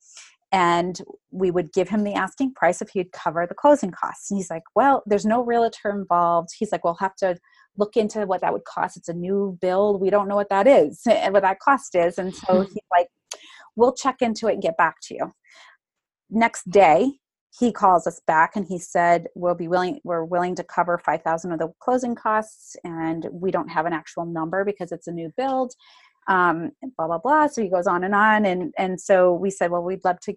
And 0.52 1.00
we 1.32 1.52
would 1.52 1.72
give 1.74 1.90
him 1.90 2.04
the 2.04 2.14
asking 2.14 2.54
price 2.56 2.82
if 2.82 2.90
he'd 2.90 3.12
cover 3.12 3.46
the 3.46 3.54
closing 3.54 3.92
costs. 3.92 4.32
And 4.32 4.38
he's 4.38 4.50
like, 4.50 4.64
Well, 4.76 5.04
there's 5.06 5.26
no 5.26 5.44
realtor 5.44 5.92
involved. 5.92 6.50
He's 6.58 6.72
like, 6.72 6.84
We'll 6.84 6.96
have 6.96 7.16
to 7.18 7.38
look 7.78 7.96
into 7.96 8.26
what 8.26 8.42
that 8.42 8.54
would 8.54 8.66
cost. 8.66 8.98
It's 8.98 9.10
a 9.10 9.14
new 9.14 9.58
build. 9.62 10.02
We 10.02 10.10
don't 10.10 10.28
know 10.28 10.36
what 10.36 10.50
that 10.50 10.68
is 10.68 11.02
and 11.10 11.34
what 11.34 11.44
that 11.44 11.60
cost 11.60 11.96
is. 11.96 12.18
And 12.18 12.36
so 12.36 12.54
mm-hmm. 12.54 12.64
he's 12.64 12.88
like, 12.92 13.08
we'll 13.76 13.94
check 13.94 14.18
into 14.22 14.48
it 14.48 14.54
and 14.54 14.62
get 14.62 14.78
back 14.78 14.98
to 15.04 15.16
you. 15.16 15.32
Next 16.30 16.70
day, 16.70 17.14
he 17.58 17.72
calls 17.72 18.06
us 18.06 18.22
back 18.28 18.56
and 18.56 18.66
he 18.68 18.78
said 18.78 19.28
we'll 19.36 19.56
be 19.56 19.68
willing 19.68 20.00
we're 20.04 20.24
willing 20.24 20.56
to 20.56 20.64
cover 20.64 21.00
5000 21.00 21.52
of 21.52 21.60
the 21.60 21.74
closing 21.80 22.14
costs 22.14 22.76
and 22.84 23.28
we 23.32 23.50
don't 23.50 23.70
have 23.70 23.88
an 23.88 23.94
actual 23.94 24.26
number 24.26 24.64
because 24.64 24.92
it's 24.92 25.08
a 25.08 25.12
new 25.12 25.34
build 25.36 25.74
um, 26.30 26.72
blah 26.98 27.08
blah 27.08 27.18
blah. 27.18 27.48
So 27.48 27.62
he 27.62 27.70
goes 27.70 27.88
on 27.88 28.04
and 28.04 28.16
on. 28.16 28.46
And 28.46 28.74
and 28.78 29.00
so 29.02 29.34
we 29.34 29.50
said 29.50 29.72
well 29.72 29.84
we'd 29.84 30.06
love 30.06 30.20
to 30.22 30.34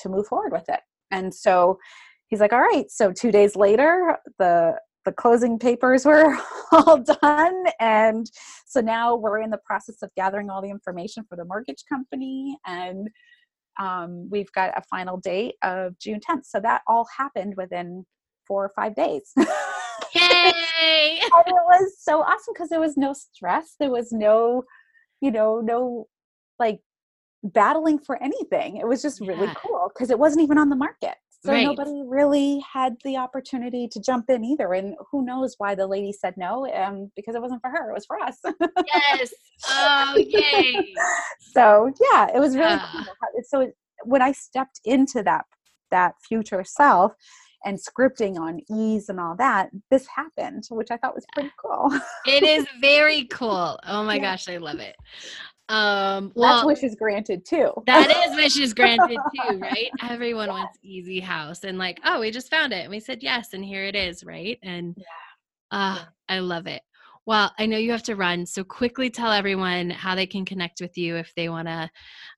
to 0.00 0.08
move 0.08 0.26
forward 0.26 0.52
with 0.52 0.68
it. 0.68 0.80
And 1.10 1.32
so 1.32 1.78
he's 2.26 2.40
like 2.40 2.52
all 2.52 2.60
right. 2.60 2.90
So 2.90 3.12
two 3.12 3.30
days 3.30 3.54
later 3.54 4.16
the 4.38 4.74
the 5.04 5.12
closing 5.12 5.58
papers 5.58 6.06
were 6.06 6.36
all 6.72 6.98
done. 6.98 7.64
And 7.78 8.26
so 8.66 8.80
now 8.80 9.14
we're 9.14 9.40
in 9.40 9.50
the 9.50 9.60
process 9.64 9.96
of 10.02 10.10
gathering 10.16 10.48
all 10.48 10.62
the 10.62 10.70
information 10.70 11.24
for 11.28 11.36
the 11.36 11.44
mortgage 11.44 11.84
company. 11.88 12.56
And 12.66 13.08
um, 13.78 14.28
we've 14.30 14.50
got 14.52 14.72
a 14.78 14.82
final 14.82 15.18
date 15.18 15.56
of 15.62 15.98
june 15.98 16.20
10th 16.20 16.44
so 16.44 16.60
that 16.60 16.82
all 16.86 17.06
happened 17.16 17.54
within 17.56 18.06
four 18.46 18.64
or 18.64 18.72
five 18.74 18.94
days. 18.94 19.32
Yay! 20.14 21.18
And 21.20 21.46
it 21.46 21.52
was 21.52 21.96
so 21.98 22.22
awesome 22.22 22.54
because 22.54 22.68
there 22.68 22.80
was 22.80 22.96
no 22.96 23.12
stress. 23.12 23.74
There 23.78 23.90
was 23.90 24.12
no 24.12 24.64
you 25.24 25.30
know 25.30 25.60
no 25.60 26.06
like 26.58 26.80
battling 27.42 27.98
for 27.98 28.22
anything 28.22 28.76
it 28.76 28.86
was 28.86 29.02
just 29.02 29.20
really 29.20 29.46
yeah. 29.46 29.54
cool 29.54 29.90
because 29.92 30.10
it 30.10 30.18
wasn't 30.18 30.42
even 30.42 30.58
on 30.58 30.68
the 30.68 30.76
market 30.76 31.14
so 31.44 31.52
right. 31.52 31.64
nobody 31.64 32.02
really 32.06 32.62
had 32.72 32.96
the 33.04 33.16
opportunity 33.16 33.86
to 33.86 34.00
jump 34.00 34.30
in 34.30 34.44
either 34.44 34.72
and 34.72 34.94
who 35.10 35.24
knows 35.24 35.54
why 35.58 35.74
the 35.74 35.86
lady 35.86 36.12
said 36.12 36.34
no 36.36 36.66
um, 36.74 37.10
because 37.16 37.34
it 37.34 37.42
wasn't 37.42 37.60
for 37.60 37.70
her 37.70 37.90
it 37.90 37.94
was 37.94 38.06
for 38.06 38.18
us 38.20 38.38
yes 38.86 39.32
oh 39.68 40.14
yay 40.16 40.94
so 41.52 41.92
yeah 42.12 42.28
it 42.34 42.38
was 42.38 42.56
really 42.56 42.70
yeah. 42.70 42.88
cool 42.92 43.42
so 43.48 43.70
when 44.04 44.22
i 44.22 44.32
stepped 44.32 44.80
into 44.84 45.22
that 45.22 45.44
that 45.90 46.14
future 46.26 46.64
self 46.64 47.12
and 47.64 47.78
scripting 47.78 48.38
on 48.38 48.60
ease 48.70 49.08
and 49.08 49.18
all 49.18 49.34
that, 49.36 49.70
this 49.90 50.06
happened, 50.06 50.64
which 50.70 50.90
I 50.90 50.96
thought 50.96 51.14
was 51.14 51.26
pretty 51.32 51.52
cool. 51.62 51.90
it 52.26 52.42
is 52.42 52.66
very 52.80 53.24
cool. 53.26 53.78
Oh 53.86 54.04
my 54.04 54.16
yeah. 54.16 54.22
gosh, 54.32 54.48
I 54.48 54.58
love 54.58 54.78
it. 54.78 54.96
Um, 55.70 56.30
well, 56.34 56.56
that's 56.56 56.66
wishes 56.66 56.94
granted 56.94 57.46
too. 57.46 57.72
that 57.86 58.10
is 58.10 58.36
wishes 58.36 58.74
granted 58.74 59.16
too, 59.34 59.58
right? 59.58 59.88
Everyone 60.02 60.48
yeah. 60.48 60.52
wants 60.52 60.78
easy 60.82 61.20
house 61.20 61.64
and 61.64 61.78
like, 61.78 61.98
oh, 62.04 62.20
we 62.20 62.30
just 62.30 62.50
found 62.50 62.74
it 62.74 62.82
and 62.82 62.90
we 62.90 63.00
said 63.00 63.22
yes, 63.22 63.54
and 63.54 63.64
here 63.64 63.84
it 63.84 63.96
is, 63.96 64.24
right? 64.24 64.58
And 64.62 64.94
yeah. 64.98 65.04
Uh, 65.70 66.04
I 66.28 66.40
love 66.40 66.66
it. 66.66 66.82
Well, 67.26 67.50
I 67.58 67.64
know 67.66 67.78
you 67.78 67.90
have 67.92 68.02
to 68.04 68.16
run, 68.16 68.44
so 68.44 68.62
quickly 68.62 69.08
tell 69.08 69.32
everyone 69.32 69.88
how 69.88 70.14
they 70.14 70.26
can 70.26 70.44
connect 70.44 70.80
with 70.80 70.98
you 70.98 71.16
if 71.16 71.32
they 71.34 71.48
want 71.48 71.68
to 71.68 71.90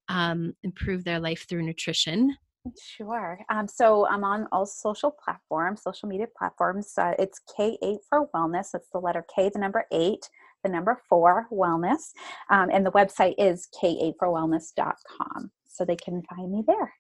um, 0.09 0.55
improve 0.63 1.03
their 1.03 1.19
life 1.19 1.47
through 1.49 1.63
nutrition. 1.63 2.37
Sure. 2.81 3.39
Um, 3.51 3.69
so 3.69 4.07
I'm 4.07 4.25
on 4.25 4.47
all 4.53 4.67
social 4.67 5.11
platforms, 5.11 5.83
social 5.83 6.09
media 6.09 6.27
platforms. 6.37 6.93
Uh, 6.97 7.15
it's 7.19 7.41
K8 7.59 7.99
for 8.09 8.29
Wellness. 8.35 8.75
It's 8.75 8.89
the 8.93 8.99
letter 8.99 9.25
K, 9.35 9.51
the 9.53 9.59
number 9.59 9.85
eight, 9.93 10.29
the 10.63 10.71
number 10.71 11.01
four, 11.09 11.47
Wellness. 11.53 12.13
Um, 12.51 12.71
and 12.73 12.85
the 12.85 12.93
website 12.93 13.35
is 13.39 13.69
K8forwellness.com. 13.81 15.51
So 15.69 15.85
they 15.85 15.97
can 15.97 16.23
find 16.23 16.51
me 16.51 16.65
there. 16.67 16.95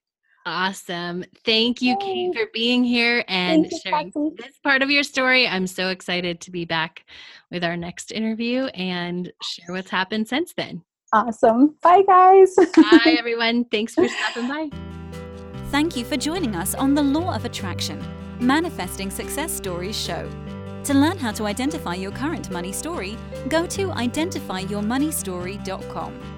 Awesome. 0.47 1.25
Thank 1.45 1.83
you, 1.83 1.97
Yay. 2.01 2.31
Kate, 2.31 2.35
for 2.35 2.47
being 2.55 2.85
here 2.85 3.25
and 3.27 3.69
sharing 3.83 4.13
this 4.37 4.57
part 4.63 4.81
of 4.81 4.91
your 4.91 5.03
story. 5.03 5.49
I'm 5.49 5.67
so 5.67 5.89
excited 5.89 6.41
to 6.43 6.53
be 6.53 6.65
back 6.65 7.05
with 7.51 7.65
our 7.65 7.77
next 7.77 8.13
interview 8.13 8.67
and 8.67 9.33
share 9.43 9.75
what's 9.75 9.91
happened 9.91 10.29
since 10.29 10.55
then. 10.57 10.83
Awesome. 11.13 11.75
Bye, 11.83 12.03
guys. 12.07 12.55
Bye, 12.55 13.17
everyone. 13.19 13.65
Thanks 13.65 13.95
for 13.95 14.07
stopping 14.07 14.49
by. 14.49 14.97
Thank 15.73 15.97
you 15.97 16.05
for 16.05 16.17
joining 16.17 16.55
us 16.55 16.77
on 16.77 16.95
the 16.95 17.03
Law 17.03 17.35
of 17.35 17.45
Attraction 17.45 18.01
Manifesting 18.39 19.11
Success 19.11 19.53
Stories 19.53 20.01
show. 20.01 20.31
To 20.85 20.95
learn 20.95 21.19
how 21.19 21.33
to 21.33 21.45
identify 21.45 21.97
your 21.97 22.13
current 22.13 22.51
money 22.51 22.73
story, 22.73 23.19
go 23.49 23.67
to 23.67 23.89
identifyyourmoneystory.com. 23.89 26.36